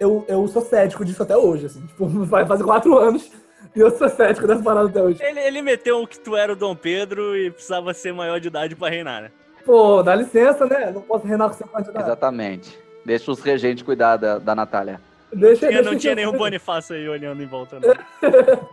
[0.01, 1.81] Eu, eu sou cético disso até hoje, assim.
[1.87, 3.31] Tipo, vai fazer quatro anos
[3.75, 5.23] e eu sou cético dessa parada até hoje.
[5.23, 8.77] Ele, ele meteu que tu era o Dom Pedro e precisava ser maior de idade
[8.77, 9.31] pra reinar, né?
[9.65, 10.91] Pô, dá licença, né?
[10.93, 12.03] Não posso reinar com 50 anos.
[12.03, 12.79] Exatamente.
[13.05, 15.01] Deixa os regentes cuidar da, da Natália.
[15.33, 17.95] Deixa, Tinha- deixa não tinha eu- nenhum Bonifácio aí olhando em volta, não.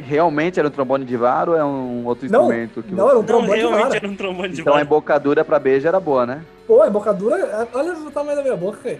[0.00, 2.82] Realmente era um trombone de vara ou é um outro Não, instrumento?
[2.82, 3.96] Que não, era um Não, trombone de realmente vara.
[3.96, 6.42] era um trombone de Então a embocadura pra beijo era boa, né?
[6.66, 8.98] Pô, a embocadura, olha o tamanho da minha boca, cara.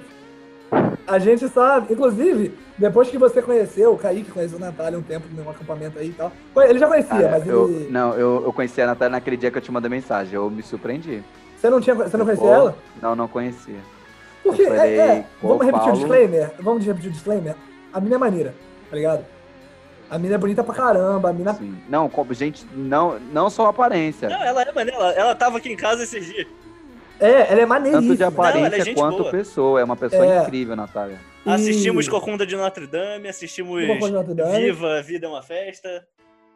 [1.07, 5.26] A gente sabe, inclusive, depois que você conheceu, o Kaique conheceu a Natália um tempo
[5.34, 6.30] no acampamento aí e tal.
[6.57, 7.88] Ele já conhecia, Cara, mas eu, ele.
[7.91, 10.34] Não, eu, eu conheci a Natália naquele dia que eu te mandei mensagem.
[10.34, 11.22] Eu me surpreendi.
[11.57, 12.76] Você não, tinha, você não conhecia Pô, ela?
[13.03, 13.80] Não, não conhecia.
[14.45, 16.51] Porque, falei, é, é, vamos repetir o Paulo- disclaimer.
[16.61, 17.55] Vamos repetir o disclaimer.
[17.93, 18.55] A mina é maneira,
[18.88, 19.24] tá ligado?
[20.11, 21.55] A mina é bonita pra caramba, a mina.
[21.55, 21.77] Sim.
[21.89, 24.29] Não, como- gente, não, não só a aparência.
[24.29, 26.47] Não, ela é maneira, ela, ela tava aqui em casa esses dias.
[27.21, 28.03] É, ela é maneiríssima.
[28.09, 29.31] Tanto de ela aparência é gente quanto boa.
[29.31, 29.81] pessoa.
[29.81, 30.43] É uma pessoa É.
[30.43, 31.19] incrível, Natália.
[31.47, 34.59] E- Assistimos Cocunda de Notre Dame, assistimos Notre Dame.
[34.59, 36.07] Viva, a Vida é uma Festa.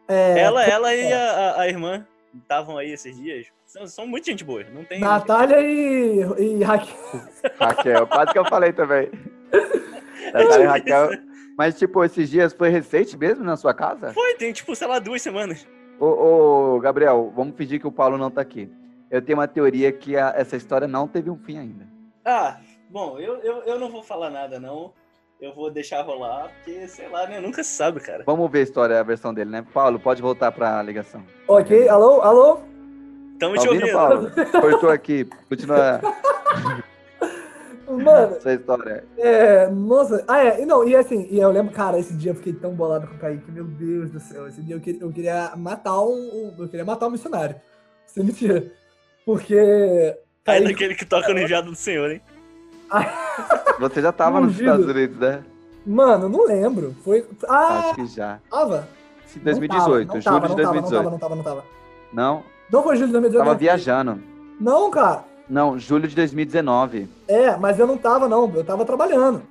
[0.08, 1.12] É, ela, ela e é.
[1.14, 2.04] a, a- a irmã
[2.42, 3.46] estavam aí esses dias.
[3.66, 4.64] São, são muito gente boa.
[4.74, 5.00] Não tem.
[5.00, 6.94] Natália e, e Raquel.
[7.60, 9.10] Raquel, quase que eu falei também.
[10.32, 11.10] Natália e Raquel.
[11.56, 14.12] Mas, tipo, esses dias foi recente mesmo na sua casa?
[14.12, 15.66] Foi, tem tipo, sei lá, duas semanas.
[16.00, 16.06] Ô,
[16.74, 18.70] ô, Gabriel, vamos fingir que o Paulo não tá aqui.
[19.10, 21.86] Eu tenho uma teoria que a- essa história não teve um fim ainda.
[22.24, 22.58] Ah,
[22.90, 24.92] bom, eu, eu, eu não vou falar nada, não.
[25.40, 27.38] Eu vou deixar rolar, porque, sei lá, né?
[27.38, 28.24] Nunca se sabe, cara.
[28.26, 29.64] Vamos ver a história, a versão dele, né?
[29.74, 31.22] Paulo, pode voltar pra ligação.
[31.46, 32.58] Ok, alô, alô?
[33.38, 33.92] Tamo Tá te ouvindo, ouvindo.
[33.92, 34.30] Paulo?
[34.60, 35.28] Cortou aqui.
[35.48, 36.00] Continua
[37.88, 39.04] Mano, essa história.
[39.18, 39.68] é.
[39.68, 40.24] Nossa.
[40.26, 40.62] Ah, é.
[40.62, 43.14] E não, e assim, e eu lembro, cara, esse dia eu fiquei tão bolado com
[43.14, 44.46] o Kaique, meu Deus do céu.
[44.48, 47.56] Esse dia eu queria, eu queria matar um, um- Eu queria matar um missionário.
[48.06, 48.64] Sem mentira.
[49.26, 49.56] Porque.
[50.46, 52.20] Aí Kaique, daquele que toca no enviado do Senhor, hein?
[53.80, 54.58] Você já tava nos.
[54.58, 55.42] Estados Unidos, né?
[55.86, 56.94] Mano, não lembro.
[57.04, 57.26] Foi.
[57.48, 58.38] Ah, Acho que já.
[58.50, 58.88] tava.
[59.26, 60.82] Sim, Não 2018, tava, não julho tava, de não tava, 2018.
[60.82, 61.64] Não tava, não tava, não tava.
[62.12, 62.42] Não?
[62.70, 63.38] Não foi julho de 2018.
[63.44, 63.58] Tava não.
[63.58, 64.22] viajando.
[64.60, 65.24] Não, cara.
[65.48, 67.08] Não, julho de 2019.
[67.28, 68.50] É, mas eu não tava, não.
[68.54, 69.42] Eu tava trabalhando.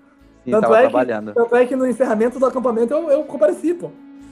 [0.44, 1.34] Sim, Tanto tava é que- trabalhando.
[1.34, 3.89] Tanto é que no encerramento do acampamento eu, eu compareci, pô.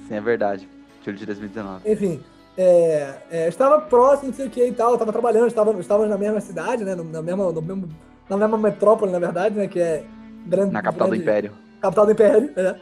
[0.08, 0.68] Sim, é verdade.
[1.04, 1.90] Julho de 2019.
[1.92, 2.22] Enfim,
[2.58, 6.10] é, é, estava próximo, não sei o que e tal, eu tava trabalhando, estava, estávamos
[6.10, 6.96] na mesma cidade, né?
[6.96, 7.90] Na mesma, no mesmo,
[8.30, 9.68] na mesma metrópole, na verdade, né?
[9.68, 10.04] Que é
[10.46, 10.74] grande.
[10.74, 11.52] Na capital do grande- Império.
[11.82, 12.76] Capital do Império, é.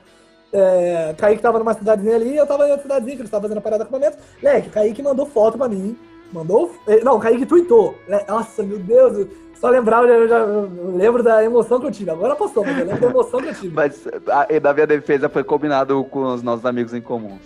[0.52, 3.60] É, Kaique tava numa cidadezinha ali, eu tava em outra cidadezinha que eles estavam fazendo
[3.60, 4.18] a parada de acampamento.
[4.42, 5.96] Leque, Kaique mandou foto pra mim.
[6.32, 6.72] Mandou.
[6.88, 7.96] eh, Não, Kaique tweetou.
[8.08, 9.28] Le- Nossa, meu Deus,
[9.60, 12.12] só lembrar, eu, já, eu lembro da emoção que eu tive.
[12.12, 13.76] Agora passou, mas eu lembro da emoção que eu tive.
[13.76, 17.42] Mas a, e da minha defesa foi combinado com os nossos amigos em comuns.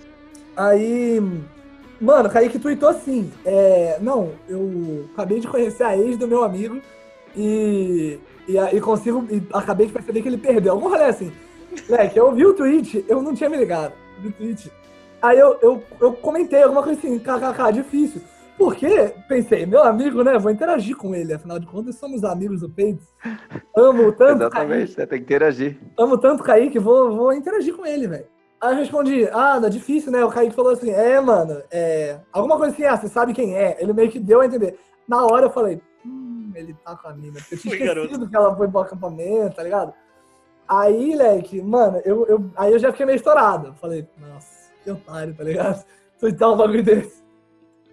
[0.56, 1.22] Aí,
[2.00, 6.80] mano, Kaique tweetou assim: é, Não, eu acabei de conhecer a ex do meu amigo
[7.36, 9.26] e, e, a- e consigo.
[9.32, 10.74] E acabei de perceber que ele perdeu.
[10.74, 11.32] Algum rolê assim.
[11.90, 13.94] Moleque, eu vi o tweet, eu não tinha me ligado.
[14.20, 14.72] Vi o tweet.
[15.22, 18.22] Aí eu, eu, eu comentei alguma coisa assim, kkk, difícil.
[18.64, 20.40] Porque, pensei, meu amigo, né?
[20.40, 23.04] Vou interagir com ele, afinal de contas, somos amigos do peito.
[23.76, 24.40] Amo tanto.
[24.44, 25.78] Exatamente, Kaique, você tem que interagir.
[26.00, 28.26] amo tanto o Kaique, vou, vou interagir com ele, velho.
[28.62, 30.24] Aí eu respondi, ah, não é difícil, né?
[30.24, 32.22] O Kaique falou assim, é, mano, é.
[32.32, 33.76] Alguma coisa assim, ah, você sabe quem é.
[33.82, 34.80] Ele meio que deu a entender.
[35.06, 37.40] Na hora eu falei, hum, ele tá com a mina.
[37.52, 38.06] Eu tinha Foi, garoto.
[38.06, 39.94] esquecido que ela foi pro acampamento, tá ligado?
[40.66, 43.76] Aí, leque, mano, eu, eu, aí eu já fiquei meio estourado.
[43.82, 45.84] Falei, nossa, que otário, tá ligado?
[46.18, 47.23] Tweetar um bagulho desse.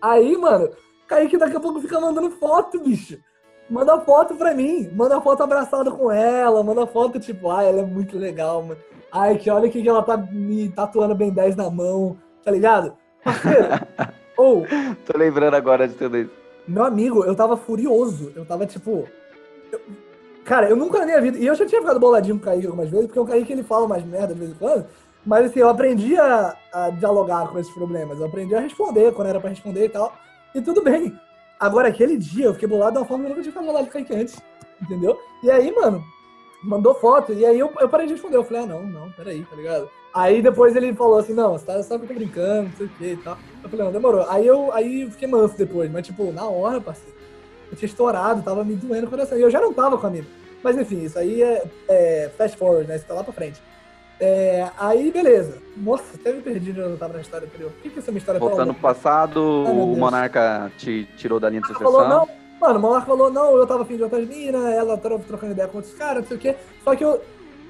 [0.00, 0.70] Aí, mano,
[1.06, 3.18] Kaique daqui a pouco fica mandando foto, bicho.
[3.68, 4.90] Manda foto pra mim.
[4.94, 6.62] Manda foto abraçado com ela.
[6.62, 8.80] Manda foto, tipo, ai, ela é muito legal, mano.
[9.12, 12.96] Ai, que olha que que ela tá me tatuando bem 10 na mão, tá ligado?
[13.24, 13.68] Parceiro,
[14.36, 14.64] ou,
[15.04, 16.30] Tô lembrando agora de tudo isso.
[16.66, 18.32] meu amigo, eu tava furioso.
[18.34, 19.06] Eu tava tipo.
[19.72, 19.80] eu-
[20.44, 21.38] Cara, eu nunca na minha vida.
[21.38, 23.62] E eu já tinha ficado boladinho com o Kaique algumas vezes, porque o Kaique ele
[23.62, 24.86] fala mais merda de vez em quando.
[25.24, 28.18] Mas assim, eu aprendi a, a dialogar com esses problemas.
[28.18, 30.12] Eu aprendi a responder quando era pra responder e tal.
[30.54, 31.18] E tudo bem.
[31.58, 33.86] Agora, aquele dia, eu fiquei bolado de uma forma que eu nunca tinha ficado bolado
[33.86, 34.40] com Kaique antes.
[34.80, 35.18] Entendeu?
[35.42, 36.02] E aí, mano,
[36.62, 37.32] mandou foto.
[37.32, 38.36] E aí eu, eu parei de responder.
[38.36, 39.90] Eu falei, ah, não, não, peraí, tá ligado?
[40.14, 42.86] Aí depois ele falou assim, não, você tá, sabe que eu tô brincando, não sei
[42.86, 43.38] o que e tal.
[43.62, 44.26] Eu falei, não, demorou.
[44.28, 47.14] Aí eu, aí fiquei manso depois, mas tipo, na hora, parceiro.
[47.70, 49.38] Eu tinha estourado, tava me doendo o coração.
[49.38, 50.26] E eu já não tava com a mina.
[50.62, 52.96] Mas enfim, isso aí é, é fast forward, né?
[52.96, 53.62] Isso tá lá pra frente.
[54.20, 55.58] É, aí, beleza.
[55.76, 57.70] Nossa, até me perdi de onde eu tava na história anterior.
[57.72, 59.96] Por que, que essa minha história é Voltando pro passado, Ai, o.
[59.96, 62.18] Monarca te tirou da linha de Ela falou, sucessão.
[62.18, 62.40] não.
[62.60, 65.66] Mano, o Monarca falou, não, eu tava afim de outras minas, ela tava trocando ideia
[65.66, 66.56] com outros caras, não sei o quê.
[66.84, 67.22] Só que eu.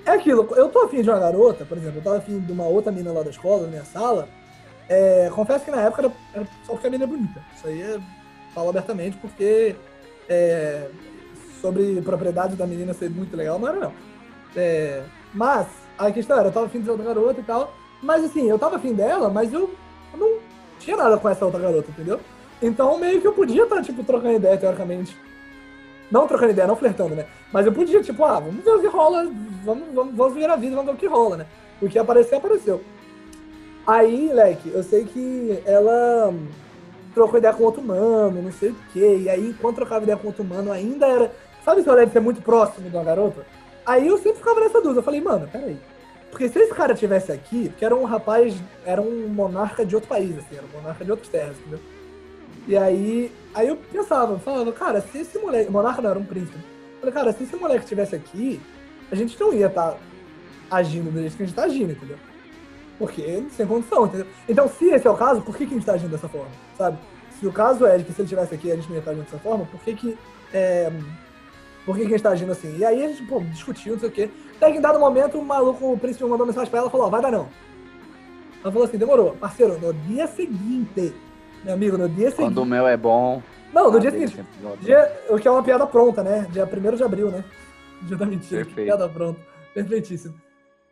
[0.04, 2.64] É aquilo, eu tô afim de uma garota, por exemplo, eu tava afim de uma
[2.64, 4.26] outra mina lá da escola, na minha sala.
[4.88, 7.40] É, confesso que na época era, era só porque a mina é bonita.
[7.54, 8.00] Isso aí é,
[8.54, 9.76] falo abertamente, porque
[10.28, 10.88] é,
[11.60, 13.92] sobre propriedade da menina ser muito legal, não era não.
[14.56, 15.02] É,
[15.32, 15.68] mas,
[16.06, 17.72] a questão era, eu tava afim de outra garota e tal.
[18.02, 19.70] Mas assim, eu tava afim dela, mas eu,
[20.12, 20.38] eu não
[20.78, 22.18] tinha nada com essa outra garota, entendeu?
[22.62, 25.16] Então meio que eu podia estar, tipo, trocando ideia, teoricamente.
[26.10, 27.26] Não trocando ideia, não flertando, né?
[27.52, 29.30] Mas eu podia, tipo, ah, vamos ver o que rola,
[29.64, 31.46] vamos, vamos, vamos ver a vida, vamos ver o que rola, né?
[31.80, 32.80] O que apareceu, apareceu.
[33.86, 36.34] Aí, leque, eu sei que ela
[37.14, 39.20] trocou ideia com outro mano, não sei o quê.
[39.22, 41.32] E aí, enquanto trocava ideia com outro mano, ainda era.
[41.64, 43.46] Sabe esse rolê de ser muito próximo de uma garota?
[43.86, 45.00] Aí eu sempre ficava nessa dúvida.
[45.00, 45.78] Eu falei, mano, peraí.
[46.30, 48.54] Porque se esse cara tivesse aqui, que era um rapaz,
[48.84, 51.80] era um monarca de outro país, assim, era um monarca de outras terras, entendeu?
[52.68, 55.70] E aí, aí eu pensava, falava, cara, se esse moleque.
[55.70, 56.58] Monarca não, era um príncipe.
[57.00, 58.60] Falei, cara, se esse moleque estivesse aqui,
[59.10, 59.96] a gente não ia estar
[60.70, 62.16] agindo do jeito que a gente tá agindo, entendeu?
[62.98, 64.26] Porque sem condição, entendeu?
[64.48, 66.50] Então, se esse é o caso, por que, que a gente tá agindo dessa forma,
[66.76, 66.98] sabe?
[67.38, 69.12] Se o caso é de que se ele estivesse aqui a gente não ia estar
[69.12, 70.18] agindo dessa forma, por que que.
[70.52, 70.92] É,
[71.90, 72.76] por que, que a gente tá agindo assim?
[72.78, 74.30] E aí a gente, pô, discutiu, não sei o quê.
[74.54, 77.08] Até que em dado momento o maluco, o príncipe mandou mensagem pra ela e falou,
[77.08, 77.48] ó, vai dar não.
[78.62, 79.32] Ela falou assim, demorou.
[79.32, 81.12] Parceiro, no dia seguinte,
[81.64, 82.46] meu amigo, no dia seguinte.
[82.46, 83.42] Quando o meu é bom.
[83.72, 84.40] Não, no dia seguinte.
[84.82, 86.46] Dia, o que é uma piada pronta, né?
[86.52, 87.44] Dia 1 de abril, né?
[88.06, 88.64] Dia da mentira.
[88.64, 88.86] Perfeito.
[88.86, 89.40] Piada pronta.
[89.74, 90.40] Perfeitíssimo.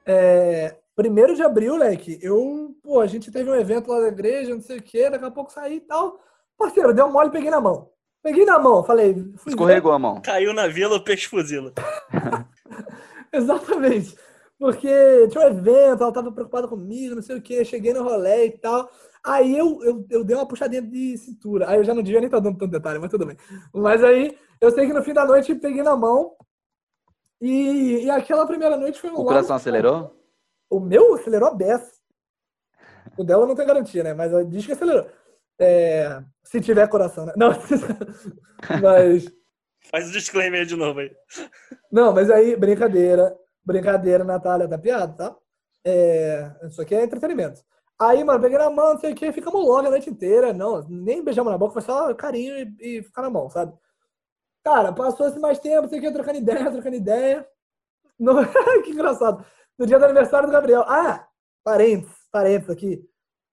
[0.04, 4.52] É, 1 de abril, leque, eu, pô, a gente teve um evento lá da igreja,
[4.52, 6.18] não sei o quê, daqui a pouco saí e tal.
[6.58, 7.88] Parceiro, deu um mole e peguei na mão.
[8.28, 9.14] Peguei na mão, falei.
[9.14, 10.20] fui ver- Escorregou a mão.
[10.20, 11.72] Caiu na vila, o peixe fuzila.
[13.32, 14.14] Exatamente.
[14.58, 18.46] Porque tinha um evento, ela tava preocupada comigo, não sei o quê, cheguei no rolê
[18.46, 18.90] e tal.
[19.24, 21.70] Aí eu, eu, eu dei uma puxadinha de cintura.
[21.70, 23.36] Aí eu já não devia nem estar dando tanto detalhe, mas tudo bem.
[23.72, 26.34] Mas aí eu sei que no fim da noite peguei na mão.
[27.40, 30.14] E, e aquela primeira noite foi um O coração acelerou?
[30.68, 31.92] O meu acelerou a beça.
[33.16, 34.12] O dela não tem garantia, né?
[34.12, 35.06] Mas ela diz que acelerou.
[35.60, 37.32] É, se tiver coração, né?
[37.36, 37.50] Não,
[38.82, 39.30] mas.
[39.90, 41.10] Faz o disclaimer de novo aí.
[41.90, 43.36] Não, mas aí, brincadeira.
[43.64, 45.36] Brincadeira, Natália, tá piada, tá?
[45.84, 47.62] É, isso aqui é entretenimento.
[48.00, 50.52] Aí, mano, peguei na mão, não sei o que, ficamos logo a noite inteira.
[50.52, 53.72] Não, nem beijamos na boca, foi só carinho e, e ficar na mão, sabe?
[54.64, 57.46] Cara, passou-se mais tempo, não sei o que, trocando ideia, trocando ideia.
[58.18, 58.34] No...
[58.82, 59.44] que engraçado.
[59.78, 60.82] No dia do aniversário do Gabriel.
[60.88, 61.28] Ah,
[61.62, 63.08] parênteses, parênteses aqui.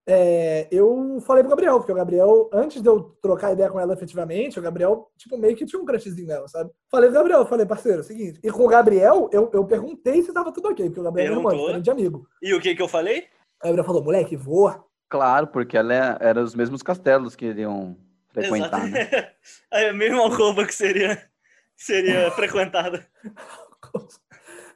[0.07, 3.93] É, eu falei pro Gabriel, porque o Gabriel, antes de eu trocar ideia com ela
[3.93, 6.69] efetivamente, o Gabriel, tipo, meio que tinha um crushzinho nela, sabe?
[6.91, 8.39] Falei pro Gabriel, falei, parceiro, é o seguinte.
[8.43, 11.29] E com o Gabriel, eu, eu perguntei se tava tudo ok, porque o Gabriel é
[11.29, 11.67] meu irmão, Perguntou?
[11.67, 12.27] diferente de amigo.
[12.41, 13.25] E o que que eu falei?
[13.63, 14.85] Aí o Gabriel falou, moleque, voa.
[15.09, 17.97] Claro, porque ela é- era os mesmos castelos que iriam
[18.29, 19.09] frequentar, né?
[19.71, 21.19] Aí a mesma alcova que seria,
[21.75, 23.07] seria frequentada.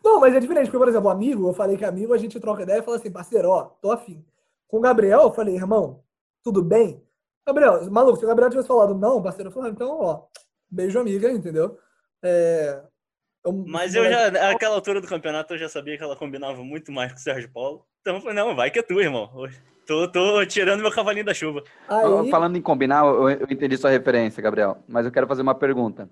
[0.04, 2.64] Não, mas é diferente, porque, por exemplo, amigo, eu falei que amigo, a gente troca
[2.64, 4.26] ideia e fala assim, parceiro, ó, tô afim.
[4.70, 6.04] Com o Gabriel, eu falei, irmão,
[6.44, 7.04] tudo bem?
[7.46, 10.22] Gabriel, maluco, se o Gabriel tivesse falado não, parceiro, eu falei, então, ó,
[10.70, 11.78] beijo amiga, entendeu?
[12.24, 12.80] É,
[13.44, 16.92] eu- Mas eu já, naquela altura do campeonato, eu já sabia que ela combinava muito
[16.92, 17.84] mais com o Sérgio Paulo.
[18.02, 19.28] Então eu falei, não, vai que é tu, irmão.
[19.88, 21.64] Tô, tô tirando meu cavalinho da chuva.
[21.88, 25.56] Aí, Falando em combinar, eu, eu entendi sua referência, Gabriel, mas eu quero fazer uma
[25.56, 26.08] pergunta.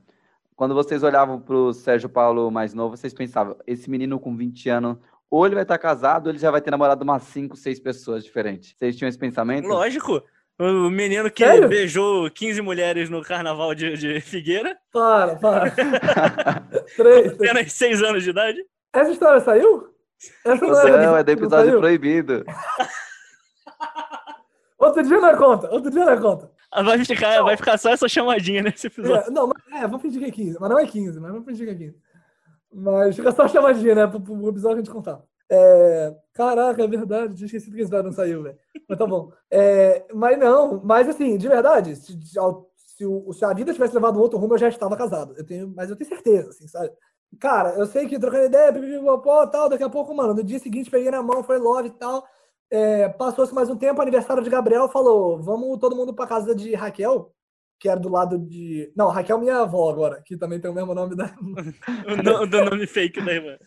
[0.56, 4.68] Quando vocês olhavam para o Sérgio Paulo mais novo, vocês pensavam, esse menino com 20
[4.70, 4.98] anos,
[5.30, 8.24] ou ele vai estar casado, ou ele já vai ter namorado umas 5, 6 pessoas
[8.24, 8.74] diferentes.
[8.78, 9.68] Vocês tinham esse pensamento?
[9.68, 10.24] Lógico.
[10.60, 11.68] O menino que Sério?
[11.68, 15.72] beijou 15 mulheres no carnaval de, de Figueira, para, para.
[16.98, 18.66] Três, apenas 6 anos de idade.
[18.92, 19.94] Essa história saiu?
[20.44, 22.44] Essa não, era Não, é do episódio proibido.
[24.80, 26.52] Outro dia não é conta, outro dia não é conta.
[26.72, 29.28] Ah, Vai ficar, vai ficar só essa chamadinha nesse episódio.
[29.28, 31.46] É, não, mas, é, vamos fingir que é 15, mas não é 15, mas vamos
[31.46, 31.96] fingir que é 15.
[32.74, 35.24] Mas fica só a chamadinha, né, pro, pro episódio que a gente contar.
[35.50, 38.58] É, caraca, é verdade, tinha esquecido que esse não saiu, velho.
[38.88, 39.32] Mas tá bom.
[39.50, 42.18] É, mas não, mas assim, de verdade, se,
[42.76, 45.34] se o- se a vida tivesse levado outro rumo, eu já estava casado.
[45.38, 46.92] Eu tenho, mas eu tenho certeza, assim, sabe?
[47.40, 50.90] Cara, eu sei que trocando ideia, pipipipopó, tal, daqui a pouco, mano, no dia seguinte
[50.90, 52.26] peguei na mão, foi love e tal.
[52.70, 56.74] É, Passou-se mais um tempo, aniversário de Gabriel, falou, vamos todo mundo pra casa de
[56.76, 57.32] Raquel,
[57.80, 58.92] que era do lado de...
[58.96, 61.34] Não, Raquel minha avó agora, que também tem o mesmo nome da...
[62.08, 63.58] O do nome fake da irmã.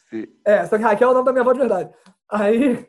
[0.44, 1.90] É, só que Raquel é o nome da minha avó de verdade.
[2.30, 2.86] Aí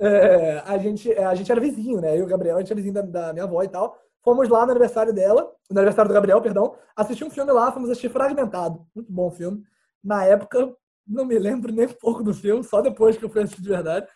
[0.00, 2.14] é, a, gente, é, a gente era vizinho, né?
[2.14, 3.98] Eu e o Gabriel, a gente era vizinho da, da minha avó e tal.
[4.24, 7.90] Fomos lá no aniversário dela, no aniversário do Gabriel, perdão, assistir um filme lá, fomos
[7.90, 8.86] assistir Fragmentado.
[8.94, 9.62] Muito bom o filme.
[10.02, 10.74] Na época,
[11.06, 13.68] não me lembro nem um pouco do filme, só depois que eu fui assistir de
[13.68, 14.06] verdade.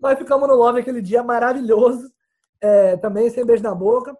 [0.00, 2.10] Mas ficamos no Love aquele dia maravilhoso,
[2.60, 4.16] é, também sem beijo na boca.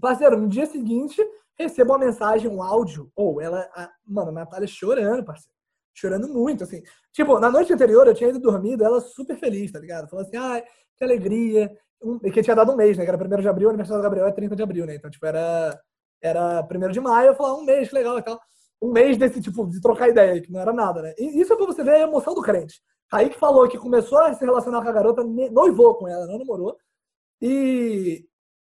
[0.00, 1.22] Parceiro, no dia seguinte,
[1.58, 5.52] recebo uma mensagem, um áudio, ou ela, a, mano, a Natália chorando, parceiro.
[5.94, 6.82] Chorando muito, assim.
[7.12, 10.08] Tipo, na noite anterior eu tinha ido dormido, ela super feliz, tá ligado?
[10.08, 10.62] Falou assim, ai,
[10.96, 11.70] que alegria.
[12.02, 13.04] Um, que tinha dado um mês, né?
[13.04, 14.96] Que era 1 de abril, o aniversário do Gabriel é 30 de abril, né?
[14.96, 15.78] Então, tipo, era,
[16.20, 18.40] era 1 de maio, eu falava, um mês, que legal e tal.
[18.80, 21.14] Um mês desse, tipo, de trocar ideia, que não era nada, né?
[21.18, 22.82] E isso é pra você ver a emoção do crente.
[23.08, 26.76] Kaique falou que começou a se relacionar com a garota, noivou com ela, não namorou.
[27.40, 28.24] E,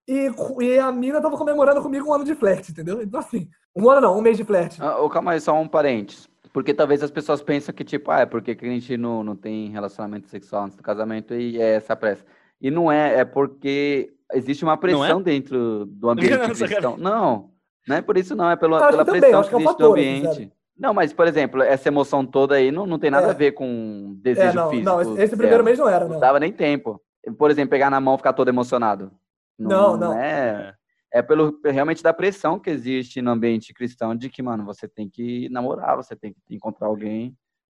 [0.08, 0.32] e,
[0.62, 3.02] e a mina tava comemorando comigo um ano de flerte, entendeu?
[3.02, 4.82] Então, assim, um ano não, um mês de flerte.
[4.82, 6.28] Ah, ô, calma aí, só um parênteses.
[6.54, 9.36] Porque talvez as pessoas pensam que, tipo, ah, é porque que a gente não, não
[9.36, 12.26] tem relacionamento sexual antes do casamento e é essa pressa.
[12.60, 16.98] E não é, é porque existe uma pressão dentro do ambiente Não, cristão.
[16.98, 17.52] Não,
[17.88, 19.58] não é por isso não, é pela, acho pela que também, pressão que que é
[19.58, 20.34] um existe no fator, assim, ambiente.
[20.34, 20.52] sabe?
[20.80, 23.30] Não, mas, por exemplo, essa emoção toda aí não, não tem nada É.
[23.32, 24.86] a ver com desejo É, não, físico.
[24.90, 26.20] não, esse, primeiro mês não era, Não não.
[26.20, 27.00] dava nem tempo.
[27.38, 29.12] Por exemplo, pegar na mão e ficar todo emocionado.
[29.58, 30.14] Não, não.
[30.14, 30.76] É,
[31.12, 35.10] é pelo realmente da pressão que existe no ambiente cristão de que, mano, você tem
[35.10, 37.36] que namorar, você tem que encontrar alguém,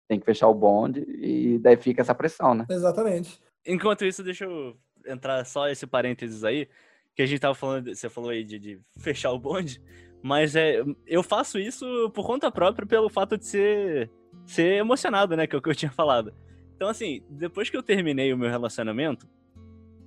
[0.08, 2.66] tem que fechar o bonde, e daí fica essa pressão, né?
[2.70, 3.40] Exatamente.
[3.66, 4.76] Enquanto isso, deixa eu
[5.06, 6.68] entrar só esse parênteses aí,
[7.14, 9.82] que a gente tava falando, você falou aí de, de fechar o bonde,
[10.22, 14.10] mas é, eu faço isso por conta própria pelo fato de ser,
[14.46, 16.32] ser emocionado, né, que é o que eu tinha falado.
[16.74, 19.28] Então, assim, depois que eu terminei o meu relacionamento,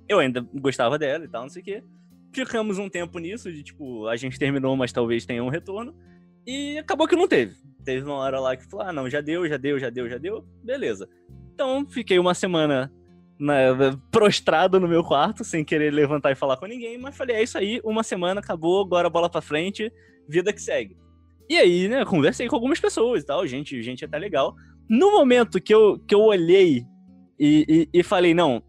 [0.08, 1.82] eu ainda gostava dela e tal, não sei o quê.
[2.32, 5.94] Ficamos um tempo nisso, de tipo, a gente terminou, mas talvez tenha um retorno.
[6.46, 7.54] E acabou que não teve.
[7.84, 10.18] Teve uma hora lá que falou: ah, não, já deu, já deu, já deu, já
[10.18, 10.44] deu.
[10.62, 11.08] Beleza.
[11.54, 12.92] Então, fiquei uma semana
[13.38, 17.42] na- prostrado no meu quarto, sem querer levantar e falar com ninguém, mas falei: é
[17.42, 19.92] isso aí, uma semana acabou, agora bola pra frente,
[20.28, 20.96] vida que segue.
[21.48, 24.54] E aí, né, conversei com algumas pessoas e tal, gente, gente até legal.
[24.88, 26.84] No momento que eu, que eu olhei
[27.38, 28.62] e, e, e falei: não,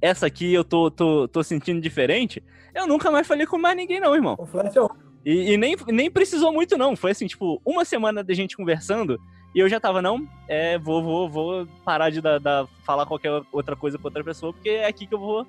[0.00, 2.42] essa aqui eu tô, tô, tô sentindo diferente,
[2.74, 4.36] eu nunca mais falei com mais ninguém, não, irmão.
[4.38, 4.80] O flash é.
[5.24, 6.96] E, e nem, nem precisou muito, não.
[6.96, 9.20] Foi assim, tipo, uma semana da gente conversando
[9.54, 13.42] e eu já tava, não, é, vou, vou, vou parar de dar, dar- falar qualquer
[13.52, 15.46] outra coisa com outra pessoa, porque é aqui que eu vou.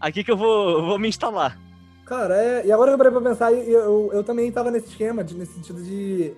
[0.00, 1.58] Aqui que eu vou, vou me instalar.
[2.04, 2.66] Cara, é.
[2.66, 5.54] E agora eu parei pra pensar, eu, eu, eu também tava nesse esquema, de, nesse
[5.54, 6.34] sentido de.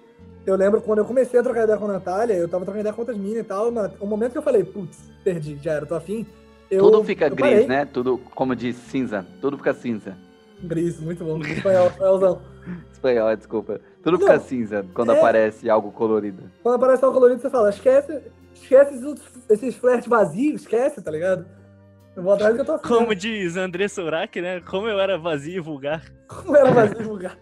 [0.47, 2.95] Eu lembro quando eu comecei a trocar ideia com a Natália, eu tava trocando ideia
[2.95, 5.85] com outras minas e tal, mas o momento que eu falei, putz, perdi, já era,
[5.85, 6.25] tô afim.
[6.71, 7.67] Eu, Tudo fica eu gris, parei.
[7.67, 7.85] né?
[7.87, 9.25] Tudo, como diz, cinza.
[9.41, 10.17] Tudo fica cinza.
[10.63, 11.39] Gris, muito bom.
[11.41, 12.43] Espanhol, espanholzão.
[12.93, 13.81] Espanhol, desculpa.
[14.03, 16.43] Tudo Não, fica cinza quando é- aparece algo colorido.
[16.63, 18.21] Quando aparece o colorido, você fala, esquece,
[18.55, 21.47] esquece esses, esses flertes vazios, esquece, tá ligado?
[22.17, 22.89] Eu vou atrás do que eu tô afim.
[22.89, 23.15] Como né?
[23.15, 24.61] diz André Surak, né?
[24.63, 26.03] Como eu era vazio e vulgar.
[26.27, 27.39] Como era vazio o lugar.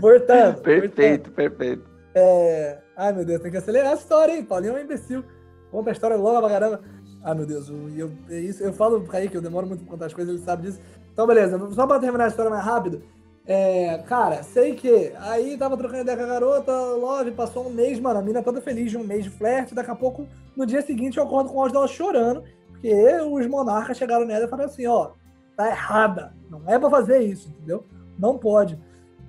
[0.00, 0.60] Voltando.
[0.62, 1.84] Perfeito, perfeito.
[2.14, 2.78] É...
[2.96, 4.44] Ai, meu Deus, tem que acelerar a história, hein?
[4.44, 5.22] Paulinho é um imbecil.
[5.70, 6.80] Conta a história longa pra caramba.
[7.22, 9.90] Ai, meu Deus, eu, eu, é isso, eu falo pro Kaique, eu demoro muito pra
[9.90, 10.80] contar as coisas, ele sabe disso.
[11.12, 13.02] Então, beleza, só pra terminar a história mais rápido.
[13.44, 17.98] É, cara, sei que aí tava trocando ideia com a garota, love, passou um mês,
[17.98, 20.82] mano, a mina toda feliz de um mês de flerte, daqui a pouco, no dia
[20.82, 22.92] seguinte, eu acordo com o áudio dela chorando, porque
[23.30, 25.12] os monarcas chegaram nela e falaram assim, ó,
[25.56, 27.84] tá errada, não é pra fazer isso, entendeu?
[28.18, 28.78] Não pode.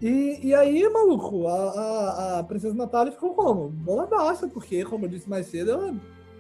[0.02, 3.70] E, e aí, maluco, a, a, a princesa Natália ficou como?
[3.70, 5.94] Boladaça, porque, como eu disse mais cedo, ela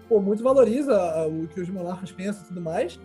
[0.09, 2.99] pô, muito valoriza o que os monarcas pensam e tudo mais.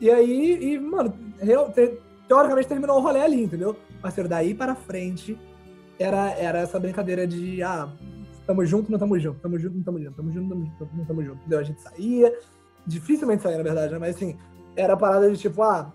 [0.00, 1.98] E aí, e, mano, real- te-
[2.28, 3.74] teoricamente terminou o rolê ali, entendeu?
[4.02, 5.38] Parceiro, daí para frente
[5.98, 7.88] era, era essa brincadeira de, ah,
[8.46, 11.04] tamo junto, não tamo junto, tamo junto, não tamo junto, tamo junto, não tamo- não
[11.04, 11.58] tamo junto, entendeu?
[11.58, 12.38] A gente saía,
[12.86, 13.98] dificilmente saía, na verdade, né?
[13.98, 14.36] Mas assim,
[14.76, 15.92] era a parada de tipo, ah,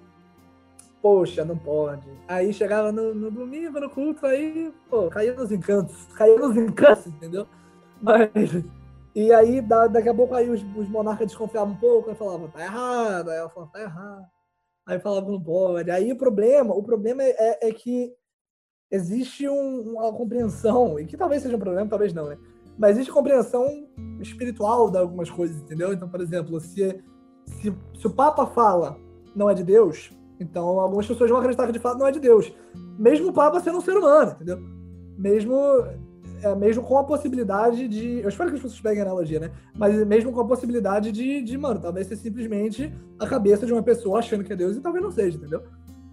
[1.02, 2.08] poxa, não pode.
[2.28, 7.08] Aí chegava no, no domingo, no culto, aí, pô, caía nos encantos, caía nos encantos,
[7.08, 7.48] entendeu?
[8.02, 8.30] Mas,
[9.16, 12.48] e aí, da- daqui a pouco, aí os, os monarcas desconfiavam um pouco, aí falavam,
[12.50, 14.26] tá errado, aí ela falava, tá errado.
[14.86, 15.90] Aí falava, não pode.
[15.92, 18.14] Aí o problema, o problema é, é que
[18.92, 22.38] existe um- uma compreensão, e que talvez seja um problema, talvez não, né?
[22.78, 23.88] Mas existe compreensão
[24.20, 25.94] espiritual de algumas coisas, entendeu?
[25.94, 27.04] Então, por exemplo, se,
[27.46, 28.98] se, se o Papa fala
[29.36, 32.20] não é de Deus, então algumas pessoas vão acreditar que de fato não é de
[32.20, 32.52] Deus.
[32.98, 34.58] Mesmo o Papa sendo um ser humano, entendeu?
[35.18, 35.56] Mesmo,
[36.44, 38.20] é, mesmo com a possibilidade de.
[38.20, 39.52] Eu espero que as pessoas peguem a analogia, né?
[39.76, 43.82] Mas mesmo com a possibilidade de, de mano, talvez ser simplesmente a cabeça de uma
[43.84, 45.62] pessoa achando que é Deus e talvez não seja, entendeu?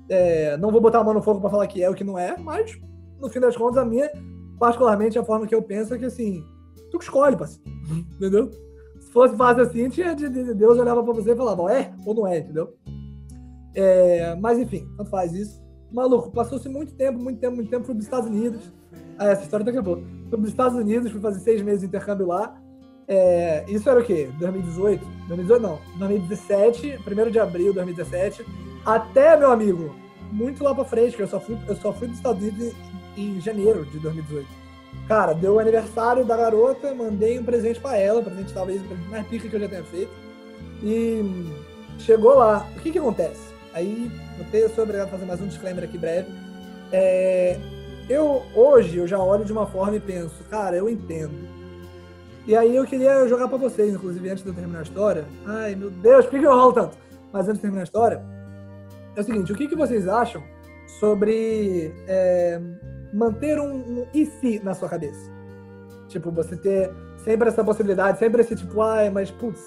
[0.08, 2.18] É, não vou botar a mão no fogo pra falar que é o que não
[2.18, 2.78] é, mas
[3.20, 4.10] no fim das contas, a minha,
[4.58, 6.42] particularmente, a forma que eu penso é que assim,
[6.90, 7.62] tu que escolhe, parceiro.
[8.16, 8.50] Entendeu?
[9.00, 12.14] Se fosse fácil assim, tinha de, de- Deus olhava pra você e falava, é ou
[12.14, 12.76] não é, entendeu?
[13.74, 15.60] É, mas enfim, tanto faz isso.
[15.92, 18.72] Maluco, passou-se muito tempo, muito tempo, muito tempo, fui pros Estados Unidos.
[19.20, 20.02] Ah, essa história daqui a pouco.
[20.30, 22.58] Fui pros Estados Unidos, fui fazer seis meses de intercâmbio lá.
[23.06, 24.30] É, isso era o quê?
[24.38, 25.04] 2018?
[25.28, 28.46] 2018 não, 2017, 1 de abril de 2017.
[28.82, 29.94] Até, meu amigo,
[30.32, 32.72] muito lá pra frente, que eu só fui, eu só fui dos Estados Unidos
[33.14, 34.48] em, em janeiro de 2018.
[35.06, 38.80] Cara, deu o aniversário da garota, mandei um presente pra ela, presente talvez
[39.10, 40.12] mais pica que eu já tenha feito.
[40.82, 41.22] E
[41.98, 42.66] chegou lá.
[42.74, 43.52] O que que acontece?
[43.74, 44.10] Aí,
[44.50, 46.28] eu sou obrigado a fazer mais um disclaimer aqui breve.
[46.90, 47.58] É,
[48.10, 51.48] eu, hoje, eu já olho de uma forma e penso, cara, eu entendo.
[52.44, 55.24] E aí eu queria jogar pra vocês, inclusive, antes de eu terminar a história.
[55.46, 56.96] Ai, meu Deus, por que eu rolo tanto?
[57.32, 58.20] Mas antes de terminar a história,
[59.14, 60.42] é o seguinte, o que, que vocês acham
[60.98, 62.60] sobre é,
[63.12, 65.30] manter um, um e se na sua cabeça?
[66.08, 66.90] Tipo, você ter
[67.24, 69.62] sempre essa possibilidade, sempre esse tipo, ai, mas putz,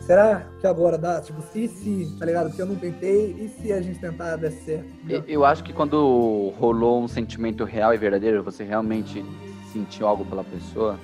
[0.00, 1.20] será que agora dá?
[1.20, 2.48] Tipo, e se, tá ligado?
[2.48, 4.86] Porque eu não tentei, e se a gente tentar der certo?
[5.08, 9.24] Eu, eu acho que quando rolou um sentimento real e verdadeiro, você realmente
[9.72, 10.98] sentiu algo pela pessoa,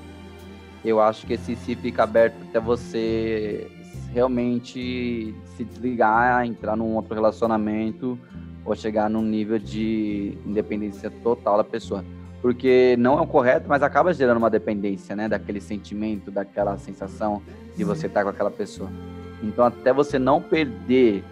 [0.85, 3.71] eu acho que esse se fica aberto até você
[4.13, 8.19] realmente se desligar, entrar num outro relacionamento
[8.65, 12.05] ou chegar num nível de independência total da pessoa.
[12.43, 15.29] Porque não é o correto, mas acaba gerando uma dependência, né?
[15.29, 17.41] Daquele sentimento, daquela sensação
[17.77, 18.91] de você estar com aquela pessoa.
[19.41, 21.25] Então, até você não perder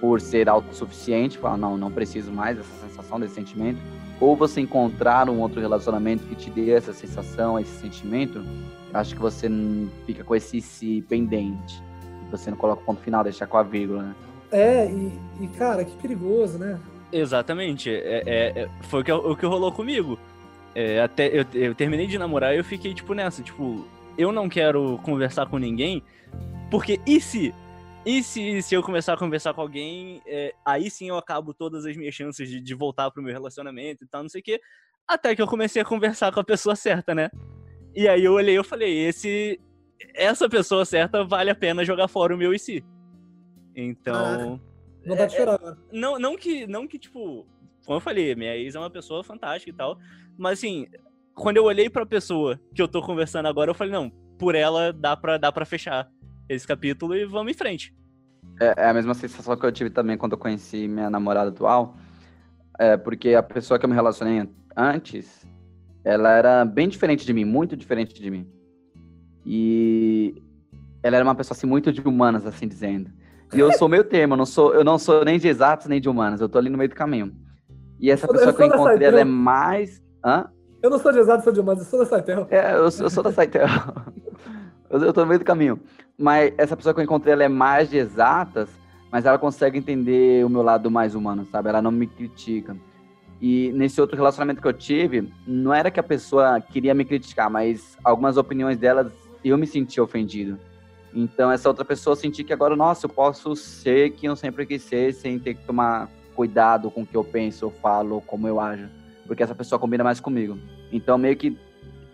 [0.00, 3.80] por ser autossuficiente, falar, não, não preciso mais dessa sensação, desse sentimento,
[4.20, 8.44] ou você encontrar um outro relacionamento que te dê essa sensação, esse sentimento,
[8.92, 9.48] acho que você
[10.06, 11.82] fica com esse se pendente.
[12.30, 14.14] Você não coloca o ponto final, deixa com a vírgula, né?
[14.50, 16.78] É, e, e cara, que perigoso, né?
[17.12, 17.90] Exatamente.
[17.90, 20.18] É, é, é foi o que, o que rolou comigo.
[20.74, 23.86] É, até eu, eu terminei de namorar e eu fiquei, tipo, nessa, tipo,
[24.16, 26.02] eu não quero conversar com ninguém,
[26.70, 27.54] porque e se?
[28.06, 31.84] E se, se eu começar a conversar com alguém, é, aí sim eu acabo todas
[31.84, 34.60] as minhas chances de, de voltar pro meu relacionamento e tal, não sei o quê.
[35.06, 37.28] Até que eu comecei a conversar com a pessoa certa, né?
[37.94, 39.60] E aí eu olhei e falei, esse,
[40.14, 42.84] essa pessoa certa vale a pena jogar fora o meu e se.
[43.74, 44.60] Então.
[45.08, 45.78] Não dá de chorar agora.
[45.92, 47.46] Não, não que, não que, tipo,
[47.84, 49.98] como eu falei, minha ex é uma pessoa fantástica e tal.
[50.36, 50.86] Mas assim,
[51.34, 54.92] quando eu olhei pra pessoa que eu tô conversando agora, eu falei, não, por ela
[54.92, 56.08] dá pra, dá pra fechar
[56.48, 57.94] esse capítulo e vamos em frente.
[58.60, 61.96] É, é a mesma sensação que eu tive também quando eu conheci minha namorada atual.
[62.78, 65.46] É, porque a pessoa que eu me relacionei antes,
[66.04, 68.46] ela era bem diferente de mim, muito diferente de mim.
[69.44, 70.42] E
[71.02, 73.10] ela era uma pessoa assim muito de humanas, assim dizendo.
[73.52, 76.00] E eu sou meio termo, eu não sou, eu não sou nem de exatos nem
[76.00, 77.34] de humanas, eu tô ali no meio do caminho.
[77.98, 80.02] E essa pessoa que eu encontrei, ela é mais.
[80.24, 80.48] Hã?
[80.82, 82.46] Eu não sou de exatos, sou de humanas, eu sou da Saitel.
[82.50, 83.66] É, eu, eu sou da Saitel.
[84.90, 85.80] eu, eu tô no meio do caminho.
[86.16, 88.68] Mas essa pessoa que eu encontrei, ela é mais de exatas,
[89.10, 91.68] mas ela consegue entender o meu lado mais humano, sabe?
[91.68, 92.76] Ela não me critica.
[93.40, 97.48] E nesse outro relacionamento que eu tive, não era que a pessoa queria me criticar,
[97.48, 99.12] mas algumas opiniões delas
[99.44, 100.58] eu me senti ofendido.
[101.12, 104.82] Então, essa outra pessoa sentir que agora, nossa, eu posso ser quem eu sempre quis
[104.82, 108.60] ser, sem ter que tomar cuidado com o que eu penso, eu falo, como eu
[108.60, 108.88] ajo.
[109.26, 110.58] Porque essa pessoa combina mais comigo.
[110.92, 111.58] Então, meio que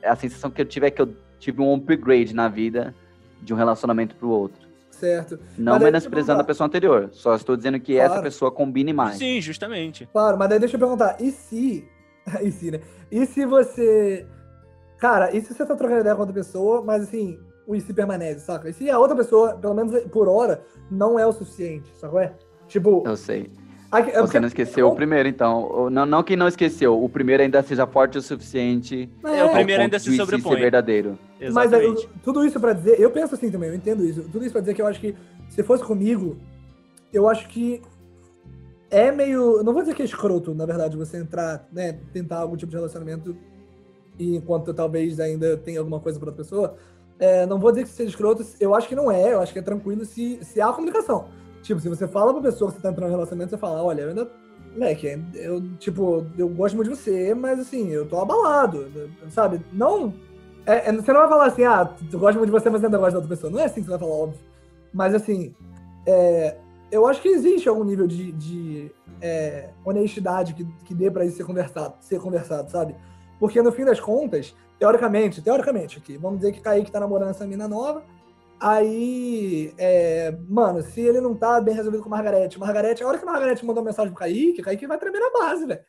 [0.02, 2.94] a sensação que eu tive é que eu tive um upgrade na vida
[3.42, 4.64] de um relacionamento pro outro.
[4.90, 5.38] Certo.
[5.58, 7.10] Não menosprezando a pessoa anterior.
[7.12, 8.12] Só estou dizendo que claro.
[8.12, 9.18] essa pessoa combine mais.
[9.18, 10.08] Sim, justamente.
[10.12, 11.16] Claro, mas daí deixa eu perguntar.
[11.20, 11.86] E se.
[12.42, 12.80] e se, né?
[13.10, 14.26] E se você.
[14.98, 18.40] Cara, e se você tá trocando ideia com outra pessoa, mas assim, o IC permanece,
[18.40, 18.68] saca?
[18.68, 22.22] E se a outra pessoa, pelo menos por hora, não é o suficiente, saca?
[22.22, 22.32] É?
[22.68, 23.02] Tipo.
[23.06, 23.50] Eu sei.
[23.90, 25.88] Aqui, é Você não esqueceu o primeiro, então.
[25.88, 29.08] Não, não que não esqueceu, o primeiro ainda seja forte o suficiente.
[29.24, 30.54] É, o primeiro ainda se sobrepõe.
[30.54, 31.18] Ser verdadeiro.
[31.52, 34.22] Mas eu, tudo isso para dizer, eu penso assim também, eu entendo isso.
[34.24, 35.14] Tudo isso para dizer que eu acho que
[35.48, 36.36] se fosse comigo,
[37.12, 37.80] eu acho que
[38.90, 42.56] é meio, não vou dizer que é escroto, na verdade, você entrar, né, tentar algum
[42.56, 43.36] tipo de relacionamento
[44.18, 46.76] e enquanto talvez ainda tenha alguma coisa para outra pessoa,
[47.18, 49.58] é, não vou dizer que seja escroto, eu acho que não é, eu acho que
[49.58, 51.28] é tranquilo se, se há comunicação.
[51.62, 54.02] Tipo, se você fala pra pessoa que você tá entrando no relacionamento, você fala, olha,
[54.02, 54.30] eu ainda.
[54.72, 58.90] Moleque, eu, tipo, eu gosto muito de você, mas assim, eu tô abalado,
[59.30, 59.60] sabe?
[59.72, 60.12] Não.
[60.66, 62.98] É, é, você não vai falar assim, ah, eu gosto muito de você, mas ainda
[62.98, 63.52] gosto da outra pessoa.
[63.52, 64.40] Não é assim que você vai falar, óbvio.
[64.92, 65.54] Mas assim,
[66.06, 66.56] é,
[66.90, 71.36] eu acho que existe algum nível de, de é, honestidade que, que dê pra isso
[71.36, 72.94] ser conversado, ser conversado, sabe?
[73.38, 74.54] Porque no fim das contas,
[74.84, 78.04] teoricamente, teoricamente aqui, vamos dizer que Kaique tá namorando essa mina nova,
[78.60, 83.24] aí, é, mano, se ele não tá bem resolvido com Margarete, Margarete, a hora que
[83.24, 85.80] Margarete mandou mensagem pro Kaique, Kaique vai tremer na base, velho.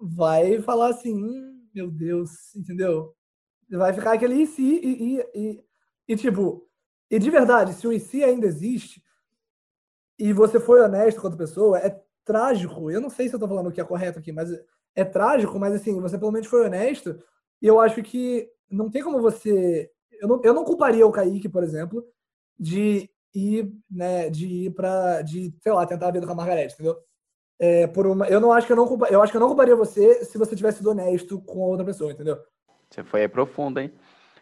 [0.00, 3.14] Vai falar assim, hum, meu Deus, entendeu?
[3.70, 5.64] Vai ficar aquele e e, e, e,
[6.08, 6.68] e tipo,
[7.08, 9.00] e de verdade, se o e se ainda existe,
[10.18, 12.90] e você foi honesto com outra pessoa, é trágico.
[12.90, 14.50] Eu não sei se eu tô falando o que é correto aqui, mas
[14.96, 17.16] é trágico, mas assim, você pelo menos foi honesto.
[17.60, 19.90] E eu acho que não tem como você.
[20.20, 22.04] Eu não, eu não culparia o Kaique, por exemplo,
[22.58, 25.22] de ir, né, de ir pra.
[25.22, 26.96] de, sei lá, tentar a vida com a Margarete, entendeu?
[27.58, 29.48] É, por uma, eu não acho que eu não culpa, eu acho que eu não
[29.48, 32.36] culparia você se você tivesse sido honesto com a outra pessoa, entendeu?
[32.90, 33.92] Você foi profundo, hein?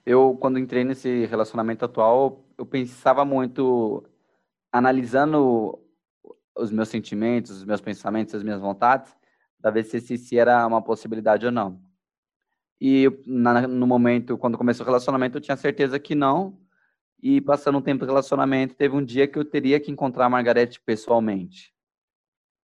[0.05, 4.03] Eu, quando entrei nesse relacionamento atual, eu pensava muito,
[4.73, 5.79] analisando
[6.57, 9.15] os meus sentimentos, os meus pensamentos, as minhas vontades,
[9.61, 11.81] para ver se esse era uma possibilidade ou não.
[12.85, 16.59] E na, no momento, quando começou o relacionamento, eu tinha certeza que não.
[17.23, 20.29] E passando um tempo de relacionamento, teve um dia que eu teria que encontrar a
[20.29, 21.73] Margarete pessoalmente.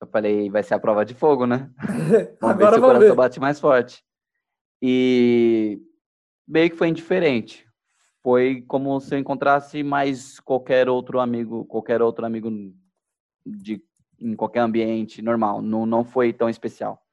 [0.01, 1.69] Eu falei, vai ser a prova de fogo, né?
[2.41, 3.15] Vamos Agora ver se o coração ver.
[3.15, 4.03] bate mais forte.
[4.81, 5.79] E
[6.47, 7.67] meio que foi indiferente.
[8.23, 12.49] Foi como se eu encontrasse mais qualquer outro amigo, qualquer outro amigo
[13.45, 13.83] de
[14.19, 15.61] em qualquer ambiente normal.
[15.61, 17.06] Não, não foi tão especial.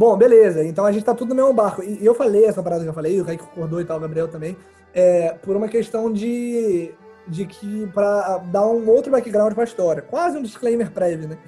[0.00, 0.64] Bom, beleza.
[0.64, 1.82] Então a gente tá tudo no mesmo barco.
[1.82, 4.28] E eu falei essa parada que eu falei, o Kaique concordou e tal, o Gabriel
[4.28, 4.56] também,
[4.94, 6.90] é, por uma questão de
[7.30, 10.02] de que, para dar um outro background pra história.
[10.02, 11.38] Quase um disclaimer prévio, né?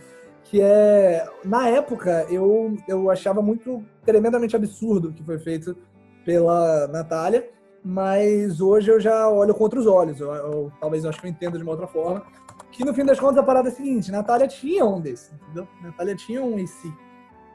[0.45, 5.77] Que é, na época, eu, eu achava muito tremendamente absurdo o que foi feito
[6.25, 7.49] pela Natália,
[7.85, 10.21] mas hoje eu já olho com outros olhos.
[10.21, 12.25] Eu, eu, talvez eu acho que eu entenda de uma outra forma.
[12.71, 15.67] Que no fim das contas a parada é a seguinte: Natália tinha um desse, entendeu?
[15.83, 16.93] Natália tinha um IC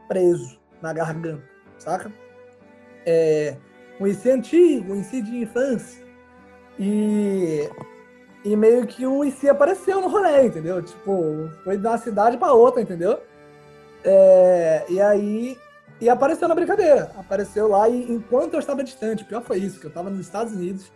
[0.07, 1.43] preso na garganta,
[1.77, 2.11] saca?
[3.05, 3.55] É,
[3.99, 6.05] um IC antigo, um IC de infância.
[6.79, 7.67] E,
[8.48, 10.82] e meio que o IC apareceu no rolê, entendeu?
[10.82, 13.19] Tipo, foi de uma cidade para outra, entendeu?
[14.03, 15.57] É, e aí
[15.99, 17.11] e apareceu na brincadeira.
[17.18, 20.53] Apareceu lá e enquanto eu estava distante, pior foi isso, que eu estava nos Estados
[20.53, 20.91] Unidos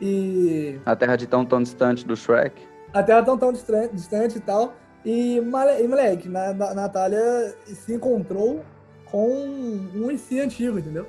[0.00, 0.80] e.
[0.86, 2.62] A terra de tão tão distante do Shrek.
[2.94, 4.74] A terra tão tão distante, distante e tal.
[5.04, 5.40] E, e
[5.88, 8.64] moleque, na, na, Natália se encontrou
[9.04, 9.28] com
[9.94, 11.06] um IC antigo, entendeu?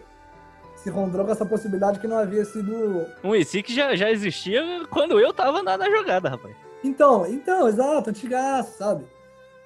[0.87, 3.05] Se encontrou com essa possibilidade que não havia sido.
[3.21, 6.55] Um IC que já, já existia quando eu tava na, na jogada, rapaz.
[6.81, 9.05] Então, então, exato, antigaço, sabe?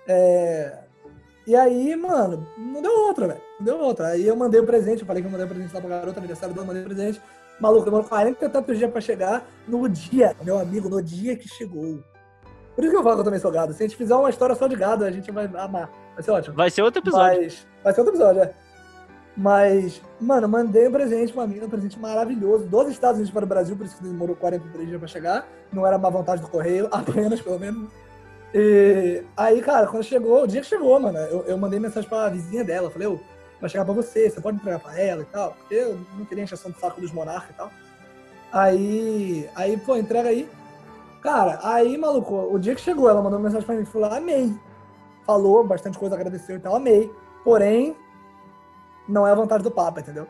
[0.08, 0.80] É,
[1.46, 3.42] e aí, mano, não deu outra, velho.
[3.60, 4.08] Não deu outra.
[4.08, 5.80] Aí eu mandei o um presente, eu falei que eu mandei o um presente lá
[5.80, 7.22] pra garota, aniversário dela, mandei o um presente.
[7.60, 9.46] Maluco, demorou 40 e tantos dias pra chegar.
[9.68, 12.04] No dia, meu amigo, no dia que chegou.
[12.76, 13.74] Por isso que eu falo que eu também sou gado.
[13.74, 15.88] Se a gente fizer uma história só de gado, a gente vai amar.
[16.16, 16.56] Vai ser ótimo.
[16.56, 17.44] Vai ser outro episódio.
[17.44, 18.54] Mas, vai ser outro episódio, é.
[19.42, 22.68] Mas, mano, mandei um presente pra mim, um presente maravilhoso.
[22.68, 25.48] Dos Estados Unidos para o Brasil, por isso que demorou 43 dias pra chegar.
[25.74, 27.90] Não era má vontade do correio, apenas, pelo menos.
[28.54, 32.30] E aí, cara, quando chegou, o dia que chegou, mano, eu, eu mandei mensagem pra
[32.30, 33.20] vizinha dela, falei, ô,
[33.60, 36.44] vai chegar pra você, você pode entregar pra ela e tal, porque eu não queria
[36.44, 37.72] encheção do saco dos monarcas e tal.
[38.54, 40.48] Aí, aí, pô, entrega aí.
[41.24, 44.54] Cara, aí, maluco, o dia que chegou, ela mandou mensagem pra mim, falou, amei.
[45.26, 47.12] Falou bastante coisa, agradeceu e tal, amei.
[47.44, 47.96] Porém,
[49.08, 50.28] não é a vontade do Papa, entendeu?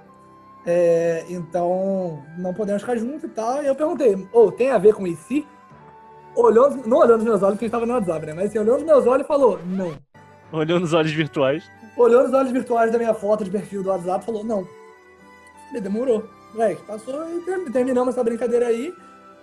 [0.65, 3.64] É, então, não podemos ficar juntos e tal.
[3.64, 5.43] E eu perguntei, ô, oh, tem a ver com isso?
[6.35, 8.34] olhou, não olhou nos meus olhos, porque a gente tava no WhatsApp, né?
[8.34, 9.93] Mas assim, olhou nos meus olhos e falou, não.
[10.52, 11.64] Olhou nos olhos virtuais?
[11.98, 14.68] Olhou nos olhos virtuais da minha foto de perfil do WhatsApp e falou, não.
[15.68, 16.27] Falei, demorou.
[16.53, 18.93] Moleque, passou e terminamos essa brincadeira aí.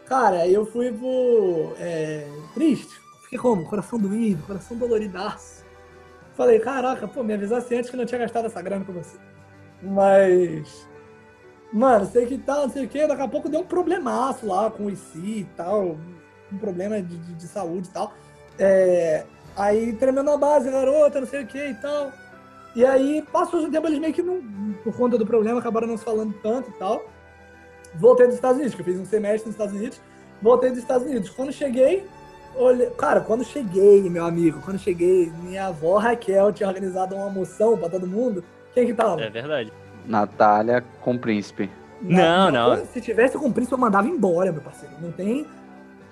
[0.07, 1.73] Cara, aí eu fui pro.
[1.79, 3.01] É, triste.
[3.23, 3.65] Fiquei como?
[3.65, 5.58] Coração doído, coração doloridaço.
[6.39, 9.19] Falei, caraca, pô, me avisasse antes que não tinha gastado essa grana com você.
[9.83, 10.89] Mas.
[11.71, 14.71] Mano, sei que tal, não sei o que, daqui a pouco deu um problemaço lá
[14.71, 15.99] com o IC e tal
[16.53, 18.13] um problema de, de, de saúde e tal.
[18.59, 19.25] É,
[19.57, 22.13] aí tremendo a base, garota, não sei o que e tal.
[22.75, 24.41] E aí, passou um tempo, eles meio que não,
[24.85, 27.05] por conta do problema, acabaram não se falando tanto e tal.
[27.95, 30.01] Voltei dos Estados Unidos, que eu fiz um semestre nos Estados Unidos.
[30.41, 31.31] Voltei dos Estados Unidos.
[31.31, 32.07] Quando cheguei,
[32.59, 32.91] olhei...
[32.91, 37.89] cara, quando cheguei, meu amigo, quando cheguei, minha avó Raquel tinha organizado uma moção pra
[37.89, 38.45] todo mundo.
[38.75, 39.21] Quem que tava?
[39.21, 39.73] É verdade.
[40.07, 41.71] Natália com o príncipe.
[42.01, 42.77] Não, não.
[42.77, 42.87] não.
[42.87, 44.95] Se tivesse com o príncipe, eu mandava embora, meu parceiro.
[45.01, 45.47] Não tem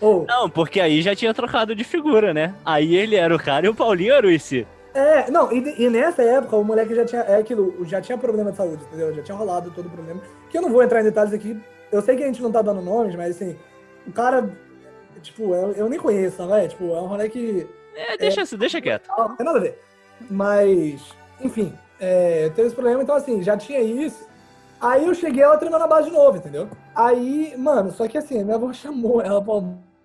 [0.01, 0.25] Oh.
[0.29, 2.55] Não, porque aí já tinha trocado de figura, né?
[2.65, 4.67] Aí ele era o cara e o Paulinho era o IC.
[4.95, 8.51] É, não, e, e, nessa época o moleque já tinha, é aquilo, já tinha problema
[8.51, 9.15] de saúde, entendeu?
[9.15, 10.23] Já tinha rolado todo o problema.
[10.49, 11.59] Que eu não vou entrar em detalhes aqui.
[11.93, 13.57] Eu sei que a gente não tá dando nomes, mas assim,
[14.07, 14.49] o cara,
[15.21, 16.69] tipo, eu, eu nem conheço, né?
[16.69, 17.69] Tipo, é um moleque.
[17.95, 19.09] É, deixa, é, deixa quieto.
[19.17, 19.79] Não tem nada a ver.
[20.31, 24.27] Mas, enfim, é, teve esse problema, então assim, já tinha isso.
[24.81, 26.69] Aí eu cheguei ela treinando a base de novo, entendeu?
[26.95, 29.55] Aí, mano, só que assim, minha avó chamou ela pra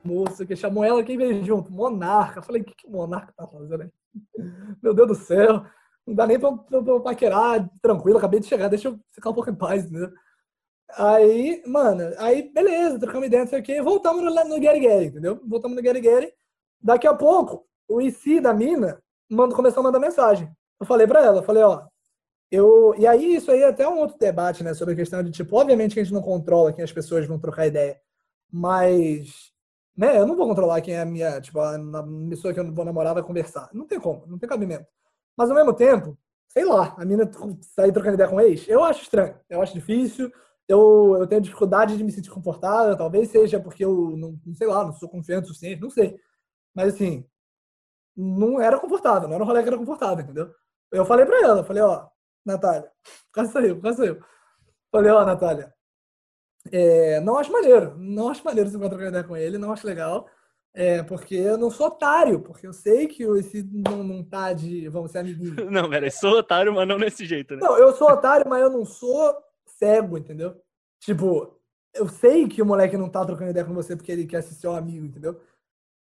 [0.04, 1.72] moça que chamou ela, quem veio junto?
[1.72, 2.42] Monarca.
[2.42, 3.90] falei, o que, que o Monarca tá fazendo aí?
[4.82, 5.66] Meu Deus do céu,
[6.08, 9.34] não dá nem pra, pra, pra paquerar tranquilo, acabei de chegar, deixa eu ficar um
[9.34, 10.10] pouco em paz, entendeu?
[10.98, 15.06] Aí, mano, aí beleza, trocamos ideia, não sei o quê, voltamos no, no Gary Gary,
[15.06, 15.40] entendeu?
[15.46, 16.34] Voltamos no Gary Gary.
[16.82, 20.50] Daqui a pouco, o IC da mina manda, começou a mandar mensagem.
[20.80, 21.84] Eu falei pra ela, falei, ó,
[22.52, 22.96] eu.
[22.98, 24.74] E aí, isso aí é até um outro debate, né?
[24.74, 27.40] Sobre a questão de, tipo, obviamente que a gente não controla quem as pessoas vão
[27.40, 28.00] trocar ideia.
[28.52, 29.52] Mas
[29.96, 30.18] né?
[30.18, 32.86] Eu não vou controlar quem é a minha, tipo, a, a pessoa que eu vou
[32.86, 33.70] namorar vai conversar.
[33.74, 34.88] Não tem como, não tem cabimento.
[35.38, 37.30] Mas ao mesmo tempo, sei lá, a mina
[37.62, 40.32] sair trocando ideia com o ex, eu acho estranho, eu acho difícil,
[40.72, 44.68] eu, eu tenho dificuldade de me sentir confortável, talvez seja porque eu não, não sei
[44.68, 46.18] lá, não sou confiante o suficiente, não sei.
[46.74, 47.26] Mas assim,
[48.16, 50.54] não era confortável, não era um rolê que era confortável, entendeu?
[50.92, 52.08] Eu falei pra ela, falei, ó,
[52.46, 52.92] Natália,
[53.34, 54.24] quase saiu, quase saiu.
[54.92, 55.74] Falei, ó, Natália,
[56.72, 57.96] é, não acho maneiro.
[57.98, 60.28] Não acho maneiro se encontrar ideia com ele, não acho legal.
[60.74, 64.88] É, porque eu não sou otário, porque eu sei que esse não, não tá de.
[64.88, 65.56] Vamos ser amiguinhos.
[65.70, 67.62] Não, pera, eu sou otário, mas não desse jeito, né?
[67.62, 69.36] Não, eu sou otário, mas eu não sou
[69.82, 70.56] cego, entendeu?
[71.00, 71.60] Tipo,
[71.94, 74.54] eu sei que o moleque não tá trocando ideia com você porque ele quer ser
[74.54, 75.42] seu amigo, entendeu?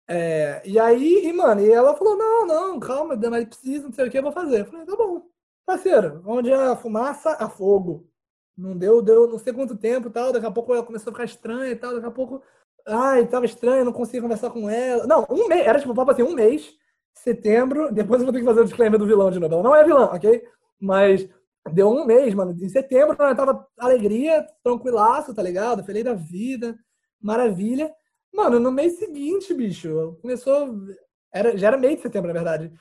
[0.07, 4.07] É, e aí, e, mano, e ela falou: não, não, calma, mas precisa, não sei
[4.07, 4.61] o que, eu vou fazer.
[4.61, 5.23] Eu falei, tá bom.
[5.65, 8.07] parceiro, onde a fumaça, a fogo.
[8.57, 10.31] Não deu, deu não sei quanto tempo tal.
[10.31, 11.93] Daqui a pouco ela começou a ficar estranha e tal.
[11.95, 12.41] Daqui a pouco,
[12.87, 15.05] ai, tava estranho, não conseguia conversar com ela.
[15.07, 16.77] Não, um mês, era tipo, papo assim, um mês,
[17.13, 17.91] setembro.
[17.93, 19.53] Depois eu vou ter que fazer o disclaimer do vilão de novo.
[19.55, 20.47] Ela não é vilão, ok?
[20.79, 21.27] Mas
[21.71, 22.51] deu um mês, mano.
[22.51, 25.83] Em setembro ela tava alegria, tranquilaço, tá ligado?
[25.83, 26.77] Feliz da vida,
[27.21, 27.91] maravilha.
[28.33, 30.75] Mano, no mês seguinte, bicho, começou.
[31.33, 32.71] Era, já era mês de setembro, na verdade.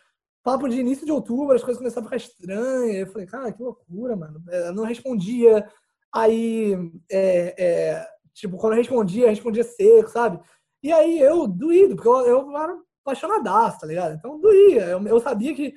[0.42, 2.96] Papo de início de outubro, as coisas começaram a ficar estranhas.
[2.96, 4.42] Eu falei, cara, que loucura, mano.
[4.50, 5.66] Ela não respondia.
[6.12, 6.74] Aí,
[7.10, 10.40] é, é, tipo, quando eu respondia, respondia seco, sabe?
[10.82, 14.14] E aí eu doído, porque eu, eu era apaixonadaço, tá ligado?
[14.14, 14.84] Então doía.
[14.84, 15.74] Eu, eu sabia que.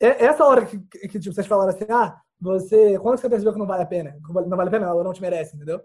[0.00, 2.98] É, essa hora que, que tipo, vocês falaram assim, ah, você.
[2.98, 4.18] Quando você percebeu que não vale a pena?
[4.20, 5.82] Não vale a pena, ela não te merece, entendeu?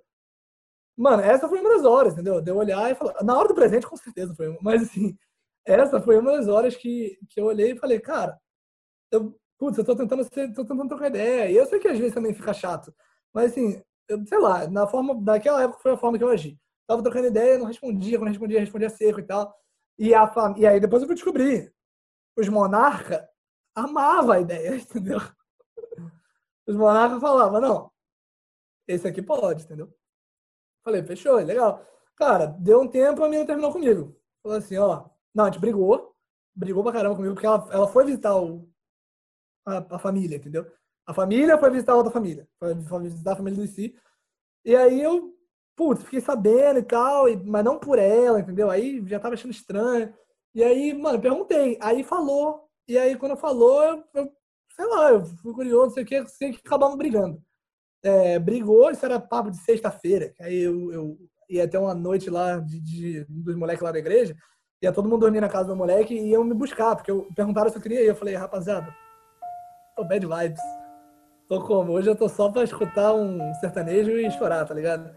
[0.97, 2.41] Mano, essa foi uma das horas, entendeu?
[2.41, 3.23] De eu olhar e falar.
[3.23, 4.57] Na hora do presente, com certeza foi.
[4.61, 5.15] Mas assim,
[5.65, 8.39] essa foi uma das horas que, que eu olhei e falei, cara,
[9.11, 11.51] eu, putz, eu tô tentando, tô tentando trocar ideia.
[11.51, 12.93] E eu sei que às vezes também fica chato.
[13.33, 16.59] Mas assim, eu, sei lá, na forma, daquela época foi a forma que eu agi.
[16.87, 19.53] Tava trocando ideia, não respondia, quando respondia, respondia seco e tal.
[19.99, 21.73] E, a, e aí depois eu fui descobrir.
[22.37, 23.27] Os monarca
[23.75, 25.19] amavam a ideia, entendeu?
[26.67, 27.91] Os monarcas falavam, não,
[28.87, 29.93] esse aqui pode, entendeu?
[30.83, 31.85] Falei, fechou, legal.
[32.15, 34.15] Cara, deu um tempo, a menina terminou comigo.
[34.41, 35.09] Falou assim, ó.
[35.35, 36.15] Não, a gente brigou.
[36.55, 38.67] Brigou pra caramba comigo, porque ela, ela foi visitar o,
[39.65, 40.65] a, a família, entendeu?
[41.05, 42.47] A família foi visitar a outra família.
[42.57, 43.95] Foi, foi visitar a família do si.
[44.65, 45.35] E aí eu,
[45.75, 48.69] putz, fiquei sabendo e tal, e, mas não por ela, entendeu?
[48.69, 50.13] Aí já tava achando estranho.
[50.55, 51.77] E aí, mano, perguntei.
[51.81, 52.67] Aí falou.
[52.87, 54.31] E aí, quando falou, eu, eu
[54.77, 57.41] sei lá, eu fui curioso, não sei o que, sei que acabamos brigando
[58.03, 60.33] é, brigou, isso era papo de sexta-feira.
[60.39, 61.17] Aí eu, eu,
[61.49, 64.35] ia ter uma noite lá de, de, dos moleques lá da igreja,
[64.81, 67.69] ia todo mundo dormir na casa do moleque e iam me buscar, porque eu perguntaram
[67.69, 68.07] se eu queria ir.
[68.07, 68.93] Eu falei, rapaziada,
[69.95, 70.61] tô bad vibes.
[71.47, 71.93] Tô como?
[71.93, 75.09] Hoje eu tô só pra escutar um sertanejo e chorar, tá ligado?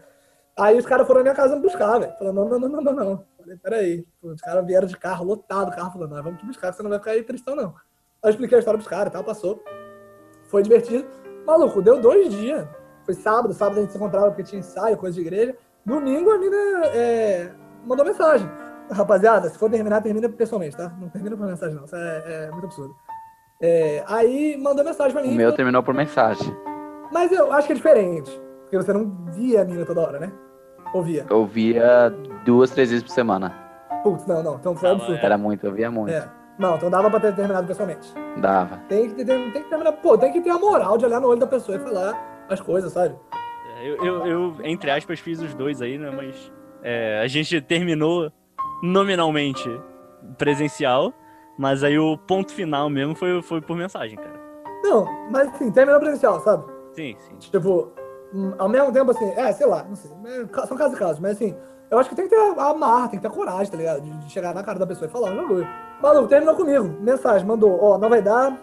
[0.57, 2.13] Aí os caras foram na minha casa me buscar, velho.
[2.17, 3.25] Falando, não, não, não, não, não, não.
[3.37, 4.07] Falei, peraí.
[4.21, 6.99] Os caras vieram de carro, lotado o carro, falando, vamos te buscar, você não vai
[6.99, 7.75] ficar aí tristão, não.
[8.23, 9.63] Eu expliquei a história pros caras e tal, passou.
[10.47, 11.07] Foi divertido.
[11.45, 12.67] Maluco, deu dois dias.
[13.03, 15.55] Foi sábado, sábado a gente se encontrava porque tinha ensaio, coisa de igreja.
[15.83, 17.51] Domingo a mina é,
[17.83, 18.47] mandou mensagem.
[18.91, 20.93] Rapaziada, se for terminar, termina pessoalmente, tá?
[20.99, 21.85] Não termina por mensagem, não.
[21.85, 22.95] Isso é, é muito absurdo.
[23.59, 25.29] É, aí mandou mensagem pra mim.
[25.29, 26.55] O meu terminou por mensagem.
[27.11, 28.31] Mas eu acho que é diferente.
[28.61, 30.31] Porque você não via a mina toda hora, né?
[30.93, 31.25] Ou via?
[31.27, 32.13] Eu via
[32.45, 33.51] duas, três vezes por semana.
[34.03, 34.55] Putz, não, não.
[34.55, 35.15] Então foi absurdo.
[35.15, 36.13] Era muito, eu via muito.
[36.13, 36.40] É.
[36.61, 38.13] Não, então dava pra ter terminado pessoalmente.
[38.37, 38.77] Dava.
[38.87, 39.93] Tem que, tem, tem que terminar.
[39.93, 42.61] Pô, tem que ter a moral de olhar no olho da pessoa e falar as
[42.61, 43.15] coisas, sabe?
[43.77, 46.11] É, eu, eu, eu, entre aspas, fiz os dois aí, né?
[46.11, 46.51] Mas
[46.83, 48.31] é, a gente terminou
[48.83, 49.67] nominalmente
[50.37, 51.11] presencial,
[51.57, 54.39] mas aí o ponto final mesmo foi, foi por mensagem, cara.
[54.83, 56.63] Não, mas assim, terminou presencial, sabe?
[56.93, 57.37] Sim, sim.
[57.39, 57.91] Tipo,
[58.31, 60.11] hum, ao mesmo tempo, assim, é, sei lá, não sei.
[60.67, 61.55] São casos e casos, mas assim,
[61.89, 64.01] eu acho que tem que ter a marra, tem que ter a coragem, tá ligado?
[64.01, 65.67] De, chegar na cara da pessoa e falar, não, bagulho.
[66.01, 66.87] Maluco, terminou comigo.
[66.99, 68.57] Mensagem, mandou, ó, não vai dar,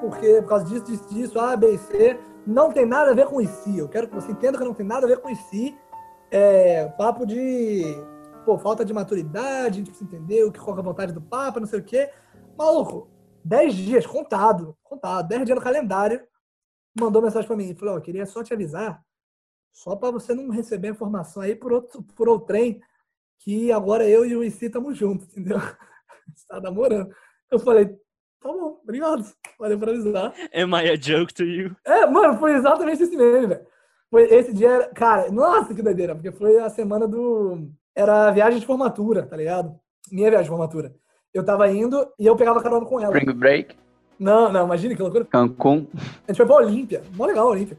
[0.00, 2.18] porque por causa disso, disso, disso, A, B C.
[2.46, 3.70] Não tem nada a ver com isso.
[3.74, 5.74] Eu quero que você entenda que não tem nada a ver com isso.
[6.30, 7.84] É papo de
[8.44, 11.22] pô, falta de maturidade, a gente precisa entender o que qual é a vontade do
[11.22, 12.10] Papa, não sei o quê.
[12.58, 13.08] Maluco,
[13.42, 16.20] 10 dias, contado, contado, 10 dias no calendário,
[17.00, 19.02] mandou mensagem para mim falou: oh, queria só te avisar
[19.72, 22.80] só para você não receber informação aí por outro, por outro trem,
[23.38, 25.58] que agora eu e o IC estamos juntos, entendeu?
[26.34, 27.10] Você tá namorando.
[27.50, 29.24] Eu falei, tá bom, obrigado.
[29.58, 30.32] Valeu por avisar.
[30.54, 31.76] Am I a joke to you?
[31.84, 33.66] É, mano, foi exatamente esse meme, velho.
[34.10, 37.68] Foi esse dia, cara, nossa, que doideira, porque foi a semana do.
[37.94, 39.74] Era a viagem de formatura, tá ligado?
[40.10, 40.94] Minha viagem de formatura.
[41.32, 43.16] Eu tava indo e eu pegava carona com ela.
[43.16, 43.76] Spring Break?
[44.18, 45.24] Não, não, imagina que loucura.
[45.24, 45.88] Cancún.
[45.96, 47.02] A gente foi pra Olímpia.
[47.14, 47.76] Mó legal a Olímpia.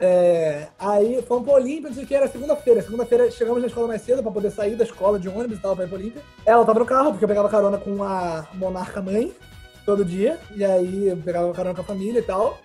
[0.00, 2.82] É, aí fomos pra Olímpia, não sei o que, era segunda-feira.
[2.82, 5.74] Segunda-feira chegamos na escola mais cedo pra poder sair da escola de ônibus e tal,
[5.74, 6.22] pra ir pra Olímpia.
[6.46, 9.34] Ela tava no carro, porque eu pegava carona com a monarca mãe
[9.84, 10.38] todo dia.
[10.54, 12.58] E aí eu pegava carona com a família e tal.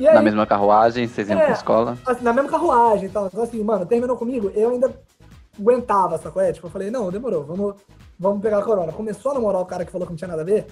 [0.00, 1.98] E aí, na mesma carruagem, vocês iam é, pra escola?
[2.04, 3.26] Assim, na mesma carruagem e tal.
[3.26, 4.92] Então, assim, mano, terminou comigo, eu ainda
[5.58, 6.52] aguentava, essa coisa.
[6.52, 7.74] Tipo, eu falei, não, demorou, vamos,
[8.18, 8.92] vamos pegar a corona.
[8.92, 10.66] Começou a namorar o cara que falou que não tinha nada a ver.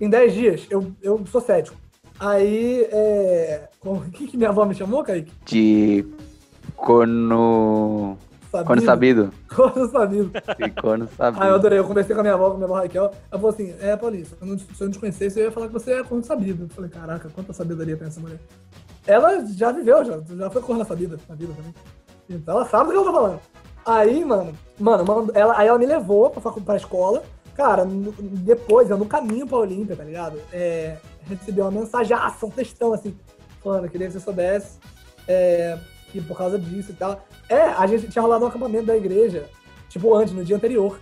[0.00, 1.76] Em 10 dias, eu, eu sou cético.
[2.20, 3.68] Aí, é...
[3.82, 5.32] O que, que minha avó me chamou, Kaique?
[5.46, 6.06] De
[6.76, 8.16] corno...
[8.50, 8.66] Sabido.
[8.66, 9.32] Corno sabido.
[9.54, 10.32] Corno sabido.
[10.58, 11.42] E corno sabido.
[11.42, 11.78] Ah, eu adorei.
[11.78, 13.04] Eu conversei com a minha avó, com a minha avó Raquel.
[13.04, 15.92] Ela falou assim, é, Paulista, se eu não te conhecesse, eu ia falar que você
[15.92, 16.64] é corno sabido.
[16.64, 18.40] Eu falei, caraca, quanta sabedoria tem essa mulher.
[19.06, 21.74] Ela já viveu, já, já foi corno sabida na vida também.
[22.28, 23.40] Então ela sabe do que ela tá falando.
[23.86, 27.22] Aí, mano, mano, ela, aí ela me levou pra, pra escola.
[27.54, 30.40] Cara, depois, eu no caminho pra Olímpia, tá ligado?
[30.52, 33.16] É, recebi uma mensagem, um textão, assim.
[33.62, 34.78] falando, queria que você soubesse
[35.28, 35.78] é,
[36.10, 37.24] que por causa disso e tal.
[37.48, 39.48] É, a gente tinha rolado um acampamento da igreja,
[39.88, 40.98] tipo antes, no dia anterior.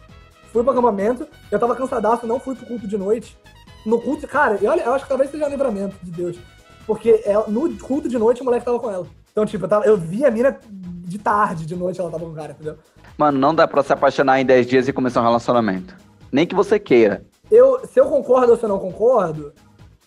[0.52, 3.36] Fui pro acampamento, eu tava cansadaço, não fui pro culto de noite.
[3.84, 6.38] No culto, cara, eu, eu acho que talvez seja um livramento de Deus.
[6.86, 9.06] Porque ela, no culto de noite o moleque tava com ela.
[9.30, 12.32] Então, tipo, eu, tava, eu vi a mina de tarde, de noite ela tava com
[12.32, 12.76] o cara, entendeu?
[13.16, 15.94] Mano, não dá pra se apaixonar em 10 dias e começar um relacionamento.
[16.30, 17.24] Nem que você queira.
[17.50, 19.52] Eu, se eu concordo ou se eu não concordo,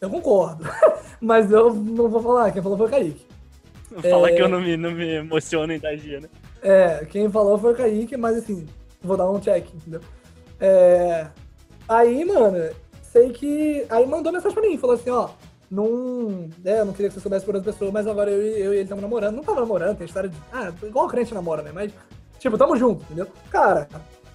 [0.01, 0.65] eu concordo.
[1.21, 3.25] Mas eu não vou falar, quem falou foi o Kaique.
[4.09, 4.35] Fala É.
[4.35, 6.27] que eu não me, não me emociono em dar dia, né?
[6.63, 8.65] É, quem falou foi o Kaique, mas assim,
[9.01, 10.01] vou dar um check, entendeu?
[10.59, 11.27] É,
[11.87, 12.57] aí, mano,
[13.03, 13.85] sei que.
[13.89, 15.29] Aí mandou mensagem pra mim, falou assim, ó.
[15.69, 16.49] Não.
[16.65, 18.73] É, eu não queria que você soubesse por outra pessoa, mas agora eu, e- eu
[18.73, 19.35] e ele estamos namorando.
[19.35, 20.37] Não tava namorando, tem história de.
[20.51, 21.71] Ah, igual crente namora, né?
[21.73, 21.91] Mas,
[22.39, 23.27] tipo, tamo junto, entendeu?
[23.49, 23.87] Cara,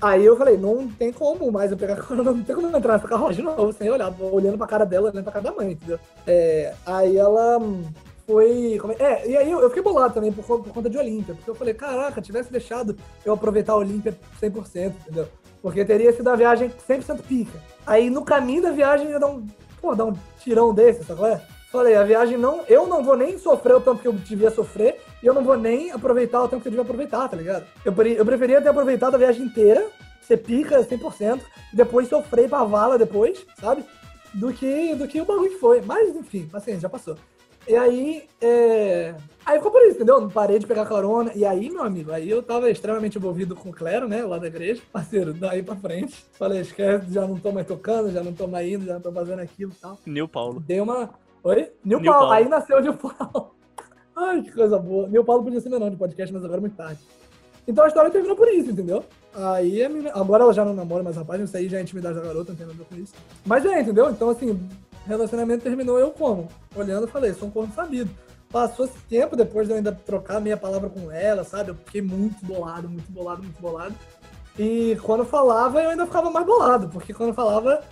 [0.07, 3.35] aí eu falei, não tem como mais eu pegar não tem como entrar nessa carroça
[3.35, 5.99] de novo, sem olhar, olhando pra cara dela, olhando pra cara da mãe, entendeu?
[6.27, 7.85] É, aí ela hum,
[8.27, 8.79] foi.
[8.99, 11.75] é- e aí eu, fiquei bolado também por, por conta de Olímpia, porque eu falei,
[11.75, 15.29] caraca, tivesse deixado eu aproveitar a Olímpia 100%, entendeu?
[15.63, 17.59] Porque teria sido a viagem 100% pica.
[17.87, 19.47] Aí no caminho da viagem ia dar um,
[19.81, 21.41] pô, dar um tirão desse, sabe é?
[21.71, 25.01] Falei, a viagem não, eu não vou nem sofrer o tanto que eu devia sofrer,
[25.23, 27.67] e eu não vou nem aproveitar o tanto que eu devia aproveitar, tá ligado?
[27.85, 29.87] Eu, eu preferia ter aproveitado a viagem inteira,
[30.21, 31.41] ser pica 100%,
[31.73, 33.85] e depois sofrer pra vala depois, sabe?
[34.35, 35.81] Do que, do que o bagulho que foi.
[35.81, 37.17] Mas, enfim, paciência, já passou.
[37.69, 39.15] E aí, é...
[39.45, 40.21] Aí ficou por isso, entendeu?
[40.21, 41.33] Não parei de pegar carona.
[41.35, 44.25] E aí, meu amigo, aí eu tava extremamente envolvido com o Clero, né?
[44.25, 44.83] Lá da igreja.
[44.93, 46.25] Parceiro, daí pra frente.
[46.33, 49.11] Falei, esquece, já não tô mais tocando, já não tô mais indo, já não tô
[49.11, 49.99] fazendo aquilo e tal.
[50.07, 50.61] Nil Paulo.
[50.61, 51.11] Dei uma.
[51.43, 51.73] Oi?
[51.85, 52.29] Nil Nil Paulo.
[52.29, 52.33] Paulo.
[52.33, 53.56] Aí nasceu o Nil Paulo.
[54.17, 55.09] Ai, que coisa boa.
[55.09, 57.01] Nil Paulo podia ser meu nome de podcast, mas agora é muito tarde.
[57.69, 59.05] Então a história terminou por isso, entendeu?
[59.35, 62.23] Aí menina- agora ela já não namora mais rapaz, isso aí já é intimidade da
[62.23, 63.13] garota, não tem nada com isso.
[63.45, 64.09] Mas é, entendeu?
[64.11, 64.59] Então, assim,
[65.07, 66.49] relacionamento terminou eu como?
[66.75, 68.11] Olhando falei, sou um corno sabido.
[68.51, 71.71] Passou esse tempo depois de eu ainda trocar meia palavra com ela, sabe?
[71.71, 73.95] Eu fiquei muito bolado, muito bolado, muito bolado.
[74.59, 77.83] E quando falava, eu ainda ficava mais bolado, porque quando falava,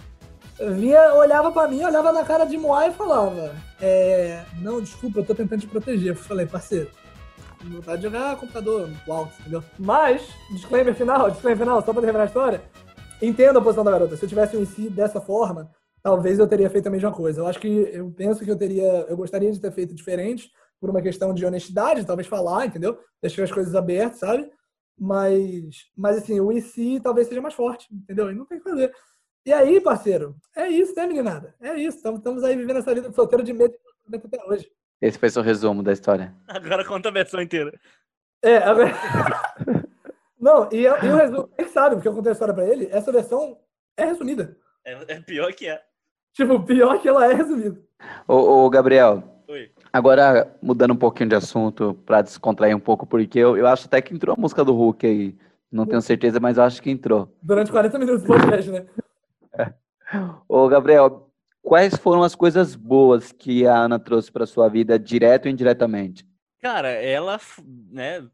[0.59, 5.25] vinha, olhava pra mim, olhava na cara de Moai e falava: é, Não, desculpa, eu
[5.25, 6.09] tô tentando te proteger.
[6.13, 6.91] Eu falei, parceiro,
[7.65, 9.63] vontade de jogar computador no alto, entendeu?
[9.79, 12.63] Mas, disclaimer final, disclaimer final, só pra terminar a história.
[13.23, 14.17] Entendo a posição da garota.
[14.17, 15.71] Se eu tivesse um si dessa forma,
[16.03, 17.41] talvez eu teria feito a mesma coisa.
[17.41, 20.51] Eu acho que eu penso que eu teria, eu gostaria de ter feito diferente
[20.81, 22.99] por uma questão de honestidade, talvez falar, entendeu?
[23.23, 24.47] Deixar as coisas abertas, sabe?
[24.99, 28.31] Mas, mas assim, o si talvez seja mais forte, entendeu?
[28.31, 28.93] E não tem o que fazer.
[29.47, 31.55] E aí, parceiro, é isso, né, meninada?
[31.61, 31.99] É isso.
[32.09, 33.75] Estamos, aí vivendo essa vida de solteiro de medo
[34.11, 34.71] até hoje.
[35.01, 36.35] Esse foi seu resumo da história.
[36.49, 37.73] Agora conta a versão inteira.
[38.43, 38.93] É, agora...
[40.41, 42.89] Não, e, eu- e o resumo, ele sabe, porque eu contei a história pra ele,
[42.91, 43.59] essa versão
[43.97, 44.57] é resumida.
[44.85, 45.81] É, é pior que é.
[46.35, 47.81] Tipo, pior que ela é resumida.
[48.29, 48.35] Ô,
[48.65, 49.71] ô, Gabriel, Oi.
[49.93, 54.03] agora mudando um pouquinho de assunto pra descontrair um pouco, porque eu, eu acho até
[54.03, 55.35] que entrou a música do Hulk aí.
[55.73, 57.35] Não tenho certeza, mas eu acho que entrou.
[57.43, 58.87] Durante 40 minutos do podcast, né?
[60.49, 61.29] Ô, Gabriel,
[61.63, 66.27] quais foram as coisas boas que a Ana trouxe pra sua vida, direto ou indiretamente?
[66.61, 67.39] Cara, ela,
[67.91, 68.25] né,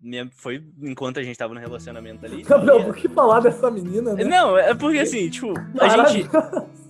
[0.00, 2.42] minha- foi enquanto a gente tava no relacionamento ali.
[2.42, 4.24] Gabriel, por que falar dessa menina, né?
[4.24, 6.28] Não, é porque assim, tipo, a gente,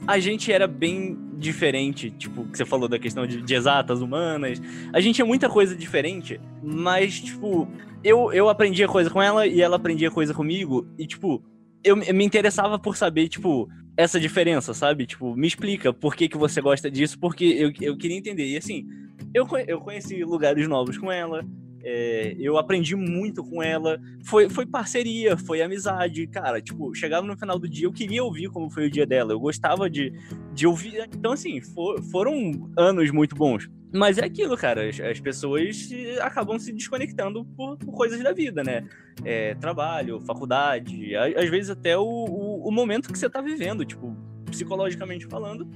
[0.06, 4.60] a gente era bem diferente, tipo, que você falou da questão de, de exatas, humanas.
[4.92, 7.66] A gente tinha muita coisa diferente, mas, tipo,
[8.04, 11.42] eu, eu aprendia coisa com ela e ela aprendia coisa comigo, e, tipo,
[11.84, 15.06] eu, eu me interessava por saber, tipo, essa diferença, sabe?
[15.06, 18.46] Tipo, me explica por que, que você gosta disso, porque eu, eu queria entender.
[18.46, 18.88] E assim,
[19.34, 21.44] eu, eu conheci lugares novos com ela,
[21.84, 24.00] é, eu aprendi muito com ela.
[24.24, 26.60] Foi, foi parceria, foi amizade, cara.
[26.60, 29.32] Tipo, chegava no final do dia, eu queria ouvir como foi o dia dela.
[29.32, 30.12] Eu gostava de,
[30.52, 31.08] de ouvir.
[31.14, 33.68] Então, assim, for- foram anos muito bons.
[33.94, 34.88] Mas é aquilo, cara.
[34.88, 35.90] As, as pessoas
[36.20, 38.88] acabam se desconectando por, por coisas da vida, né?
[39.24, 44.16] É, trabalho, faculdade, às vezes até o, o, o momento que você tá vivendo, tipo,
[44.46, 45.68] psicologicamente falando.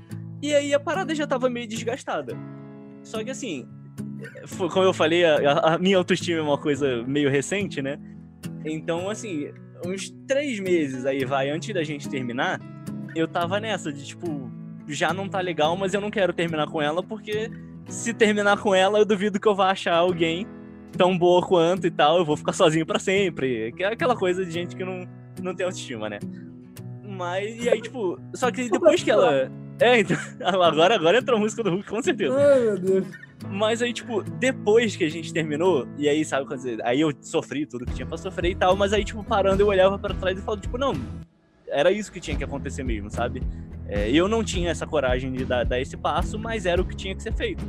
[0.43, 2.35] E aí a parada já tava meio desgastada.
[3.03, 3.69] Só que assim,
[4.73, 7.99] como eu falei, a, a minha autoestima é uma coisa meio recente, né?
[8.65, 9.51] Então, assim,
[9.85, 12.61] uns três meses aí, vai, antes da gente terminar,
[13.15, 14.51] eu tava nessa de, tipo,
[14.89, 17.51] já não tá legal, mas eu não quero terminar com ela, porque
[17.89, 20.47] se terminar com ela, eu duvido que eu vá achar alguém
[20.97, 23.73] tão boa quanto e tal, eu vou ficar sozinho pra sempre.
[23.73, 25.07] Que é aquela coisa de gente que não,
[25.43, 26.19] não tem autoestima, né?
[27.03, 29.51] Mas, e aí, tipo, só que depois que ela.
[29.81, 32.37] É, então, agora, agora entrou a música do Hulk, com certeza.
[32.37, 33.07] Ai, meu Deus.
[33.51, 37.67] Mas aí, tipo, depois que a gente terminou, e aí, sabe, quando aí eu sofri
[37.67, 40.39] tudo que tinha pra sofrer e tal, mas aí, tipo, parando, eu olhava pra trás
[40.39, 40.95] e falava, tipo, não,
[41.69, 43.43] era isso que tinha que acontecer mesmo, sabe?
[43.89, 46.97] É, eu não tinha essa coragem de dar, dar esse passo, mas era o que
[46.97, 47.65] tinha que ser feito.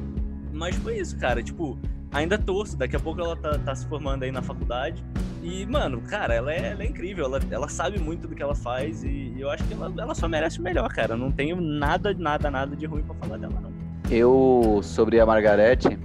[0.51, 1.43] Mas foi isso, cara.
[1.43, 1.77] Tipo,
[2.11, 2.75] ainda torço.
[2.75, 5.03] Daqui a pouco ela tá, tá se formando aí na faculdade.
[5.47, 7.23] E, mano, cara, ela é, ela é incrível.
[7.23, 9.01] Ela, ela sabe muito do que ela faz.
[9.05, 11.15] E, eu acho que ela, ela só merece o melhor, cara.
[11.15, 13.71] Não tenho nada, nada, nada de ruim pra falar dela, não.
[14.11, 15.97] Eu, sobre a Margarete,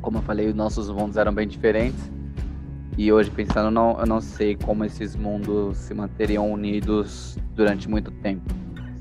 [0.00, 2.08] como eu falei, os nossos mundos eram bem diferentes.
[2.96, 8.12] E hoje, pensando, não, eu não sei como esses mundos se manteriam unidos durante muito
[8.12, 8.44] tempo.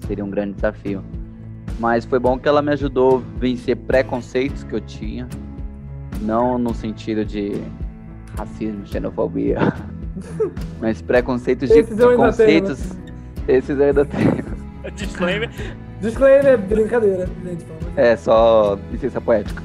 [0.07, 1.03] Seria um grande desafio.
[1.79, 5.27] Mas foi bom que ela me ajudou a vencer preconceitos que eu tinha.
[6.21, 7.61] Não no sentido de
[8.37, 9.57] racismo, xenofobia.
[10.79, 12.97] mas preconceitos de, Esses eu de ainda conceitos.
[13.47, 14.57] Esses eu ainda tenho.
[14.95, 15.49] Disclaimer.
[15.99, 17.65] Disclaimer, é brincadeira, gente.
[17.95, 19.61] É, só licença poética.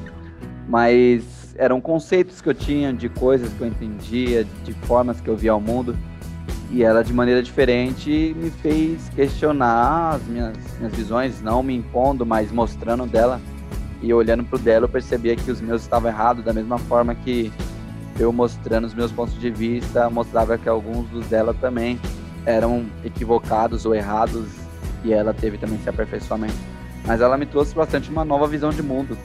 [0.67, 5.37] Mas eram conceitos que eu tinha de coisas que eu entendia, de formas que eu
[5.37, 5.95] via o mundo.
[6.71, 12.25] E ela, de maneira diferente, me fez questionar as minhas, minhas visões, não me impondo,
[12.25, 13.39] mas mostrando dela.
[14.01, 17.53] E olhando pro dela, eu percebia que os meus estavam errados, da mesma forma que
[18.19, 21.99] eu mostrando os meus pontos de vista, mostrava que alguns dos dela também
[22.45, 24.45] eram equivocados ou errados,
[25.03, 26.53] e ela teve também esse aperfeiçoamento.
[27.05, 29.17] Mas ela me trouxe bastante uma nova visão de mundo,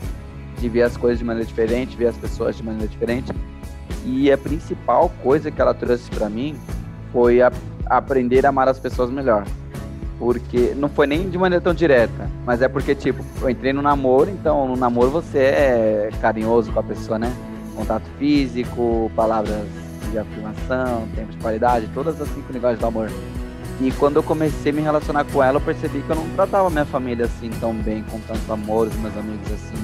[0.59, 3.33] de ver as coisas de maneira diferente, ver as pessoas de maneira diferente.
[4.05, 6.57] E a principal coisa que ela trouxe para mim
[7.13, 7.53] foi a,
[7.87, 9.45] aprender a amar as pessoas melhor.
[10.19, 13.81] Porque não foi nem de maneira tão direta, mas é porque, tipo, eu entrei no
[13.81, 17.33] namoro, então no namoro você é carinhoso com a pessoa, né?
[17.79, 19.65] Contato físico, palavras
[20.11, 23.09] de afirmação, tempo de qualidade, todas as cinco linguagens do amor.
[23.81, 26.69] E quando eu comecei a me relacionar com ela, eu percebi que eu não tratava
[26.69, 29.77] minha família assim tão bem, com tanto amor, os meus amigos assim,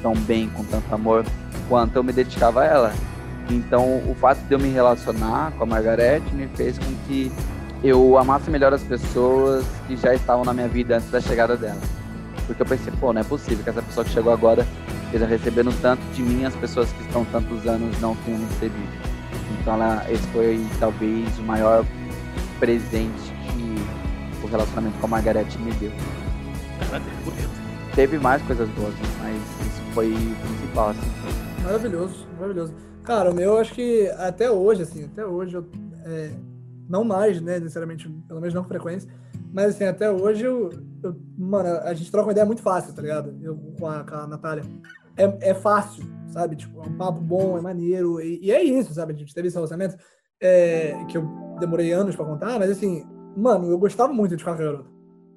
[0.00, 1.26] tão bem, com tanto amor,
[1.68, 2.92] quanto eu me dedicava a ela.
[3.50, 7.30] Então, o fato de eu me relacionar com a Margarete me fez com que
[7.84, 12.05] eu amasse melhor as pessoas que já estavam na minha vida antes da chegada dela.
[12.46, 14.66] Porque eu pensei, pô, não é possível que essa pessoa que chegou agora
[15.06, 18.88] esteja recebendo tanto de mim, as pessoas que estão tantos anos não tenham recebido.
[19.60, 21.84] Então, ela, esse foi talvez o maior
[22.58, 25.92] presente que o relacionamento com a Margarete me deu.
[27.94, 29.00] Teve mais coisas boas, né?
[29.22, 31.62] mas isso foi o principal, assim.
[31.64, 32.74] Maravilhoso, maravilhoso.
[33.02, 35.66] Cara, o meu, eu acho que até hoje, assim, até hoje, eu,
[36.04, 36.30] é,
[36.88, 39.08] não mais, né, necessariamente, pelo menos não com frequência,
[39.56, 40.68] mas assim, até hoje eu,
[41.02, 43.34] eu- mano, a gente troca uma ideia muito fácil, tá ligado?
[43.42, 44.62] Eu com a, com a Natália.
[45.16, 46.56] É, é fácil, sabe?
[46.56, 49.14] Tipo, é um papo bom, é maneiro, e, e é isso, sabe?
[49.14, 49.96] A gente teve esse relacionamento
[50.42, 51.26] é, que eu
[51.58, 53.02] demorei anos pra contar, mas assim,
[53.34, 54.90] mano, eu gostava muito de a garota.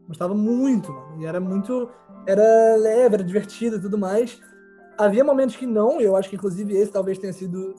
[0.05, 1.21] Gostava muito, mano.
[1.21, 1.89] E era muito.
[2.27, 4.41] Era leve, era divertido e tudo mais.
[4.97, 7.73] Havia momentos que não, eu acho que inclusive esse talvez tenha sido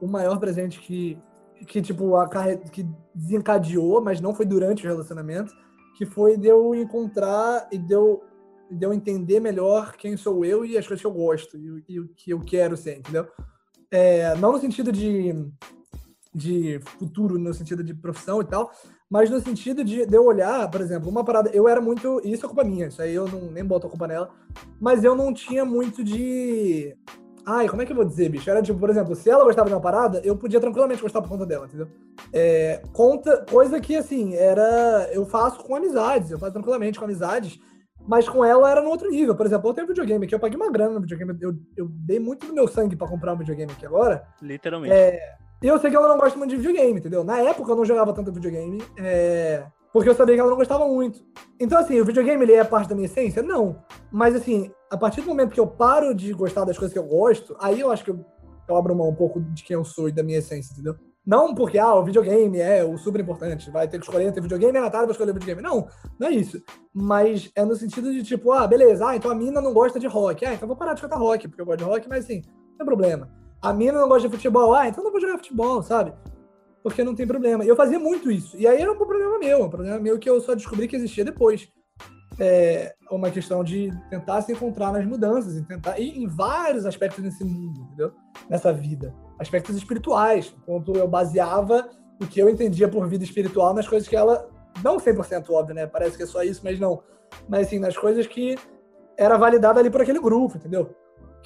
[0.00, 1.18] o maior presente que,
[1.66, 2.56] que tipo, acarre...
[2.72, 5.52] que desencadeou, mas não foi durante o relacionamento,
[5.96, 8.22] que foi de eu encontrar e de eu,
[8.70, 11.82] de eu entender melhor quem sou eu e as coisas que eu gosto e, o-
[11.88, 13.26] e o que eu quero ser, entendeu?
[13.90, 15.32] É, não no sentido de,
[16.34, 18.70] de futuro, no sentido de profissão e tal,
[19.08, 21.48] mas no sentido de, de eu olhar, por exemplo, uma parada.
[21.50, 22.20] Eu era muito.
[22.24, 24.30] Isso é culpa minha, isso aí eu não, nem boto a culpa nela.
[24.80, 26.96] Mas eu não tinha muito de.
[27.48, 28.50] Ai, como é que eu vou dizer, bicho?
[28.50, 31.28] Era tipo, por exemplo, se ela gostava de uma parada, eu podia tranquilamente gostar por
[31.28, 31.86] conta dela, entendeu?
[32.32, 35.08] É, conta, coisa que, assim, era.
[35.12, 37.60] Eu faço com amizades, eu faço tranquilamente com amizades,
[38.06, 39.36] mas com ela era no outro nível.
[39.36, 42.18] Por exemplo, eu tenho videogame aqui, eu paguei uma grana no videogame, eu, eu dei
[42.18, 44.26] muito do meu sangue pra comprar um videogame aqui agora.
[44.42, 44.92] Literalmente.
[45.62, 47.22] E eu sei que ela não gosta muito de videogame, entendeu?
[47.24, 50.86] Na época eu não jogava tanto videogame, é, porque eu sabia que ela não gostava
[50.86, 51.24] muito.
[51.58, 53.42] Então, assim, o videogame ele é parte da minha essência?
[53.42, 53.82] Não.
[54.12, 57.06] Mas, assim, a partir do momento que eu paro de gostar das coisas que eu
[57.06, 58.24] gosto, aí eu acho que eu,
[58.68, 60.96] eu abro mão um pouco de quem eu sou e da minha essência, entendeu?
[61.26, 64.78] Não porque, ah, o videogame é o super importante, vai ter que escolher entre videogame
[64.78, 65.60] e Natália vai escolher videogame.
[65.60, 65.88] Não,
[66.20, 66.62] não é isso.
[66.94, 70.06] Mas é no sentido de, tipo, ah, beleza, ah, então a mina não gosta de
[70.06, 70.46] rock.
[70.46, 72.76] Ah, então vou parar de escutar rock, porque eu gosto de rock, mas, assim, não
[72.78, 73.28] tem problema.
[73.60, 74.72] A mina não gosta de futebol.
[74.72, 76.12] Ah, então não vou jogar futebol, sabe?
[76.80, 77.64] Porque não tem problema.
[77.64, 78.56] E eu fazia muito isso.
[78.56, 81.24] E aí era um problema meu, um problema meu que eu só descobri que existia
[81.24, 81.68] depois.
[82.38, 87.24] É uma questão de tentar se encontrar nas mudanças, e tentar e em vários aspectos
[87.24, 88.12] nesse mundo, entendeu?
[88.48, 89.14] Nessa vida.
[89.38, 91.88] Aspectos espirituais, quando eu baseava
[92.20, 94.48] o que eu entendia por vida espiritual nas coisas que ela,
[94.82, 95.86] não 100% óbvio, né?
[95.86, 97.02] Parece que é só isso, mas não.
[97.48, 98.56] Mas assim, nas coisas que
[99.16, 100.94] era validada ali por aquele grupo, entendeu?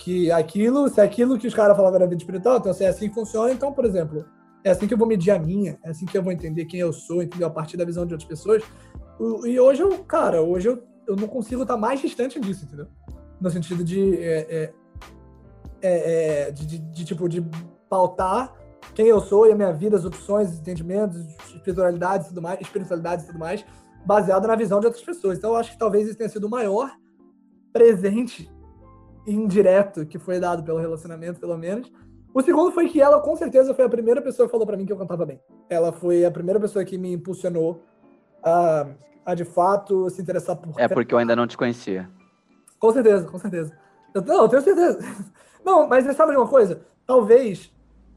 [0.00, 3.08] que aquilo, se aquilo que os caras falavam era vida espiritual, então se é assim
[3.08, 4.24] que funciona, então, por exemplo,
[4.64, 6.80] é assim que eu vou medir a minha, é assim que eu vou entender quem
[6.80, 7.46] eu sou, entendeu?
[7.46, 8.62] A partir da visão de outras pessoas.
[9.46, 12.86] E hoje eu, cara, hoje eu, eu não consigo estar mais distante disso, entendeu?
[13.40, 14.72] No sentido de, é, é,
[15.82, 17.44] é, é, de, de- de, tipo, de
[17.88, 18.54] pautar
[18.94, 21.18] quem eu sou e a minha vida, as opções, os entendimentos,
[21.54, 23.64] espiritualidades e tudo mais, espiritualidades e tudo mais,
[24.06, 25.36] baseado na visão de outras pessoas.
[25.38, 26.90] Então eu acho que talvez esse tenha sido o maior
[27.72, 28.50] presente
[29.26, 31.92] indireto que foi dado pelo relacionamento, pelo menos.
[32.32, 34.86] O segundo foi que ela, com certeza, foi a primeira pessoa que falou para mim
[34.86, 35.40] que eu cantava bem.
[35.68, 37.82] Ela foi a primeira pessoa que me impulsionou
[38.42, 38.86] a,
[39.26, 40.78] a de fato, se interessar por.
[40.80, 42.08] É porque eu ainda não te conhecia.
[42.78, 43.72] Com certeza, com certeza.
[44.14, 44.98] Eu, não, eu tenho certeza.
[45.62, 46.80] Não, mas você sabe de uma coisa?
[47.06, 47.70] Talvez,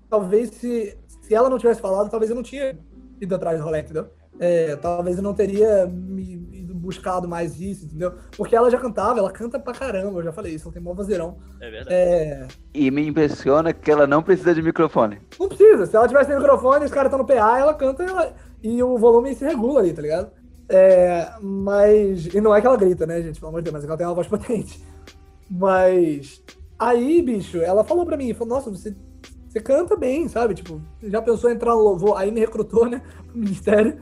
[0.10, 2.74] talvez se, se ela não tivesse falado, talvez eu não tinha
[3.20, 4.08] ido atrás do rolê, entendeu?
[4.40, 6.38] É, talvez eu não teria me
[6.74, 8.14] buscado mais isso, entendeu?
[8.38, 10.94] Porque ela já cantava, ela canta pra caramba, eu já falei isso, ela tem mó
[10.94, 11.38] vozeirão.
[11.60, 11.94] É verdade.
[11.94, 15.20] É, E me impressiona que ela não precisa de microfone.
[15.38, 18.34] não precisa, se ela tivesse microfone, os caras estão no PA, ela canta e, ela-
[18.64, 20.32] e o volume se regula ali, tá ligado?
[20.70, 22.26] É, mas.
[22.34, 23.40] E não é que ela grita, né, gente?
[23.40, 24.84] Pelo amor de Deus, mas é que ela tem uma voz potente.
[25.50, 26.42] Mas.
[26.80, 28.96] Aí, bicho, ela falou pra mim, falou, nossa, você,
[29.48, 30.54] você canta bem, sabe?
[30.54, 32.18] Tipo, já pensou em entrar no louvor?
[32.18, 33.02] Aí me recrutou, né?
[33.28, 34.02] Pro ministério.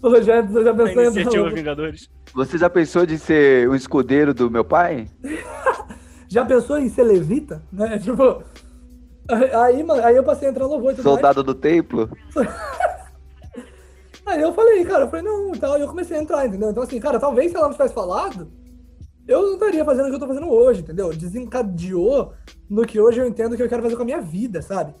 [0.00, 1.50] Falou, já, já pensou em entrar no?
[1.50, 2.10] Vingadores.
[2.34, 5.08] Você já pensou de ser o escudeiro do meu pai?
[6.28, 7.62] Já pensou em ser levita?
[7.72, 7.98] Né?
[8.02, 8.42] Tipo.
[9.28, 11.14] Aí, mano, aí eu passei a entrar no louvor e tudo mais.
[11.14, 12.10] Soldado do templo?
[14.26, 16.70] Aí eu falei, cara, eu falei, não, e tal, e eu comecei a entrar, entendeu?
[16.70, 18.50] Então, assim, cara, talvez se ela não tivesse falado,
[19.26, 21.12] eu não estaria fazendo o que eu tô fazendo hoje, entendeu?
[21.12, 22.32] Desencadeou
[22.68, 24.94] no que hoje eu entendo que eu quero fazer com a minha vida, sabe?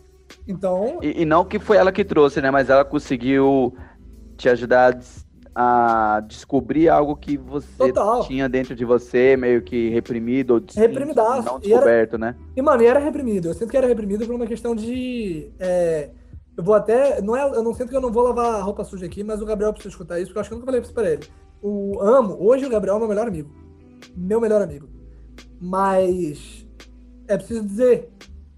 [0.46, 2.50] Então, E, e não que foi ela que trouxe, né?
[2.50, 3.74] Mas ela conseguiu
[4.36, 5.26] te ajudar a des-
[5.58, 8.22] a descobrir algo que você Total.
[8.26, 11.46] tinha dentro de você, meio que reprimido ou des- Reprimidaço.
[11.46, 12.36] não E era- descoberto, né?
[12.54, 13.48] e mano, e era reprimido.
[13.48, 15.50] Eu sinto que era reprimido por uma questão de.
[15.58, 16.10] é,
[16.56, 17.20] eu vou até.
[17.20, 19.46] Não é, eu não sinto que eu não vou lavar roupa suja aqui, mas o
[19.46, 21.28] Gabriel precisa escutar isso, porque eu acho que eu nunca falei isso pra ele.
[21.62, 23.50] O amo, hoje o Gabriel é meu melhor amigo.
[24.16, 24.88] Meu melhor amigo.
[25.60, 26.66] Mas
[27.28, 28.10] é preciso dizer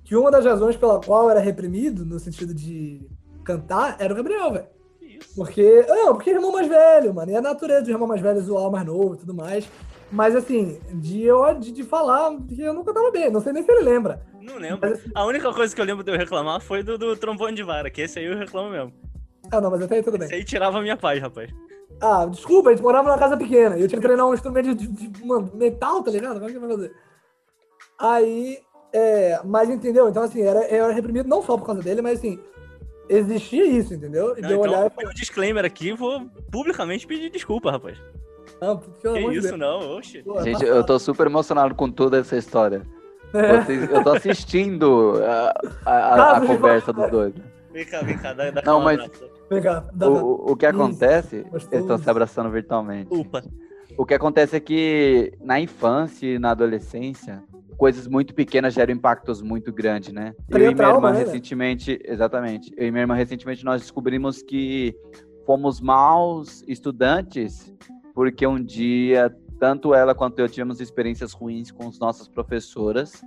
[0.04, 3.06] que uma das razões pela qual eu era reprimido, no sentido de
[3.44, 4.66] cantar, era o Gabriel, velho.
[5.00, 5.34] Isso.
[5.34, 5.84] Porque.
[5.88, 7.30] Não, porque é irmão mais velho, mano.
[7.30, 9.68] E é a natureza do irmão mais velho zoar o mais novo e tudo mais.
[10.10, 13.30] Mas assim, de eu de, de falar que eu nunca tava bem.
[13.30, 14.22] Não sei nem se ele lembra.
[14.40, 14.80] Não lembro.
[14.88, 17.54] Mas, assim, A única coisa que eu lembro de eu reclamar foi do, do trombone
[17.54, 18.92] de vara, que esse aí eu reclamo mesmo.
[19.50, 20.38] ah, não, mas até aí tudo Esse bem.
[20.38, 21.50] aí tirava a minha paz, rapaz.
[22.00, 23.76] Ah, desculpa, a gente morava numa casa pequena.
[23.76, 26.34] E eu tinha que treinar um instrumento de, de- de- mano, metal, tá ligado?
[26.38, 26.92] Como é que vai fazer?
[27.98, 28.58] Aí,
[28.92, 30.08] é, mas entendeu?
[30.08, 32.38] Então, assim, era, eu era reprimido não só por causa dele, mas assim,
[33.08, 34.36] existia isso, entendeu?
[34.38, 37.98] E Não, então, olhar e meu disclaimer aqui, vou publicamente pedir desculpa, rapaz.
[38.60, 39.58] Não, pelo Que isso, Deus.
[39.58, 40.24] não, oxe.
[40.42, 42.82] Gente, eu tô super emocionado com toda essa história.
[43.34, 43.60] É.
[43.60, 45.52] Vocês- eu tô assistindo a,
[45.84, 47.34] a- a- a conversa dos dois.
[47.72, 49.10] Vem cá, vem cá, dá, dá Não, um mas-.
[49.50, 50.14] Vem cá, dá, O,
[50.48, 51.68] o- o que acontece, gostoso.
[51.72, 53.08] eles estão se abraçando virtualmente.
[53.14, 53.42] Upa.
[53.96, 57.42] O que acontece é que na infância e na adolescência,
[57.76, 60.34] coisas muito pequenas geram impactos muito grandes, né?
[60.48, 62.72] Eu e minha irmã né, recentemente, exatamente.
[62.76, 64.94] Eu e minha irmã recentemente nós descobrimos que
[65.44, 67.74] fomos maus estudantes
[68.18, 73.22] porque um dia tanto ela quanto eu tivemos experiências ruins com as nossas professoras,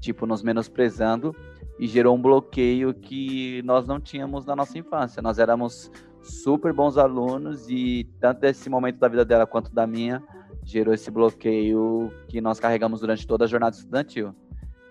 [0.00, 1.36] tipo nos menosprezando
[1.78, 5.20] e gerou um bloqueio que nós não tínhamos na nossa infância.
[5.20, 5.90] Nós éramos
[6.22, 10.22] super bons alunos e tanto desse momento da vida dela quanto da minha
[10.64, 14.34] gerou esse bloqueio que nós carregamos durante toda a jornada estudantil.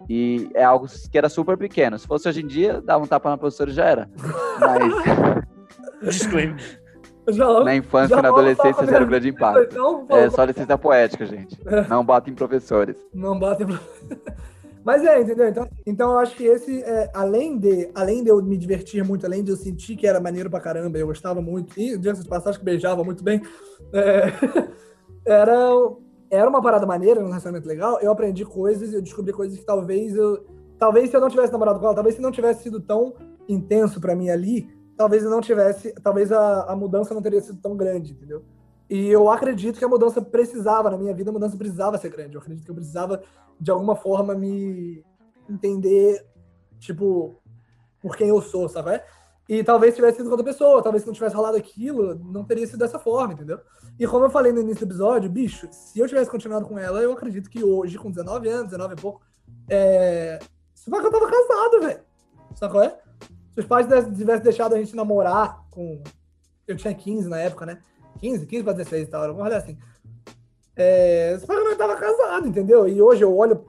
[0.07, 1.97] E é algo que era super pequeno.
[1.97, 4.07] Se fosse hoje em dia, dava um tapa na professora e já era.
[4.61, 6.80] Mas Disclaimer.
[7.29, 9.07] Já, na infância e na adolescência um mesmo.
[9.07, 9.67] grande impacto.
[9.71, 11.57] Então, É só licença poética, gente.
[11.87, 12.97] Não batem em professores.
[13.13, 13.79] Não batem pra...
[14.83, 15.47] Mas é, entendeu?
[15.47, 19.25] Então, então eu acho que esse, é, além, de, além de eu me divertir muito,
[19.25, 22.27] além de eu sentir que era maneiro pra caramba, eu gostava muito, e diante de
[22.27, 23.41] passagem que beijava muito bem,
[23.93, 24.23] é,
[25.23, 25.59] era,
[26.31, 30.15] era uma parada maneira, um relacionamento legal, eu aprendi coisas, eu descobri coisas que talvez
[30.15, 30.45] eu.
[30.79, 33.13] Talvez se eu não tivesse namorado com ela, talvez se não tivesse sido tão
[33.47, 34.67] intenso pra mim ali,
[35.01, 35.93] talvez não tivesse.
[36.03, 38.43] Talvez a, a mudança não teria sido tão grande, entendeu?
[38.87, 42.35] E eu acredito que a mudança precisava, na minha vida, a mudança precisava ser grande.
[42.35, 43.23] Eu acredito que eu precisava,
[43.59, 45.03] de alguma forma, me
[45.49, 46.23] entender,
[46.77, 47.41] tipo,
[47.99, 49.01] por quem eu sou, sabe?
[49.49, 52.67] E talvez tivesse sido com outra pessoa, talvez se não tivesse rolado aquilo, não teria
[52.67, 53.59] sido dessa forma, entendeu?
[53.97, 56.99] E como eu falei no início do episódio, bicho, se eu tivesse continuado com ela,
[57.01, 59.21] eu acredito que hoje, com 19 anos, 19 e pouco,
[59.67, 60.37] é...
[60.75, 62.01] Só que eu tava casado, velho.
[62.55, 63.00] Sabe qual é?
[63.53, 66.01] Se os pais tivessem- deixado a gente namorar com.
[66.67, 67.79] Eu tinha 15 na época, né?
[68.19, 69.77] 15, 15 pra 16 e tal, era uma olhar assim.
[70.75, 71.37] É...
[71.39, 72.87] Só que eu não tava casado, entendeu?
[72.87, 73.65] E hoje eu olho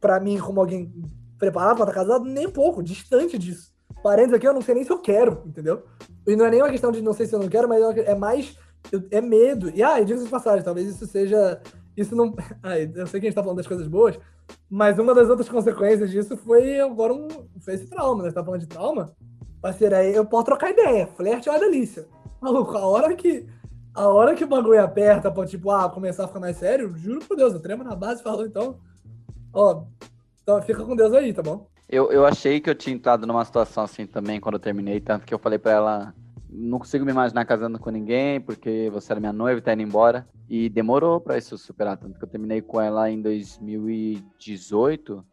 [0.00, 0.92] pra mim como alguém
[1.38, 3.74] preparado pra estar casado, nem pouco, distante disso.
[4.02, 5.84] Parênteses aqui, eu não sei nem se eu quero, entendeu?
[6.26, 8.14] E não é nem uma questão de não sei se eu não quero, mas é
[8.14, 8.56] mais.
[8.92, 9.70] eu- É medo.
[9.74, 11.60] E, ah, e diga de passagem, talvez isso seja.
[11.96, 12.34] Isso não.
[12.62, 14.18] Ai, eu sei que a gente tá falando das coisas boas,
[14.68, 17.28] mas uma das outras consequências disso foi agora um.
[17.60, 18.28] Foi esse trauma, né?
[18.28, 19.12] Você tá falando de trauma?
[19.60, 21.06] Parceiro, aí eu posso trocar ideia.
[21.06, 22.06] Flerte é uma delícia.
[22.40, 23.46] Maluco, a hora que.
[23.94, 27.24] A hora que o bagulho aperta pra, tipo, ah, começar a ficar mais sério, juro
[27.24, 28.78] por Deus, eu tremo na base e falo, então.
[29.54, 29.84] Ó,
[30.42, 31.66] então fica com Deus aí, tá bom?
[31.88, 35.24] Eu, eu achei que eu tinha entrado numa situação assim também quando eu terminei, tanto
[35.24, 36.14] que eu falei pra ela,
[36.48, 39.82] não consigo me imaginar casando com ninguém, porque você era minha noiva e tá indo
[39.82, 40.26] embora.
[40.48, 45.24] E demorou pra isso superar, tanto que eu terminei com ela em 2018.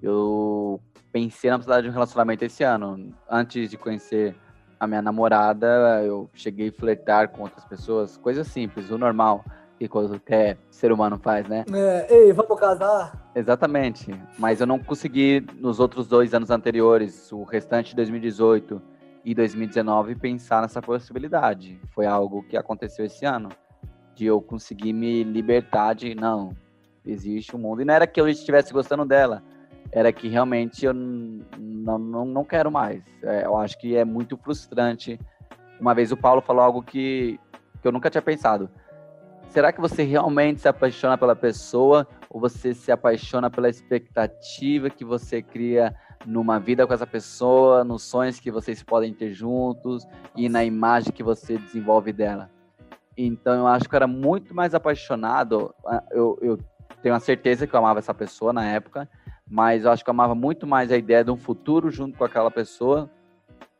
[0.00, 0.80] Eu
[1.12, 3.12] pensei na possibilidade de um relacionamento esse ano.
[3.28, 4.36] Antes de conhecer
[4.78, 9.44] a minha namorada, eu cheguei a flertar com outras pessoas, coisa simples, o normal
[9.78, 11.64] que qualquer ser humano faz, né?
[11.72, 13.30] É, ei, vamos casar?
[13.34, 14.14] Exatamente.
[14.38, 18.80] Mas eu não consegui, nos outros dois anos anteriores, o restante de 2018
[19.26, 21.80] e 2019, pensar nessa possibilidade.
[21.88, 23.48] Foi algo que aconteceu esse ano,
[24.14, 26.56] de eu conseguir me libertar de, não,
[27.04, 27.82] existe um mundo.
[27.82, 29.42] E não era que eu estivesse gostando dela,
[29.90, 33.02] era que realmente eu não, não, não quero mais.
[33.24, 35.18] É, eu acho que é muito frustrante.
[35.80, 37.40] Uma vez o Paulo falou algo que,
[37.82, 38.70] que eu nunca tinha pensado
[39.56, 45.02] será que você realmente se apaixona pela pessoa ou você se apaixona pela expectativa que
[45.02, 45.94] você cria
[46.24, 51.12] numa vida com essa pessoa, nos sonhos que vocês podem ter juntos e na imagem
[51.12, 52.50] que você desenvolve dela?
[53.16, 55.74] Então eu acho que eu era muito mais apaixonado.
[56.10, 56.58] Eu, eu
[57.02, 59.08] tenho a certeza que eu amava essa pessoa na época,
[59.48, 62.24] mas eu acho que eu amava muito mais a ideia de um futuro junto com
[62.24, 63.10] aquela pessoa,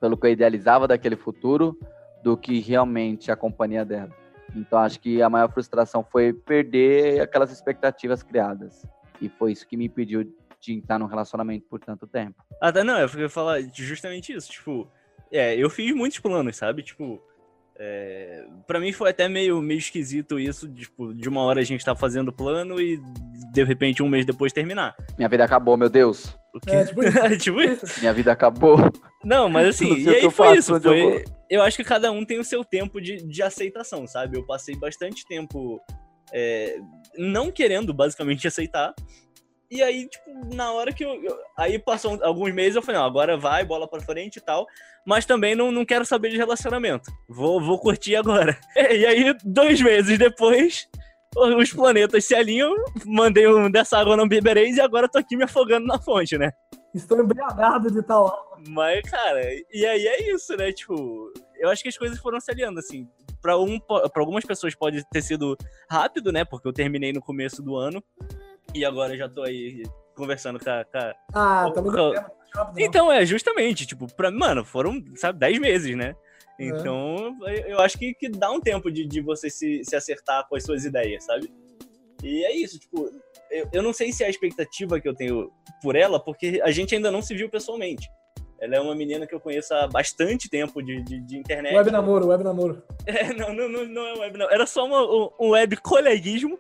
[0.01, 1.79] pelo que eu idealizava daquele futuro,
[2.23, 4.11] do que realmente a companhia dela.
[4.55, 8.87] Então acho que a maior frustração foi perder aquelas expectativas criadas.
[9.21, 12.43] E foi isso que me impediu de entrar num relacionamento por tanto tempo.
[12.61, 14.89] Ah, tá, não, eu fui falar justamente isso, tipo,
[15.31, 16.83] é, eu fiz muitos planos, sabe?
[16.83, 17.21] Tipo,
[17.79, 21.85] é, para mim foi até meio, meio esquisito isso, tipo, de uma hora a gente
[21.85, 22.99] tá fazendo plano e
[23.53, 24.97] de repente um mês depois terminar.
[25.17, 26.37] Minha vida acabou, meu Deus.
[26.67, 27.19] É, tipo isso.
[27.39, 28.01] tipo isso.
[28.01, 28.79] Minha vida acabou.
[29.23, 30.75] Não, mas assim, Não e aí eu foi faço, isso.
[30.75, 31.23] eu Foi, vou.
[31.51, 34.39] eu acho que cada um tem o seu tempo de, de aceitação, sabe?
[34.39, 35.79] Eu passei bastante tempo
[36.33, 36.79] é,
[37.19, 38.95] não querendo basicamente aceitar.
[39.71, 41.15] E aí, tipo, na hora que eu.
[41.23, 44.67] eu- aí passou alguns meses, eu falei, não, agora vai, bola pra frente e tal.
[45.05, 47.11] Mas também não, não quero saber de relacionamento.
[47.29, 48.59] Vou, vou curtir agora.
[48.77, 50.89] E aí, dois meses depois,
[51.37, 52.75] os planetas se alinham,
[53.05, 56.51] mandei um dessa água não bebereis e agora tô aqui me afogando na fonte, né?
[56.95, 58.57] Estou embriagado de tal.
[58.69, 60.73] Mas, cara, e aí é isso, né?
[60.73, 63.07] Tipo, eu acho que as coisas foram se alinhando, assim.
[63.43, 65.57] Pra, um, pra algumas pessoas pode ter sido
[65.91, 66.45] rápido, né?
[66.45, 68.03] Porque eu terminei no começo do ano.
[68.77, 69.83] E agora já tô aí
[70.15, 70.85] conversando com a.
[70.85, 72.73] com a- Ah, mais rápido, não.
[72.79, 76.15] Então, é, justamente, tipo, pra, mano, foram, sabe, 10 meses, né?
[76.59, 76.67] É.
[76.69, 80.47] Então, eu- eu acho que, que dá um tempo de, de você se, se acertar
[80.49, 81.53] com as suas ideias, sabe?
[82.23, 83.11] E é isso, tipo,
[83.51, 85.51] eu, eu não sei se é a expectativa que eu tenho
[85.83, 88.09] por ela, porque a gente ainda não se viu pessoalmente.
[88.59, 91.75] Ela é uma menina que eu conheço há bastante tempo de, de, de internet.
[91.77, 92.83] Web namoro, web namoro.
[93.07, 94.51] É, não, não, não, não é web, não.
[94.51, 96.59] Era só uma- um, um web coleguismo.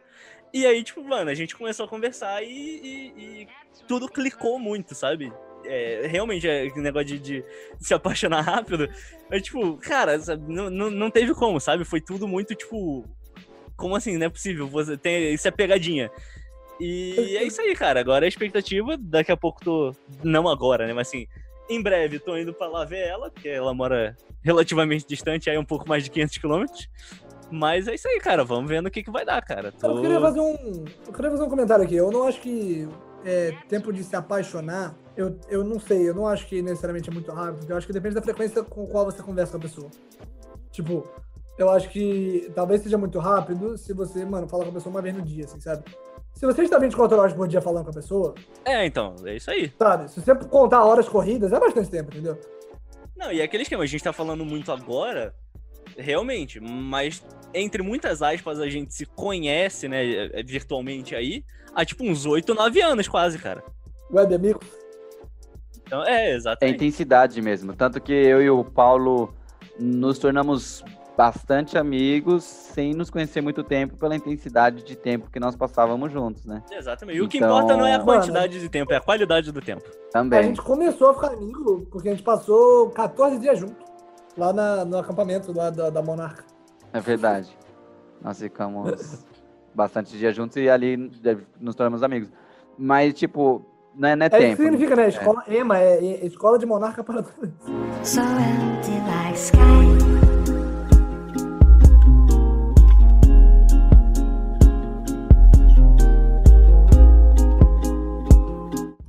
[0.56, 3.48] E aí, tipo, mano, a gente começou a conversar e, e- e
[3.86, 5.30] tudo clicou muito, sabe?
[5.66, 7.44] É, realmente, é negócio de, de
[7.78, 8.88] se apaixonar rápido.
[9.28, 11.84] Mas, tipo, cara, sabe, não, não, teve como, sabe?
[11.84, 13.04] Foi tudo muito, tipo.
[13.76, 14.16] Como assim?
[14.16, 14.66] Não é possível.
[14.68, 16.10] Você tem, isso é pegadinha.
[16.80, 18.00] E é isso aí, cara.
[18.00, 19.94] Agora a expectativa, daqui a pouco tô.
[20.24, 20.94] Não agora, né?
[20.94, 21.26] Mas assim,
[21.68, 25.64] em breve tô indo pra lá ver ela, porque ela mora relativamente distante, aí um
[25.66, 26.88] pouco mais de 500 quilômetros.
[27.50, 28.44] Mas é isso aí, cara.
[28.44, 29.72] Vamos vendo o que, que vai dar, cara.
[29.72, 29.96] Tô...
[29.96, 30.84] Eu queria fazer um.
[31.06, 31.94] Eu queria fazer um comentário aqui.
[31.94, 32.88] Eu não acho que
[33.24, 37.12] é, tempo de se apaixonar, eu, eu não sei, eu não acho que necessariamente é
[37.12, 37.68] muito rápido.
[37.68, 39.90] Eu acho que depende da frequência com qual você conversa com a pessoa.
[40.70, 41.06] Tipo,
[41.58, 45.02] eu acho que talvez seja muito rápido se você, mano, fala com a pessoa uma
[45.02, 45.84] vez no dia, assim, sabe?
[46.34, 49.50] Se você está 24 horas por dia falando com a pessoa, É, então, é isso
[49.50, 49.72] aí.
[49.78, 50.10] sabe?
[50.10, 52.38] Se você contar horas corridas, é bastante tempo, entendeu?
[53.16, 55.34] Não, e é aquele esquema, a gente tá falando muito agora,
[55.96, 61.44] realmente, mas entre muitas aspas a gente se conhece, né, é, virtualmente aí,
[61.74, 63.62] há tipo uns 8, 9 anos quase, cara.
[64.12, 64.60] Web amigo.
[65.86, 66.74] Então, é, É exatamente.
[66.76, 67.72] intensidade mesmo.
[67.74, 69.32] Tanto que eu e o Paulo
[69.78, 70.82] nos tornamos
[71.16, 76.44] bastante amigos sem nos conhecer muito tempo pela intensidade de tempo que nós passávamos juntos,
[76.44, 76.62] né?
[76.70, 77.16] Exatamente.
[77.18, 79.50] E o que Então- importa não é a Mano, quantidade de tempo, é a qualidade
[79.50, 79.82] do tempo.
[80.08, 80.42] A Também.
[80.42, 83.76] gente começou a ficar amigo porque a gente passou 14 dias junto.
[84.36, 86.44] Lá na- no acampamento lá da, da Monarca.
[86.92, 87.56] É verdade.
[88.22, 89.24] Nós ficamos
[89.74, 90.96] bastante dias juntos e ali
[91.60, 92.30] nos tornamos amigos.
[92.78, 93.64] Mas, tipo,
[93.94, 94.62] não é, não é É isso que tempo.
[94.62, 95.08] significa, né?
[95.08, 97.50] Escola, EMA, é, é Escola de Monarca para todos.
[98.02, 100.35] So empty like sky.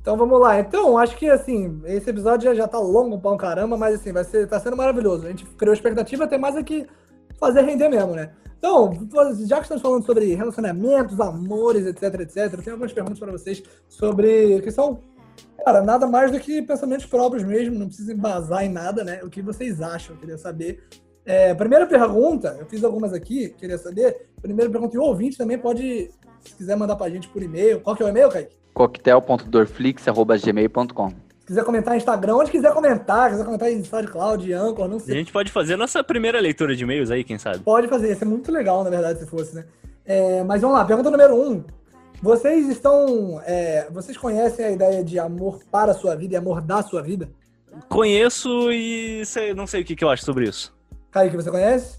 [0.08, 0.58] Então vamos lá.
[0.58, 4.10] Então, acho que assim, esse episódio já, já tá longo pra um caramba, mas assim,
[4.10, 5.26] vai ser, tá sendo maravilhoso.
[5.26, 6.86] A gente criou expectativa, tem mais aqui
[7.38, 8.30] fazer render mesmo, né?
[8.58, 8.90] Então,
[9.46, 13.62] já que estamos falando sobre relacionamentos, amores, etc, etc, eu tenho algumas perguntas para vocês
[13.86, 15.00] sobre que são,
[15.62, 19.20] cara, nada mais do que pensamentos próprios mesmo, não precisa embasar em nada, né?
[19.22, 20.84] O que vocês acham, eu queria saber.
[21.26, 24.30] É, primeira pergunta, eu fiz algumas aqui, queria saber.
[24.40, 26.10] Primeira pergunta, e o ouvinte também pode,
[26.40, 27.82] se quiser mandar pra gente por e-mail.
[27.82, 28.57] Qual que é o e-mail, Kaique?
[28.78, 31.08] coquetel.dorflix.gmail.com
[31.40, 35.00] Se quiser comentar no Instagram, onde quiser comentar, quiser comentar em SoundCloud, Anchor, não A
[35.00, 35.14] sei.
[35.16, 37.58] gente pode fazer a nossa primeira leitura de e-mails aí, quem sabe?
[37.60, 39.64] Pode fazer, ia ser muito legal, na verdade, se fosse, né?
[40.04, 41.64] É, mas vamos lá, pergunta número um.
[42.22, 43.40] Vocês estão.
[43.46, 47.02] é, vocês conhecem a ideia de amor para a sua vida e amor da sua
[47.02, 47.28] vida?
[47.88, 50.74] Conheço e sei- não sei o que, que eu acho sobre isso.
[51.12, 51.97] Kaique, você conhece?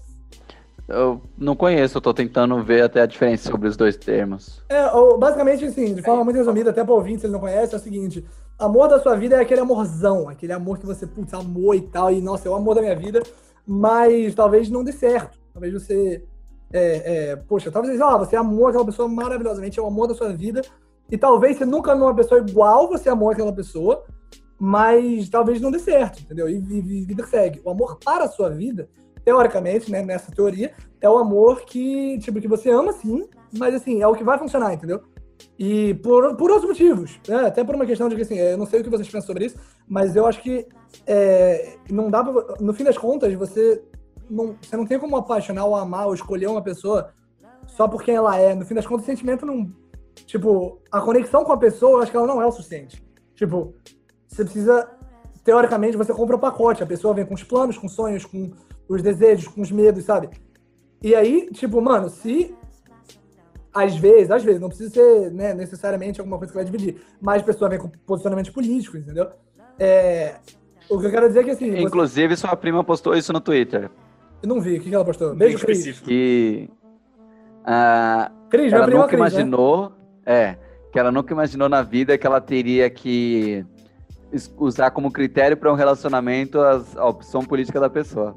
[0.90, 4.60] Eu não conheço, eu tô tentando ver até a diferença sobre os dois termos.
[4.68, 4.82] É,
[5.16, 7.80] basicamente, assim, de forma muito resumida, até para ouvinte, se ele não conhece, é o
[7.80, 8.26] seguinte:
[8.58, 12.10] amor da sua vida é aquele amorzão, aquele amor que você, putz, amou e tal,
[12.10, 13.22] e nossa, é o amor da minha vida,
[13.64, 15.38] mas talvez não dê certo.
[15.52, 16.24] Talvez você.
[16.72, 20.14] É, é, poxa, talvez, sei lá, você amou aquela pessoa maravilhosamente, é o amor da
[20.14, 20.60] sua vida,
[21.08, 24.04] e talvez você nunca amou uma pessoa igual você amou aquela pessoa,
[24.58, 26.48] mas talvez não dê certo, entendeu?
[26.48, 27.60] E, e, e vida segue.
[27.64, 28.88] O amor para a sua vida,
[29.30, 34.02] teoricamente, né, nessa teoria, é o amor que, tipo, que você ama sim, mas assim,
[34.02, 35.02] é o que vai funcionar, entendeu?
[35.56, 37.46] E por, por outros motivos, né?
[37.46, 39.46] Até por uma questão de que, assim, eu não sei o que vocês pensam sobre
[39.46, 39.56] isso,
[39.88, 40.66] mas eu acho que
[41.06, 43.80] é, não dá pra, no fim das contas, você
[44.28, 47.14] não, você não tem como apaixonar ou amar ou escolher uma pessoa
[47.68, 48.52] só por quem ela é.
[48.52, 49.70] No fim das contas, o sentimento não.
[50.26, 53.00] Tipo, a conexão com a pessoa, eu acho que ela não é o suficiente.
[53.36, 53.74] Tipo,
[54.26, 54.90] você precisa.
[55.44, 56.82] Teoricamente, você compra o pacote.
[56.82, 58.50] A pessoa vem com os planos, com os sonhos, com
[58.94, 60.28] os desejos, com os medos, sabe?
[61.02, 62.54] E aí, tipo, mano, se.
[63.72, 67.40] Às vezes, às vezes, não precisa ser né, necessariamente alguma coisa que vai dividir, mas
[67.40, 69.28] a pessoa vem com posicionamentos políticos, entendeu?
[69.78, 70.34] É,
[70.88, 71.70] o que eu quero dizer é que assim.
[71.70, 73.88] você- Inclusive, sua prima postou isso no Twitter.
[74.42, 75.36] Eu não vi, o que, ela postou?
[75.36, 75.78] Beijo, Bem Cris.
[75.78, 76.08] específico.
[76.08, 76.68] Que
[77.64, 79.26] ah, Cris, minha ela nunca Cris, né?
[79.28, 79.92] imaginou.
[80.26, 80.56] É,
[80.92, 83.64] que ela nunca imaginou na vida que ela teria que
[84.58, 88.36] usar como critério para um relacionamento as- a opção política da pessoa.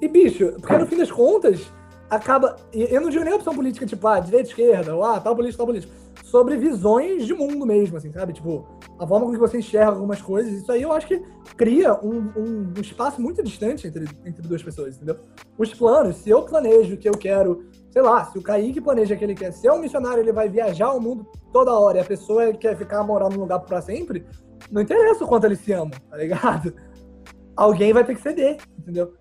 [0.00, 1.72] E, bicho, porque no fim das contas,
[2.10, 2.56] acaba.
[2.72, 5.66] Eu não digo nem opção política, tipo, ah, direita, esquerda, ou ah, tal político, tal
[5.66, 5.92] político.
[6.24, 8.32] Sobre visões de mundo mesmo, assim, sabe?
[8.32, 8.66] Tipo,
[8.98, 10.52] a forma com que você enxerga algumas coisas.
[10.52, 11.22] Isso aí eu acho que
[11.56, 15.16] cria um, um- um espaço muito distante entre, entre duas pessoas, entendeu?
[15.56, 19.24] Os planos, se eu planejo que eu quero, sei lá, se o Kaique planeja que
[19.24, 22.52] ele quer ser um missionário, ele vai viajar o mundo toda hora e a pessoa
[22.52, 24.26] quer ficar morando num lugar pra sempre,
[24.70, 26.74] não interessa o quanto eles se amam, tá ligado?
[27.56, 29.14] Alguém vai ter que ceder, entendeu?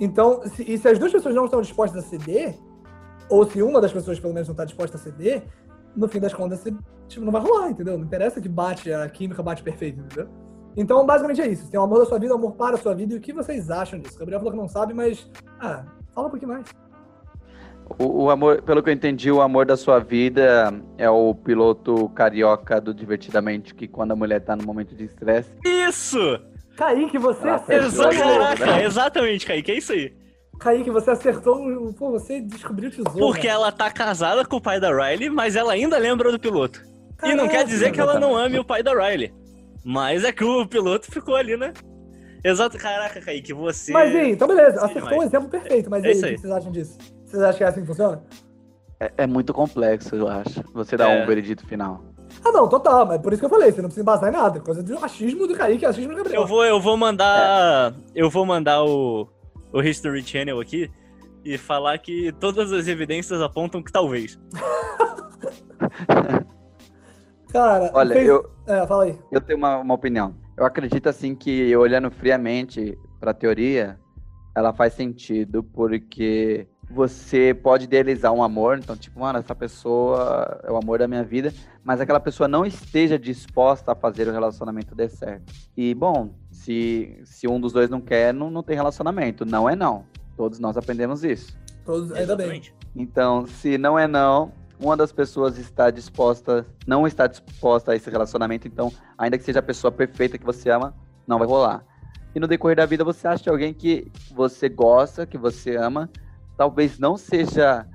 [0.00, 2.56] Então, se, e se as duas pessoas não estão dispostas a ceder,
[3.28, 5.44] ou se uma das pessoas pelo menos não está disposta a ceder,
[5.94, 6.74] no fim das contas, você,
[7.06, 7.98] tipo, não vai rolar, entendeu?
[7.98, 10.28] Não interessa que bate, a química bate perfeito, entendeu?
[10.76, 11.64] Então, basicamente é isso.
[11.64, 13.20] Você tem o amor da sua vida, o amor para a sua vida, e o
[13.20, 14.16] que vocês acham disso?
[14.16, 16.66] O Gabriel falou que não sabe, mas, ah, fala um pouquinho mais.
[17.98, 22.08] O, o amor, pelo que eu entendi, o amor da sua vida é o piloto
[22.10, 26.40] carioca do Divertidamente, que quando a mulher tá no momento de estresse, Isso!
[26.76, 28.10] Kaique, você Ah, acertou.
[28.10, 30.12] Caraca, exatamente, Kaique, é isso aí.
[30.58, 31.56] Kaique, você acertou.
[31.56, 33.18] o- Pô, você descobriu o tesouro.
[33.18, 36.80] Porque ela tá casada com o pai da Riley, mas ela ainda lembra do piloto.
[37.22, 39.32] e não Caraca, quer dizer que ela não ame o pai da Riley.
[39.84, 41.72] Mas é que o piloto ficou ali, né?
[42.44, 42.76] Exato.
[42.78, 43.92] Caraca, Kaique, você.
[43.92, 45.18] Mas aí, então beleza, acertou demais.
[45.18, 45.90] um exemplo perfeito.
[45.90, 46.98] Mas É aí, o que vocês acham disso?
[47.26, 48.22] Vocês acham que é assim que funciona?
[48.98, 50.62] é, é muito complexo, eu acho.
[50.74, 51.22] Você dá É.
[51.22, 52.04] um veredito final.
[52.44, 54.60] Ah, não, total, mas por isso que eu falei, você não precisa embasar em nada.
[54.60, 56.42] Coisa do achismo do Kaique, achismo do Gabriel.
[56.42, 57.94] Eu vou, eu vou mandar.
[58.14, 59.28] Eu vou mandar o,
[59.72, 60.90] o History Channel aqui
[61.44, 64.38] e falar que todas as evidências apontam que talvez.
[67.52, 69.18] Cara, Olha, fez- eu, É, fala aí.
[69.32, 70.34] eu tenho uma, uma opinião.
[70.56, 73.98] Eu acredito, assim, que olhando friamente pra teoria,
[74.54, 80.72] ela faz sentido, porque você pode idealizar um amor, então, tipo, mano, essa pessoa é
[80.72, 81.54] o amor da minha vida,
[81.84, 85.52] mas aquela pessoa não esteja disposta a fazer o relacionamento dar certo.
[85.76, 89.46] E, bom, se, se um dos dois não quer, não, não tem relacionamento.
[89.46, 90.04] Não é não.
[90.36, 91.56] Todos nós aprendemos isso.
[91.84, 92.62] Todos, ainda bem.
[92.94, 98.10] Então, se não é não, uma das pessoas está disposta, não está disposta a esse
[98.10, 100.94] relacionamento, então, ainda que seja a pessoa perfeita que você ama,
[101.26, 101.84] não vai rolar.
[102.34, 106.08] E no decorrer da vida você acha alguém que você gosta, que você ama,
[106.60, 107.86] talvez não seja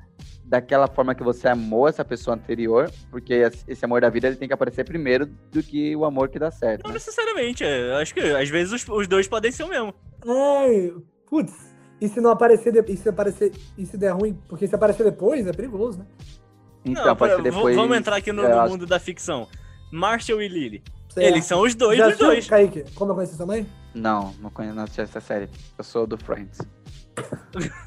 [0.44, 4.48] daquela forma que você amou essa pessoa anterior, porque esse amor da vida ele tem
[4.48, 6.82] que aparecer primeiro do que o amor que dá certo.
[6.82, 6.96] Não né?
[6.96, 7.64] necessariamente.
[7.64, 9.94] é, acho que às vezes os, os dois podem ser o mesmo.
[10.28, 10.92] Ai,
[11.30, 11.76] putz.
[12.02, 12.92] E se não aparecer, de...
[12.92, 16.06] e se aparecer, e se der ruim, porque se aparecer depois é perigoso, né?
[16.84, 17.76] Então, não, pera, depois.
[17.76, 19.48] vamos entrar aqui no, eu no acho- mundo da ficção.
[19.92, 20.84] Marshall e Lily.
[21.10, 21.28] Certo.
[21.28, 22.48] Eles são os dois Já dos dois.
[22.48, 23.68] Kaique, como eu conheci sua mãe?
[23.94, 25.50] Não, não conheço essa série.
[25.78, 26.58] Eu sou do Friends.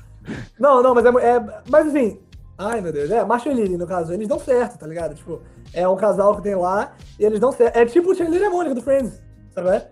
[0.58, 2.20] Não, não, mas é, é- Mas assim.
[2.56, 3.10] Ai, meu Deus.
[3.10, 5.14] É, Marshall e no caso, eles dão certo, tá ligado?
[5.14, 5.40] Tipo,
[5.72, 7.76] é um casal que tem lá e eles dão certo.
[7.76, 9.86] É tipo o Chandler e a Mônica do Friends, sabe?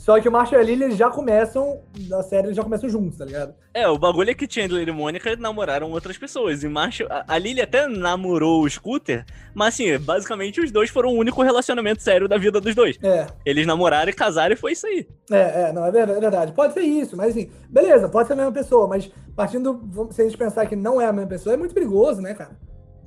[0.00, 1.82] Só que o Marshall e a Lily eles já começam.
[2.08, 3.54] Na série, eles já começam juntos, tá ligado?
[3.74, 6.62] É, o bagulho é que Chandler e Mônica namoraram outras pessoas.
[6.62, 11.10] E Marshall, a, a Lily até namorou o Scooter, mas assim, basicamente os dois foram
[11.10, 12.98] o único relacionamento sério da vida dos dois.
[13.02, 15.06] É, Eles namoraram e casaram e foi isso aí.
[15.30, 16.54] é, é, não, é verdade, é.
[16.54, 19.82] Pode ser isso, mas assim, beleza, pode ser a mesma pessoa, mas partindo,
[20.12, 22.58] se a gente pensar que não é a mesma pessoa, é muito perigoso, né, cara?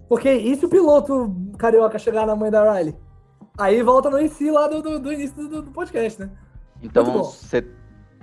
[0.08, 2.96] Porque e se o piloto carioca chegar na mãe da Riley?
[3.58, 6.30] Aí volta no IC lá do, do, do início do, do podcast, né?
[6.84, 7.66] Então, você,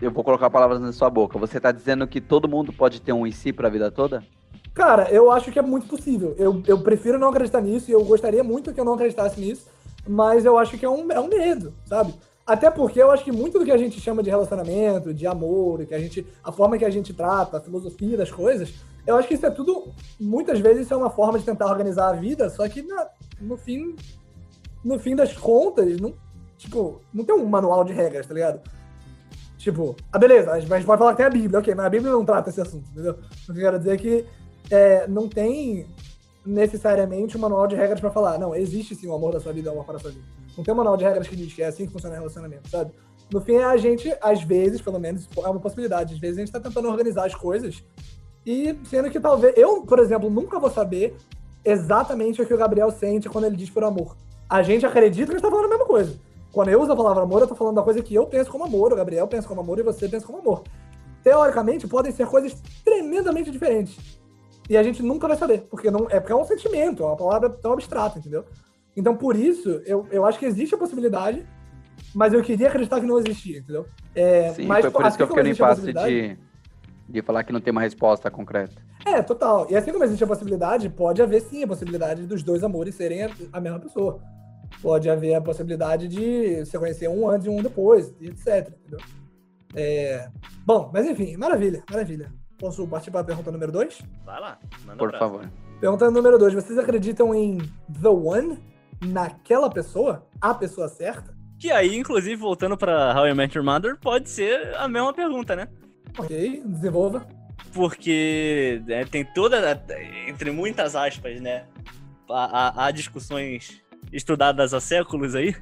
[0.00, 1.38] eu vou colocar palavras na sua boca.
[1.38, 4.22] Você tá dizendo que todo mundo pode ter um em si pra vida toda?
[4.74, 6.34] Cara, eu acho que é muito possível.
[6.38, 9.66] Eu, eu prefiro não acreditar nisso e eu gostaria muito que eu não acreditasse nisso,
[10.06, 12.14] mas eu acho que é um, é um medo, sabe?
[12.46, 15.84] Até porque eu acho que muito do que a gente chama de relacionamento, de amor,
[15.86, 18.72] que a gente, a forma que a gente trata, a filosofia das coisas,
[19.06, 19.88] eu acho que isso é tudo,
[20.18, 23.06] muitas vezes isso é uma forma de tentar organizar a vida, só que na-
[23.40, 23.94] no fim,
[24.84, 26.12] no fim das contas, não,
[26.60, 28.60] tipo, não tem um manual de regras, tá ligado?
[29.56, 32.12] Tipo, ah, beleza, a gente pode falar que tem a Bíblia, ok, mas a Bíblia
[32.12, 33.12] não trata esse assunto, entendeu?
[33.12, 34.26] O que eu quero dizer é que
[34.70, 35.86] é, não tem
[36.44, 39.68] necessariamente um manual de regras pra falar, não, existe sim o amor da sua vida
[39.68, 40.24] e o amor para a sua vida.
[40.56, 42.68] Não tem um manual de regras que diz que é assim que funciona o relacionamento,
[42.68, 42.92] sabe?
[43.32, 46.14] No fim, a gente, às vezes, pelo menos, é uma possibilidade.
[46.14, 47.84] Às vezes a gente tá tentando organizar as coisas
[48.44, 49.56] e sendo que talvez.
[49.56, 51.16] Eu, por exemplo, nunca vou saber
[51.64, 54.16] exatamente o que o Gabriel sente quando ele diz por amor.
[54.48, 56.18] A gente acredita que ele tá falando a mesma coisa.
[56.52, 58.64] Quando eu uso a palavra amor, eu tô falando da coisa que eu penso como
[58.64, 60.64] amor, o Gabriel pensa como amor e você pensa como amor.
[61.22, 64.20] Teoricamente, podem ser coisas tremendamente diferentes.
[64.68, 67.16] E a gente nunca vai saber, porque não é porque é um sentimento, é uma
[67.16, 68.44] palavra tão abstrata, entendeu?
[68.96, 71.46] Então, por isso, eu, eu acho que existe a possibilidade,
[72.14, 73.86] mas eu queria acreditar que não existia, entendeu?
[74.14, 76.38] É, Sim, mas, foi por isso assim que eu como fiquei no impasse de,
[77.08, 78.82] de falar que não tem uma resposta concreta.
[79.04, 79.66] É, total.
[79.70, 83.24] E assim como existe a possibilidade, pode haver sim a possibilidade dos dois amores serem
[83.24, 84.20] a, a mesma pessoa.
[84.82, 88.72] Pode haver a possibilidade de você conhecer um antes e um depois, e etc.
[88.80, 89.00] Entendeu?
[89.74, 90.28] É,
[90.64, 92.32] Bom, mas enfim, maravilha, maravilha.
[92.58, 94.02] Posso partir para a pergunta número 2?
[94.24, 95.24] Vai lá, manda Por abraço.
[95.24, 95.50] favor.
[95.80, 96.54] Pergunta número 2.
[96.54, 97.58] Vocês acreditam em
[98.00, 98.58] The One?
[99.02, 100.26] Naquela pessoa?
[100.40, 101.34] A pessoa certa?
[101.58, 105.56] Que aí, inclusive, voltando pra How I Met Your Mother, pode ser a mesma pergunta,
[105.56, 105.68] né?
[106.18, 107.26] Ok, desenvolva.
[107.72, 109.82] Porque né, tem toda,
[110.28, 111.64] entre muitas aspas, né?
[112.28, 113.82] Há discussões
[114.12, 115.54] estudadas há séculos aí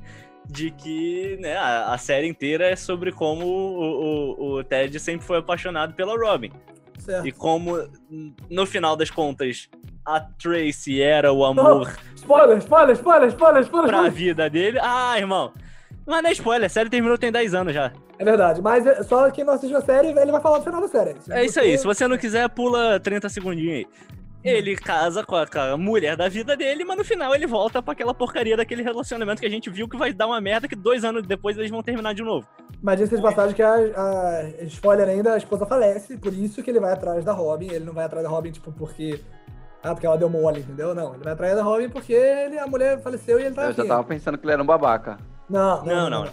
[0.50, 5.26] de que né, a, a série inteira é sobre como o, o- o Ted sempre
[5.26, 6.50] foi apaixonado pela Robin.
[6.98, 7.26] Certo.
[7.26, 7.76] E como,
[8.50, 9.68] no final das contas,
[10.04, 13.88] a Tracy era o amor Spoiler, spoiler, spoiler, spoiler, spoiler.
[13.90, 14.78] pra vida dele.
[14.82, 15.52] Ah, irmão.
[16.06, 17.92] Mas não é spoiler, a série terminou tem 10 anos já.
[18.18, 20.80] É verdade, mas é- só quem não assistiu a série, ele vai falar do final
[20.80, 21.14] da série.
[21.30, 21.76] É isso aí.
[21.78, 23.86] Se você não quiser, pula 30 segundinhos aí.
[24.44, 27.82] Ele casa com a, com a mulher da vida dele, mas no final ele volta
[27.82, 30.76] pra aquela porcaria daquele relacionamento que a gente viu que vai dar uma merda que
[30.76, 32.46] dois anos depois eles vão terminar de novo.
[32.80, 36.70] Mas diz de passagem que a, a- spoiler ainda, a esposa falece, por isso que
[36.70, 37.66] ele vai atrás da Robin.
[37.66, 39.20] Ele não vai atrás da Robin, tipo, porque.
[39.82, 40.94] Ah, porque ela deu mole, entendeu?
[40.94, 43.72] Não, ele vai atrás da Robin porque ele, a mulher faleceu e ele tá Eu
[43.72, 45.18] já tava pensando que ele era um babaca.
[45.48, 46.26] Não, Não, não,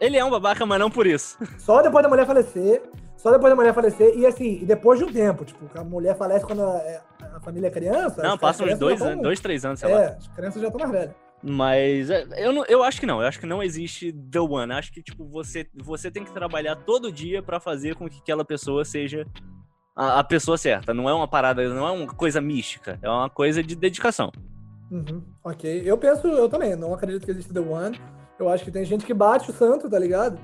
[0.00, 1.36] Ele é um babaca, mas não por isso.
[1.58, 2.82] Só depois da mulher falecer.
[3.16, 4.16] Só depois da mulher falecer.
[4.16, 7.00] E assim, e depois de um tempo, tipo, a mulher falece quando a,
[7.38, 8.22] a família é criança.
[8.22, 10.02] Não, as passa uns dois, tão- anos, dois, três anos, sei lá.
[10.02, 11.14] É, as crianças já estão mais velhas.
[11.42, 13.20] Mas é, eu, não, eu acho que não.
[13.20, 14.72] Eu acho que não existe The One.
[14.72, 18.44] Acho que, tipo, você, você tem que trabalhar todo dia pra fazer com que aquela
[18.44, 19.24] pessoa seja
[19.94, 20.92] a, a pessoa certa.
[20.92, 22.98] Não é uma parada, não é uma coisa mística.
[23.00, 24.32] É uma coisa de dedicação.
[24.90, 25.82] Uhum, ok.
[25.84, 28.00] Eu penso, eu também, não acredito que existe The One.
[28.38, 30.38] Eu acho que tem gente que bate o santo, tá ligado?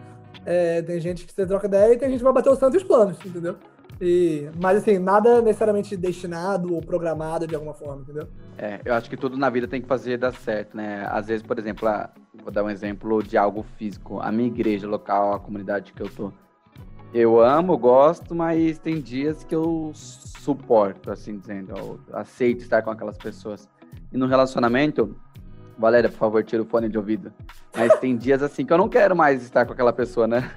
[0.45, 2.75] É, tem gente que você troca ideia e tem gente que vai bater o santo
[2.75, 3.57] e os planos, entendeu?
[4.01, 8.29] E, mas assim, nada necessariamente destinado ou programado de alguma forma, entendeu?
[8.59, 11.07] É, eu acho que tudo na vida tem que fazer dar certo, né?
[11.11, 12.11] Às vezes, por exemplo, ah,
[12.43, 14.21] vou dar um exemplo de algo físico.
[14.21, 16.33] A minha igreja local, a comunidade que eu tô.
[17.13, 21.73] Eu amo, gosto, mas tem dias que eu suporto, assim dizendo.
[21.77, 23.69] Eu aceito estar com aquelas pessoas.
[24.13, 25.17] E no relacionamento,
[25.79, 27.33] Valéria, por favor, tira o fone de ouvido.
[27.77, 30.51] Mas tem dias assim que eu não quero mais estar com aquela pessoa, né?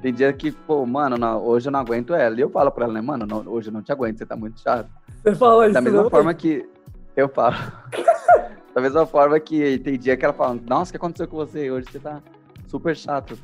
[0.00, 2.34] Tem dia que, pô, mano, não, hoje eu não aguento ela.
[2.36, 4.34] E eu falo pra ela, né, mano, não- hoje eu não te aguento, você tá
[4.34, 4.88] muito chato.
[5.22, 6.10] Você fala isso, Da mesma não?
[6.10, 6.66] forma que
[7.14, 7.54] eu falo.
[8.74, 11.70] da mesma forma que tem dia que ela fala, nossa, o que aconteceu com você?
[11.70, 12.22] Hoje você tá
[12.66, 13.36] super chato.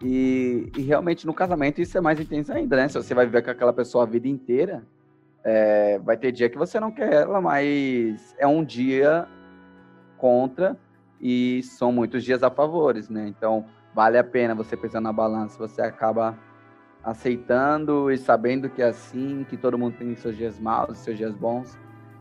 [0.00, 2.88] E, e realmente no casamento isso é mais intenso ainda, né?
[2.88, 4.82] Se você vai viver com aquela pessoa a vida inteira,
[5.44, 9.28] é, vai ter dia que você não quer ela, mas é um dia
[10.18, 10.76] contra
[11.20, 13.28] e são muitos dias a favores, né?
[13.28, 16.38] Então vale a pena você pensar na balança, você acaba
[17.02, 21.34] aceitando e sabendo que é assim, que todo mundo tem seus dias maus, seus dias
[21.34, 21.76] bons.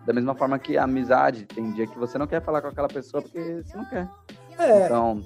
[0.06, 2.88] Da mesma forma que a amizade, tem dia que você não quer falar com aquela
[2.88, 4.10] pessoa porque você não quer.
[4.57, 5.22] É, Então,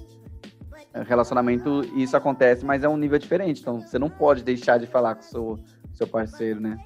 [1.06, 3.62] relacionamento, isso acontece, mas é um nível diferente.
[3.62, 5.58] Então, você não pode deixar de falar com o seu,
[5.94, 6.76] seu parceiro, né?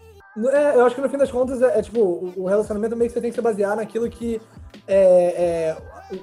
[0.52, 3.08] É, eu acho que no fim das contas, é, é, tipo, o, o relacionamento meio
[3.08, 4.40] que você tem que se basear naquilo que
[4.86, 5.76] é, é,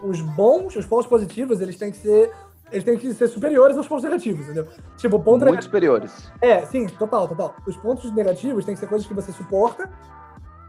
[0.04, 2.32] os bons, os pontos positivos, eles têm que ser.
[2.72, 4.68] Eles têm que ser superiores aos pontos negativos, entendeu?
[4.98, 6.32] Tipo, o ponto Muito superiores.
[6.42, 7.56] É, sim, total, total.
[7.66, 9.90] Os pontos negativos têm que ser coisas que você suporta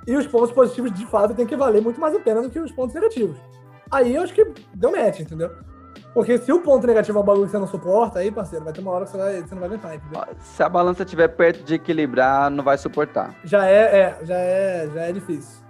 [0.06, 2.58] e os pontos positivos, de fato, têm que valer muito mais a pena do que
[2.58, 3.36] os pontos negativos.
[3.90, 5.50] Aí eu acho que deu match, entendeu?
[6.14, 8.72] Porque se o ponto negativo é um bagulho que você não suporta, aí, parceiro, vai
[8.72, 10.24] ter uma hora que você, vai, você não vai aguentar, entendeu?
[10.40, 13.34] Se a balança estiver perto de equilibrar, não vai suportar.
[13.44, 15.67] Já é, é, já é, já é difícil.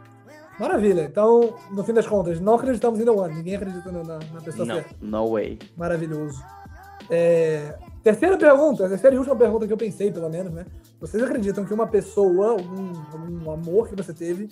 [0.59, 1.03] Maravilha.
[1.03, 3.35] Então, no fim das contas, não acreditamos em The One.
[3.37, 4.75] Ninguém acredita na, na pessoa Não.
[4.77, 4.95] certa.
[5.01, 5.59] No way.
[5.77, 6.43] Maravilhoso.
[7.11, 10.65] É, Terceira pergunta, terceira e última pergunta que eu pensei, pelo menos, né?
[11.01, 14.49] Vocês acreditam que uma pessoa, algum, algum amor que você teve,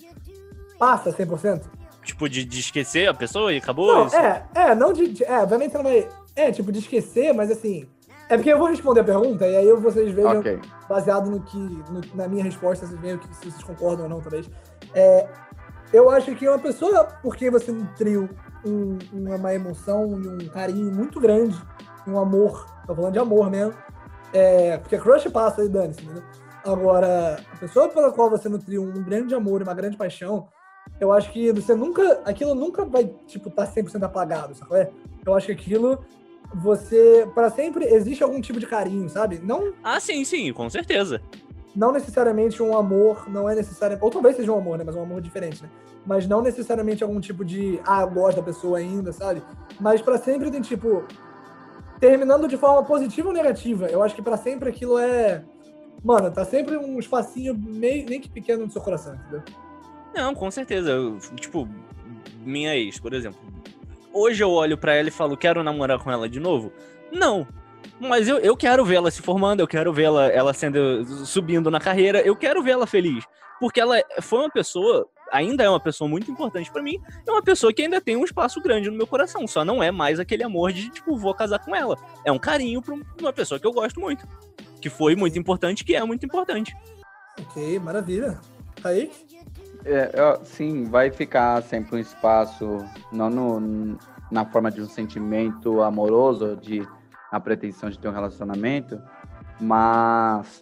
[0.77, 1.61] passa 100%?
[2.03, 4.15] Tipo, de, de esquecer a pessoa e acabou Não, isso?
[4.15, 5.07] é, é, não de.
[5.09, 6.07] de- É, obviamente você não vai.
[6.35, 7.85] É, tipo, de esquecer, mas assim.
[8.29, 10.59] É porque eu vou responder a pergunta e aí vocês vejam, Ok.
[10.87, 11.57] baseado no que.
[11.57, 14.49] no- na minha resposta, vocês veem que, se vocês concordam ou não, talvez.
[14.93, 15.27] É,
[15.93, 18.29] eu acho que uma pessoa, porque você nutriu
[18.65, 21.55] um- uma emoção e um carinho muito grande,
[22.07, 23.73] um amor, tô falando de amor mesmo.
[24.33, 26.23] É, porque crush passa e dane-se, entendeu?
[26.65, 30.49] Agora, a pessoa pela qual você nutriu um grande amor e uma grande paixão,
[30.99, 32.21] eu acho que você nunca.
[32.25, 34.89] Aquilo nunca vai, tipo, estar tá 100% apagado, sabe?
[35.25, 36.03] Eu acho que aquilo.
[36.55, 39.37] Você, para sempre, existe algum tipo de carinho, sabe?
[39.43, 41.21] Não Ah, sim, sim, com certeza.
[41.77, 44.03] Não necessariamente um amor, não é necessariamente.
[44.03, 44.83] Ou talvez seja um amor, né?
[44.83, 45.69] Mas um amor diferente, né?
[46.03, 47.79] Mas não necessariamente algum tipo de.
[47.85, 49.43] Ah, eu gosto da pessoa ainda, sabe?
[49.79, 51.05] Mas pra sempre tem tipo.
[51.99, 53.85] Terminando de forma positiva ou negativa.
[53.85, 55.43] Eu acho que pra sempre aquilo é.
[56.03, 59.43] Mano, tá sempre um espacinho meio, nem que pequeno no seu coração, entendeu?
[60.15, 60.89] Não, com certeza.
[60.89, 61.67] Eu, tipo,
[62.43, 63.39] minha ex, por exemplo.
[64.11, 66.71] Hoje eu olho pra ela e falo, quero namorar com ela de novo?
[67.11, 67.45] Não.
[67.99, 72.21] Mas eu, eu quero vê-la se formando, eu quero vê-la ela sendo subindo na carreira,
[72.21, 73.23] eu quero vê-la feliz.
[73.59, 77.41] Porque ela foi uma pessoa, ainda é uma pessoa muito importante pra mim, é uma
[77.41, 79.47] pessoa que ainda tem um espaço grande no meu coração.
[79.47, 81.97] Só não é mais aquele amor de, tipo, vou casar com ela.
[82.23, 84.27] É um carinho pra uma pessoa que eu gosto muito.
[84.79, 86.75] Que foi muito importante, que é muito importante.
[87.39, 88.39] Ok, maravilha.
[88.83, 89.11] Aí,
[89.85, 93.97] É, eu- sim, vai ficar sempre um espaço, não no-
[94.29, 96.85] na forma de um sentimento amoroso, de
[97.31, 99.01] a pretensão de ter um relacionamento,
[99.59, 100.61] mas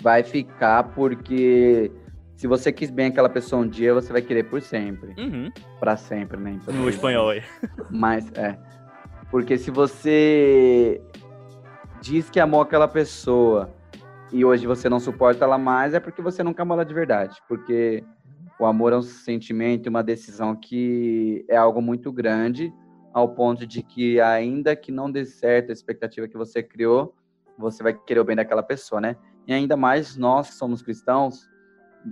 [0.00, 1.90] vai ficar porque
[2.36, 5.50] se você quis bem aquela pessoa um dia, você vai querer por sempre, Uhum.
[5.78, 6.50] Pra sempre, né?
[6.50, 6.94] em No português.
[6.96, 7.42] espanhol aí.
[7.90, 8.58] Mas é.
[9.30, 11.00] Porque se você
[12.00, 13.70] diz que amou aquela pessoa
[14.32, 17.36] e hoje você não suporta ela mais, é porque você nunca amou ela de verdade.
[17.48, 18.02] Porque
[18.58, 22.72] o amor é um sentimento, uma decisão que é algo muito grande,
[23.12, 27.14] ao ponto de que, ainda que não dê certo a expectativa que você criou,
[27.58, 29.16] você vai querer o bem daquela pessoa, né?
[29.46, 31.48] E ainda mais nós que somos cristãos,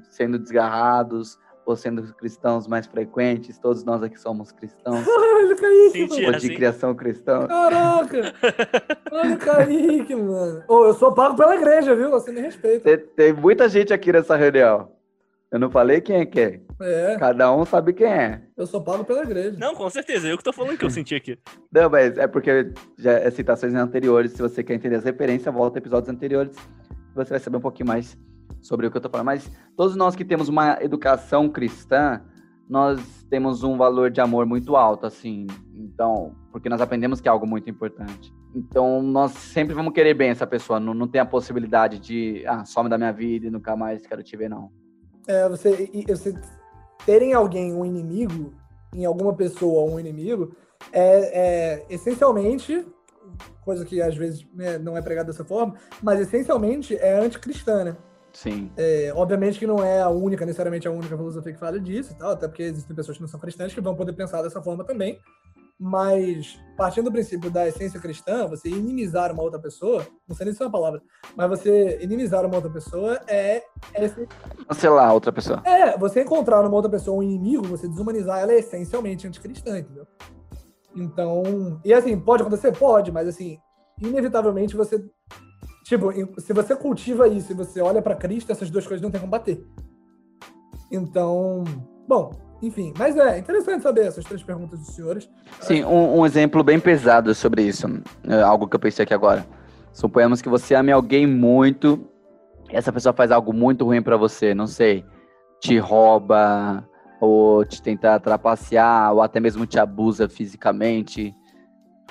[0.08, 6.08] sendo desgarrados, ou sendo cristãos mais frequentes, todos nós aqui somos cristãos, olha o Kaique,
[6.08, 6.26] mano.
[6.26, 6.54] ou de assim.
[6.54, 7.46] criação cristã.
[7.46, 8.34] Caraca!
[9.12, 10.62] Olha o Kaique, mano.
[10.68, 12.10] Ô, eu sou pago pela igreja, viu?
[12.10, 12.84] Você me respeita.
[12.84, 14.92] Tem, tem muita gente aqui nessa reunião.
[15.50, 16.62] Eu não falei quem é quem.
[16.80, 18.42] É, Cada um sabe quem é.
[18.56, 19.56] eu sou pago pela igreja.
[19.58, 20.26] Não, com certeza.
[20.26, 21.38] Eu que tô falando que eu senti aqui.
[21.70, 24.32] Não, mas é porque já é citações anteriores.
[24.32, 26.56] Se você quer entender as referências, volta a episódios anteriores.
[27.14, 28.16] Você vai saber um pouquinho mais
[28.62, 29.26] sobre o que eu tô falando.
[29.26, 32.22] Mas todos nós que temos uma educação cristã,
[32.68, 35.46] nós temos um valor de amor muito alto, assim.
[35.74, 38.32] Então, porque nós aprendemos que é algo muito importante.
[38.54, 40.80] Então, nós sempre vamos querer bem essa pessoa.
[40.80, 44.22] Não, não tem a possibilidade de, ah, some da minha vida e nunca mais quero
[44.22, 44.70] te ver, não.
[45.26, 46.34] É, você, você
[47.04, 48.52] terem alguém, um inimigo,
[48.94, 50.54] em alguma pessoa um inimigo,
[50.92, 52.86] é, é essencialmente,
[53.64, 57.96] coisa que às vezes né, não é pregada dessa forma, mas essencialmente é anticristã, né?
[58.32, 58.70] Sim.
[58.76, 62.14] É, obviamente que não é a única, necessariamente a única filosofia que fala disso e
[62.14, 64.84] tal, até porque existem pessoas que não são cristãs que vão poder pensar dessa forma
[64.84, 65.18] também.
[65.82, 70.54] Mas, partindo do princípio da essência cristã, você inimizar uma outra pessoa, não sei nem
[70.54, 71.00] se é uma palavra,
[71.34, 73.62] mas você inimizar uma outra pessoa é,
[73.94, 74.08] é,
[74.68, 75.62] Cancelar outra pessoa.
[75.64, 80.06] é você encontrar numa outra pessoa um inimigo, você desumanizar ela é essencialmente anticristã, entendeu?
[80.94, 82.76] Então, e assim, pode acontecer?
[82.76, 83.58] Pode, mas assim,
[83.98, 85.02] inevitavelmente você.
[85.84, 89.20] Tipo, se você cultiva isso e você olha pra Cristo, essas duas coisas não tem
[89.20, 89.66] como bater.
[90.92, 91.64] Então,
[92.06, 92.92] bom, enfim.
[92.98, 95.30] Mas é interessante saber essas três perguntas dos senhores.
[95.60, 97.86] Sim, um, um exemplo bem pesado sobre isso,
[98.26, 99.46] é algo que eu pensei aqui agora.
[99.92, 102.06] Suponhamos que você ame alguém muito,
[102.70, 105.04] essa pessoa faz algo muito ruim pra você, não sei,
[105.60, 106.86] te rouba,
[107.20, 111.34] ou te tenta trapacear, ou até mesmo te abusa fisicamente.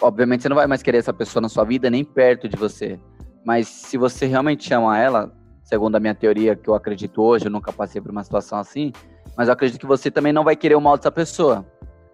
[0.02, 3.00] Obviamente você não vai mais querer essa pessoa na sua vida, nem perto de você.
[3.44, 7.52] Mas se você realmente ama ela, segundo a minha teoria, que eu acredito hoje, eu
[7.52, 8.92] nunca passei por uma situação assim,
[9.40, 11.66] mas eu acredito que você também não vai querer o mal dessa pessoa.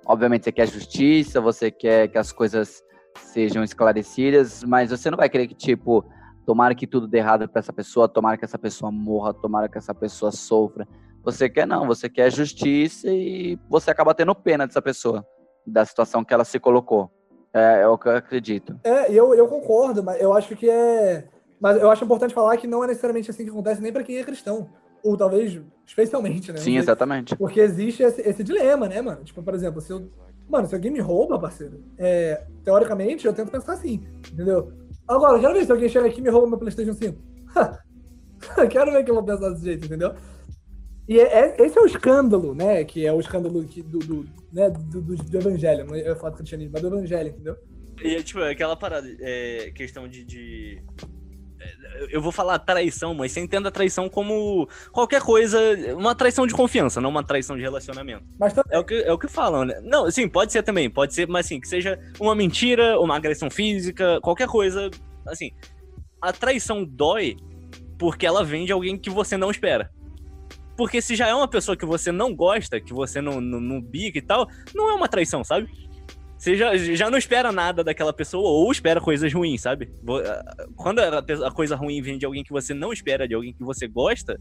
[0.05, 2.83] Obviamente você quer justiça, você quer que as coisas
[3.17, 6.05] sejam esclarecidas, mas você não vai querer que, tipo,
[6.45, 9.75] tomara que tudo dê errado para essa pessoa, tomara que essa pessoa morra, tomara que
[9.75, 10.87] essa pessoa sofra.
[11.23, 15.25] Você quer não, você quer justiça e você acaba tendo pena dessa pessoa,
[15.65, 17.09] da situação que ela se colocou.
[17.51, 18.79] É, é o que eu acredito.
[18.83, 21.27] É, eu, eu concordo, mas eu acho que é.
[21.59, 24.19] Mas eu acho importante falar que não é necessariamente assim que acontece nem pra quem
[24.19, 24.69] é cristão.
[25.05, 26.57] Ou talvez, especialmente, né?
[26.57, 27.35] Sim, exatamente.
[27.35, 29.23] Porque existe esse, esse dilema, né, mano?
[29.23, 30.09] Tipo, por exemplo, se eu.
[30.49, 34.71] Mano, se alguém me rouba, parceiro, é, teoricamente eu tento pensar assim, entendeu?
[35.07, 37.17] Agora, eu quero ver se alguém chega aqui e me rouba meu PlayStation 5.
[38.69, 40.13] quero ver que eu vou pensar desse jeito, entendeu?
[41.07, 42.83] E é, é- esse é o escândalo, né?
[42.83, 45.85] Que é o escândalo que- do, do, né, do, do, do evangelho.
[45.85, 47.55] Não ia falar do cristianismo, mas do evangelho, entendeu?
[48.03, 51.24] E é tipo, aquela parada, é, questão de, de- é,
[52.09, 55.59] Eu vou falar traição, mas você entenda a traição como qualquer coisa,
[55.95, 58.23] uma traição de confiança, não uma traição de relacionamento.
[58.39, 58.75] Mas também.
[58.75, 59.79] É o que, é o que falam, né?
[59.83, 63.49] Não, sim, pode ser também, pode ser, mas assim, que seja uma mentira, uma agressão
[63.49, 64.89] física, qualquer coisa.
[65.27, 65.51] Assim,
[66.21, 67.35] a traição dói
[67.97, 69.89] porque ela vem de alguém que você não espera.
[70.77, 73.81] Porque se já é uma pessoa que você não gosta, que você não, não, não
[73.81, 75.69] bica e tal, não é uma traição, sabe?
[76.45, 79.89] Você já, já não espera nada daquela pessoa ou espera coisas ruins, sabe?
[80.03, 80.43] Vo- a-
[80.75, 83.87] Quando a coisa ruim vem de alguém que você não espera, de alguém que você
[83.87, 84.39] gosta,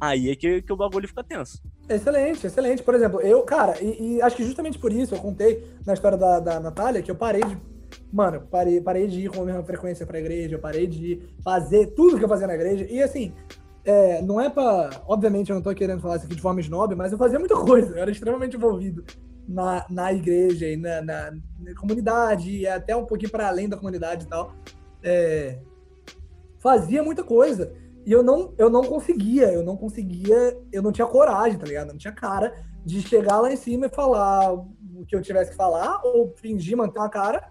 [0.00, 1.62] aí é que, que o bagulho fica tenso.
[1.88, 2.82] Excelente, excelente.
[2.82, 6.18] Por exemplo, eu, cara, e, e acho que justamente por isso eu contei na história
[6.18, 7.56] da, da Natália que eu parei de.
[8.12, 11.86] Mano, parei, parei de ir com a mesma frequência pra igreja, eu parei de fazer
[11.94, 12.84] tudo que eu fazia na igreja.
[12.90, 13.32] E assim,
[13.84, 14.90] é, não é pra.
[15.06, 17.54] Obviamente, eu não tô querendo falar isso aqui de forma snob, mas eu fazia muita
[17.54, 17.92] coisa.
[17.94, 19.04] Eu era extremamente envolvido
[19.48, 21.30] na, na igreja e na, na-
[21.60, 24.52] na comunidade, e até um pouquinho para além da comunidade e tal.
[25.02, 25.58] É,
[26.58, 27.72] fazia muita coisa.
[28.06, 31.88] E eu não, eu não conseguia, eu não conseguia, eu não tinha coragem, tá ligado?
[31.88, 32.54] Eu não tinha cara
[32.84, 34.68] de chegar lá em cima e falar o
[35.08, 37.50] que eu tivesse que falar, ou fingir manter uma cara,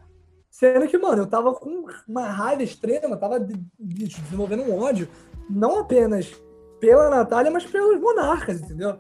[0.50, 5.08] sendo que, mano, eu tava com uma raiva extrema, tava de- de- desenvolvendo um ódio,
[5.50, 6.32] não apenas
[6.80, 8.96] pela Natália, mas pelos monarcas, entendeu?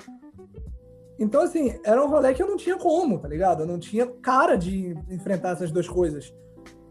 [1.24, 3.64] Então, assim, era um rolê que eu não tinha como, tá ligado?
[3.64, 6.34] Eu não tinha cara de enfrentar essas duas coisas.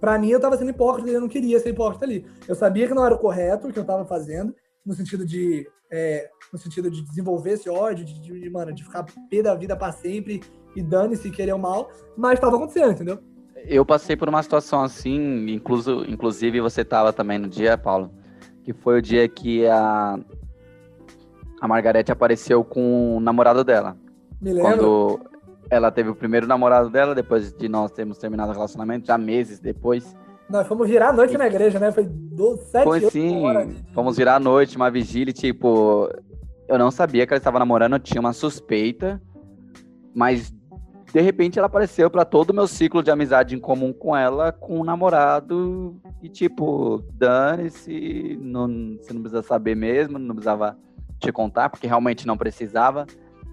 [0.00, 2.24] Pra mim, eu tava sendo hipócrita e eu não queria ser hipócrita ali.
[2.48, 4.54] Eu sabia que não era o correto o que eu tava fazendo,
[4.84, 9.04] no sentido de, é, no sentido de desenvolver esse ódio, de, de, mano, de ficar
[9.30, 10.40] pé da vida pra sempre
[10.74, 13.18] e dane-se querer o mal, mas tava acontecendo, entendeu?
[13.54, 18.10] Eu passei por uma situação assim, incluso, inclusive você tava também no dia, Paulo,
[18.64, 20.18] que foi o dia que a,
[21.60, 23.96] a Margarete apareceu com o namorado dela.
[24.42, 24.70] Me lembro.
[24.70, 25.20] Quando
[25.70, 29.60] ela teve o primeiro namorado dela, depois de nós termos terminado o relacionamento, já meses
[29.60, 30.16] depois.
[30.50, 31.92] Nós fomos virar a noite na igreja, né?
[31.92, 36.10] Foi 12, 7 Foi sim, horas fomos virar a noite, uma vigília, e, tipo,
[36.68, 39.22] eu não sabia que ela estava namorando, eu tinha uma suspeita,
[40.14, 40.52] mas
[41.12, 44.50] de repente ela apareceu para todo o meu ciclo de amizade em comum com ela,
[44.50, 50.76] com um namorado, e tipo, dane-se, não, você não precisa saber mesmo, não precisava
[51.18, 53.06] te contar, porque realmente não precisava,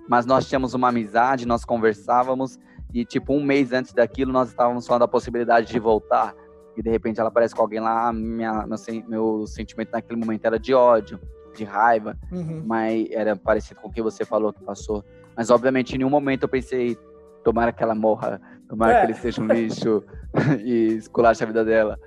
[0.10, 2.58] mas nós tínhamos uma amizade, nós conversávamos,
[2.94, 6.34] e tipo, um mês antes daquilo, nós estávamos falando da possibilidade de voltar,
[6.76, 8.78] e de repente ela aparece com alguém lá, minha, meu,
[9.08, 11.20] meu sentimento naquele momento era de ódio,
[11.56, 12.64] de raiva, Uhum.
[12.66, 15.04] mas era parecido com o que você falou que passou.
[15.38, 16.98] Mas obviamente em nenhum momento eu pensei,
[17.44, 19.00] tomara que ela morra, tomara É.
[19.02, 20.04] que ele seja um lixo
[20.64, 22.00] e esculache a vida dela.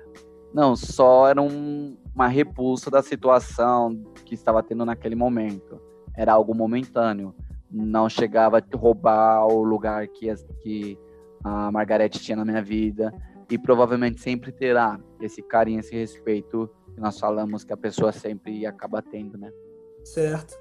[0.53, 5.79] Não, só era um- uma repulsa da situação que estava tendo naquele momento.
[6.15, 7.33] Era algo momentâneo.
[7.73, 10.97] Não chegava a roubar o lugar que, as- que
[11.43, 13.11] a Margarete tinha na minha vida.
[13.49, 18.65] E provavelmente sempre terá esse carinho, esse respeito que nós falamos que a pessoa sempre
[18.65, 19.51] acaba tendo, né?
[20.03, 20.55] Certo.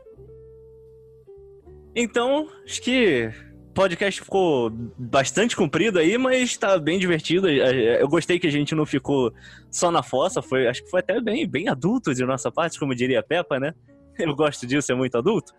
[1.95, 3.31] Então, acho que
[3.69, 7.49] o podcast ficou bastante comprido aí, mas tá bem divertido.
[7.49, 9.33] Eu gostei que a gente não ficou
[9.71, 12.95] só na fossa, foi, acho que foi até bem, bem adulto de nossa parte, como
[12.95, 13.75] diria a Peppa, né?
[14.19, 15.53] Eu gosto disso, é muito adulto.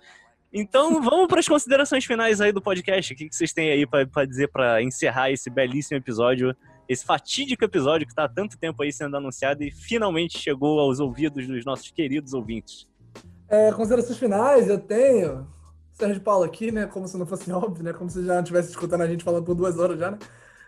[0.56, 3.12] Então, vamos para as considerações finais aí do podcast.
[3.12, 6.56] O que que vocês têm aí para dizer para encerrar esse belíssimo episódio,
[6.88, 11.00] esse fatídico episódio que tá há tanto tempo aí sendo anunciado e finalmente chegou aos
[11.00, 12.88] ouvidos dos nossos queridos ouvintes?
[13.50, 15.48] É, considerações finais, eu tenho.
[15.94, 16.86] Sérgio Paulo aqui, né?
[16.86, 17.92] Como se não fosse óbvio, né?
[17.92, 20.20] Como se já não estivesse escutando a gente falando por duas horas já, né?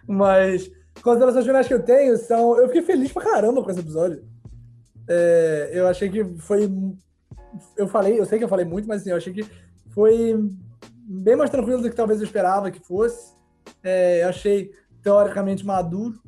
[0.08, 0.72] Mas
[1.04, 2.58] considerações finais que eu tenho são.
[2.60, 4.24] Eu fiquei feliz pra caramba com esse episódio.
[5.08, 6.72] É, eu achei que foi.
[7.78, 9.46] Eu falei, eu sei que eu falei muito, mas assim, eu achei que
[9.96, 10.38] foi
[11.08, 13.34] bem mais tranquilo do que talvez eu esperava que fosse.
[13.82, 16.20] É, eu achei teoricamente maduro.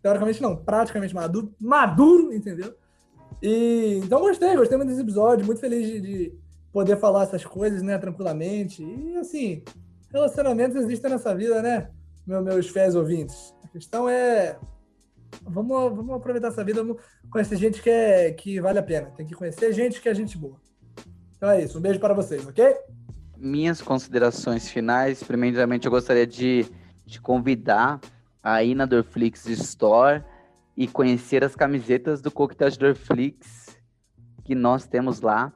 [0.00, 1.52] Teoricamente não, praticamente maduro.
[1.60, 2.74] Maduro, entendeu?
[3.42, 6.38] E então gostei, gostei muito desse episódio, muito feliz de, de
[6.72, 8.82] poder falar essas coisas, né, tranquilamente.
[8.82, 9.62] E assim,
[10.12, 11.90] relacionamentos existem nessa vida, né,
[12.26, 13.52] meu, meus fiéis ouvintes.
[13.64, 14.58] A questão é
[15.42, 19.10] vamos, vamos aproveitar essa vida, vamos conhecer gente que, é, que vale a pena.
[19.16, 20.56] Tem que conhecer gente que é gente boa.
[21.36, 22.76] Então é isso, um beijo para vocês, ok?
[23.46, 26.66] Minhas considerações finais, primeiramente eu gostaria de,
[27.06, 28.00] de convidar
[28.42, 30.24] a ir na Dorflix Store
[30.76, 33.78] e conhecer as camisetas do Coquetel de Dorflix
[34.42, 35.52] que nós temos lá.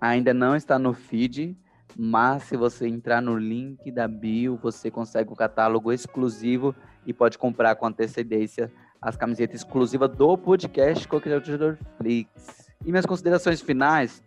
[0.00, 1.54] Ainda não está no feed,
[1.94, 7.36] mas se você entrar no link da bio, você consegue o catálogo exclusivo e pode
[7.36, 8.72] comprar com antecedência
[9.02, 12.70] as camisetas exclusivas do podcast Coquetel de Dorflix.
[12.86, 14.22] E minhas considerações finais,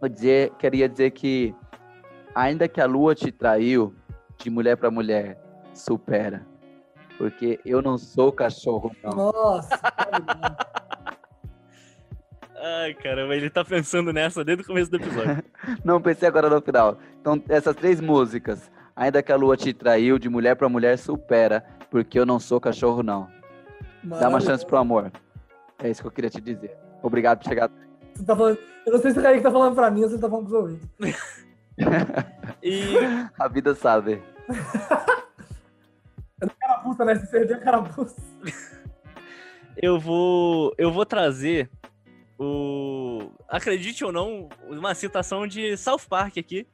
[0.00, 1.52] eu dizer, queria dizer que
[2.40, 3.94] ainda que a lua te traiu
[4.38, 5.38] de mulher para mulher,
[5.74, 6.46] supera.
[7.18, 9.10] Porque eu não sou cachorro, não.
[9.12, 9.78] Nossa!
[12.62, 15.42] Ai, caramba, ele tá pensando nessa desde o começo do episódio.
[15.84, 16.98] não pensei agora no final.
[17.20, 21.64] Então, essas três músicas, ainda que a lua te traiu, de mulher para mulher, supera.
[21.90, 23.28] Porque eu não sou cachorro, não.
[24.02, 25.10] Dá uma chance pro amor.
[25.82, 26.76] É isso que eu queria te dizer.
[27.02, 27.70] Obrigado por chegar.
[28.14, 28.58] Você tá falando...
[28.86, 30.46] Eu não sei se o Kaique tá falando pra mim ou se ele tá falando
[30.46, 30.88] pros ouvintes.
[32.62, 32.94] E
[33.38, 34.22] A vida sabe.
[36.60, 37.14] Carapuça, né?
[37.16, 38.16] Se perder a carapuça.
[39.76, 41.70] eu vou eu vou trazer
[42.38, 46.66] o acredite ou não, uma citação de South Park aqui,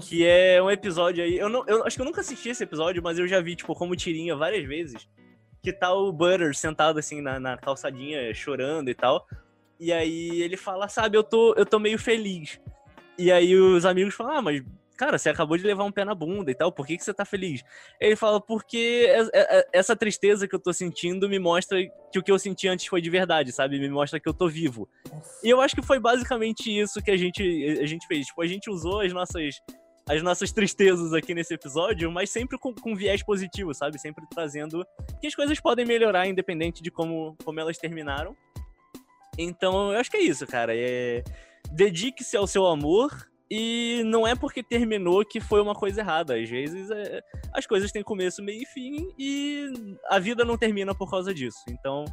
[0.00, 3.02] que é um episódio aí, eu não eu acho que eu nunca assisti esse episódio,
[3.02, 5.08] mas eu já vi tipo como tirinha várias vezes,
[5.62, 9.26] que tá o Butter sentado assim na, na calçadinha chorando e tal.
[9.78, 12.60] E aí ele fala, sabe, eu tô eu tô meio feliz.
[13.22, 14.64] E aí os amigos falam, ah, mas
[14.96, 17.14] cara, você acabou de levar um pé na bunda e tal, por que, que você
[17.14, 17.62] tá feliz?
[18.00, 21.78] Ele fala, porque é- é- é- essa tristeza que eu tô sentindo me mostra
[22.12, 23.78] que o que eu senti antes foi de verdade, sabe?
[23.78, 24.88] Me mostra que eu tô vivo.
[25.42, 27.42] E eu acho que foi basicamente isso que a gente,
[27.80, 28.26] a gente fez.
[28.26, 29.60] Tipo, a gente usou as nossas,
[30.08, 34.00] as nossas tristezas aqui nesse episódio, mas sempre com, com viés positivo, sabe?
[34.00, 34.84] Sempre trazendo
[35.20, 38.36] que as coisas podem melhorar, independente de como, como elas terminaram.
[39.38, 40.72] Então, eu acho que é isso, cara.
[40.76, 41.24] É...
[41.72, 43.10] Dedique-se ao seu amor
[43.50, 46.36] e não é porque terminou que foi uma coisa errada.
[46.36, 47.20] Às vezes é,
[47.52, 51.58] as coisas têm começo, meio e fim e a vida não termina por causa disso.
[51.68, 52.04] Então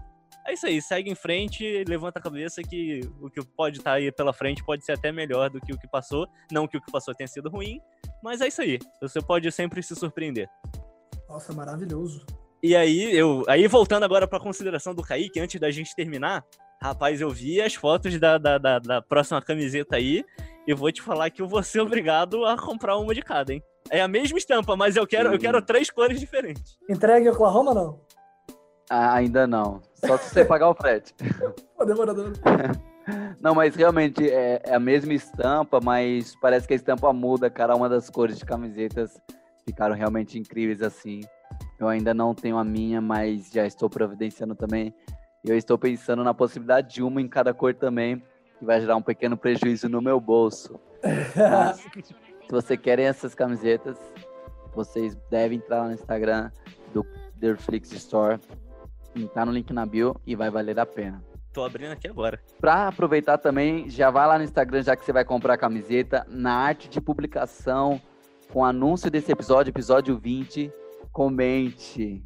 [0.47, 4.11] é isso aí, segue em frente, levanta a cabeça que o que pode estar aí
[4.11, 6.27] pela frente pode ser até melhor do que o que passou.
[6.51, 7.79] Não que o que passou tenha sido ruim,
[8.23, 8.79] mas é isso aí.
[9.01, 10.49] Você pode sempre se surpreender.
[11.27, 12.25] Nossa, maravilhoso.
[12.61, 13.43] E aí, eu.
[13.47, 16.43] Aí voltando agora pra consideração do Kaique, antes da gente terminar,
[16.81, 20.23] rapaz, eu vi as fotos da, da, da, da próxima camiseta aí.
[20.67, 23.63] E vou te falar que eu vou ser obrigado a comprar uma de cada, hein?
[23.89, 26.77] É a mesma estampa, mas eu quero, eu quero três cores diferentes.
[26.87, 27.99] Entregue Oklahoma, não?
[28.89, 29.81] Ah, ainda não.
[29.95, 31.13] Só se você pagar o frete.
[31.77, 32.33] Pô, demorador.
[33.41, 37.75] Não, mas realmente é, é a mesma estampa, mas parece que a estampa muda, cara.
[37.75, 39.19] Uma das cores de camisetas
[39.65, 41.21] ficaram realmente incríveis assim.
[41.79, 44.93] Eu ainda não tenho a minha, mas já estou providenciando também.
[45.43, 48.21] Eu estou pensando na possibilidade de uma em cada cor também,
[48.57, 50.79] que vai gerar um pequeno prejuízo no meu bolso.
[51.35, 53.97] Mas, se você querem essas camisetas,
[54.75, 56.51] vocês devem entrar lá no Instagram
[56.93, 58.39] do Derflix Store.
[59.33, 61.23] Tá no link na bio e vai valer a pena.
[61.53, 62.39] Tô abrindo aqui agora.
[62.59, 66.25] Pra aproveitar também, já vai lá no Instagram, já que você vai comprar a camiseta,
[66.29, 67.99] na arte de publicação,
[68.51, 70.71] com anúncio desse episódio, episódio 20,
[71.11, 72.23] comente,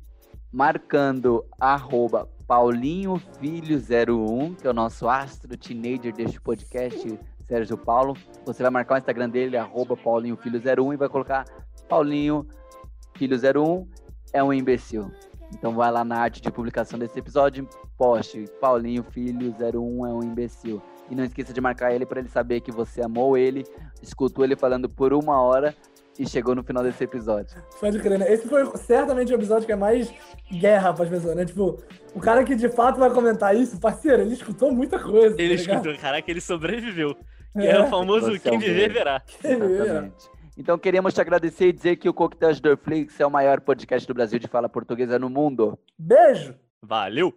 [0.52, 8.18] marcando arroba paulinhofilho01, que é o nosso astro teenager deste podcast, Sérgio Paulo.
[8.46, 11.46] Você vai marcar o Instagram dele, arroba paulinhofilho01, e vai colocar
[11.90, 13.88] paulinhofilho01
[14.34, 15.10] é um imbecil.
[15.54, 20.24] Então vai lá na arte de publicação desse episódio, poste Paulinho Filho 01 é um
[20.24, 20.82] imbecil.
[21.10, 23.64] E não esqueça de marcar ele para ele saber que você amou ele,
[24.02, 25.76] escutou ele falando por uma hora
[26.20, 27.56] e chegou no final desse episódio.
[27.80, 28.32] Pode crer, né?
[28.32, 30.14] Esse foi certamente o episódio que é mais
[30.52, 31.46] guerra pras pessoas, né?
[31.46, 31.82] Tipo,
[32.14, 35.36] o cara que de fato vai comentar isso, parceiro, ele escutou muita coisa.
[35.42, 37.16] Ele tá escutou, caraca, ele sobreviveu.
[37.54, 37.72] Que É.
[37.72, 39.22] é o famoso Você é quem viver verá.
[39.44, 40.30] Exatamente.
[40.58, 44.08] Então queríamos te agradecer e dizer que o Coquetel de Dorflix é o maior podcast
[44.08, 45.78] do Brasil de fala portuguesa no mundo.
[45.98, 46.54] Beijo!
[46.82, 47.34] Valeu!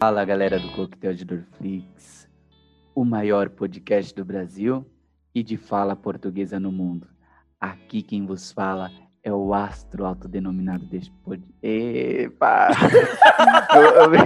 [0.00, 2.26] Fala galera do Coquetel de Dorflix,
[2.94, 4.86] o maior podcast do Brasil
[5.34, 7.06] e de fala portuguesa no mundo.
[7.60, 8.90] Aqui quem vos fala
[9.22, 11.42] é o astro autodenominado deste pod...
[11.62, 12.68] Epa!
[13.76, 14.18] eu, eu me...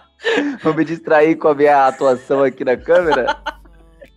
[0.62, 3.36] Vou me distrair com a minha atuação aqui na câmera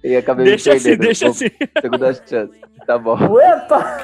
[0.01, 1.05] e acabei Deixa me assim, perdendo.
[1.07, 1.49] deixa Vou- assim.
[1.81, 2.61] Segunda chance.
[2.87, 3.17] Tá bom.
[3.41, 3.97] Epa!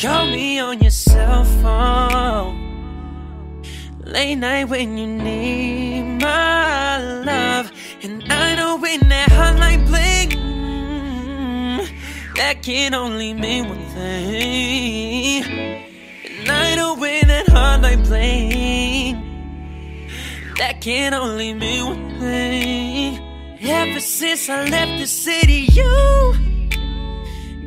[0.00, 2.65] Call me on your cell phone.
[4.06, 7.72] Late night when you need my love.
[8.04, 10.30] And I know when that hotline bling,
[12.36, 15.42] that can only mean one thing.
[15.42, 19.16] And I know when that hotline bling,
[20.56, 23.18] that can only mean one thing.
[23.60, 26.32] Ever since I left the city, you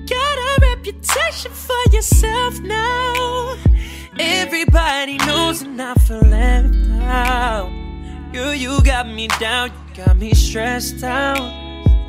[0.08, 3.58] got a reputation for yourself now.
[4.18, 7.70] Everybody knows and I feel left out.
[8.34, 11.38] Girl, you got me down, you got me stressed out.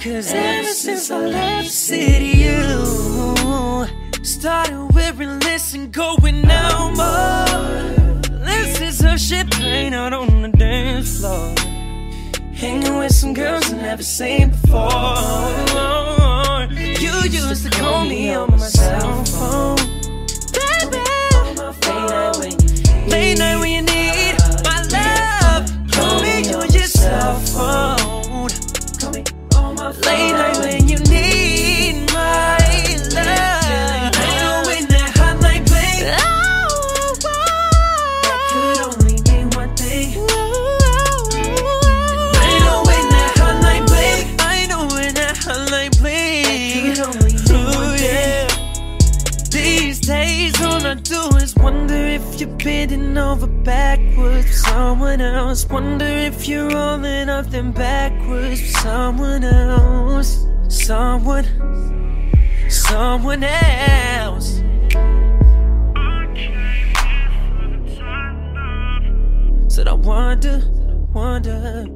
[0.01, 8.21] Cause ever since I left the city, you started wearing less and going out more.
[8.45, 11.55] This is some champagne out on the dance floor.
[12.55, 14.89] Hanging with some girls I never seen before.
[16.99, 19.80] You used to call me on my cell phone.
[53.43, 55.67] Over backwards for someone else.
[55.67, 60.47] Wonder if you're rolling up them backwards for someone else.
[60.69, 61.47] Someone,
[62.69, 64.63] someone else.
[69.69, 70.63] Said I wonder,
[71.15, 71.87] wonder.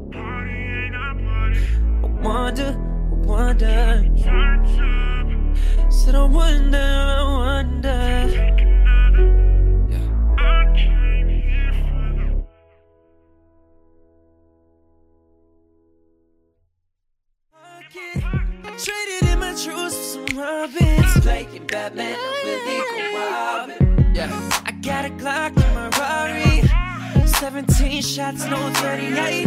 [1.94, 4.05] I wonder, I wonder.
[5.90, 8.74] Said I wonder, I wonder.
[19.55, 21.20] Traded in my truths for some robins.
[21.20, 22.44] Playing Batman, I'm
[22.97, 24.12] go Robin.
[24.15, 24.62] Yeah.
[24.65, 27.26] I got a Glock in my Rari.
[27.26, 29.47] 17 shots, no 38.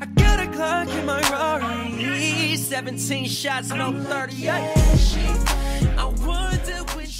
[0.00, 2.56] I got a Glock in my Rari.
[2.56, 4.52] 17 shots, no 38.
[5.96, 7.19] I wonder which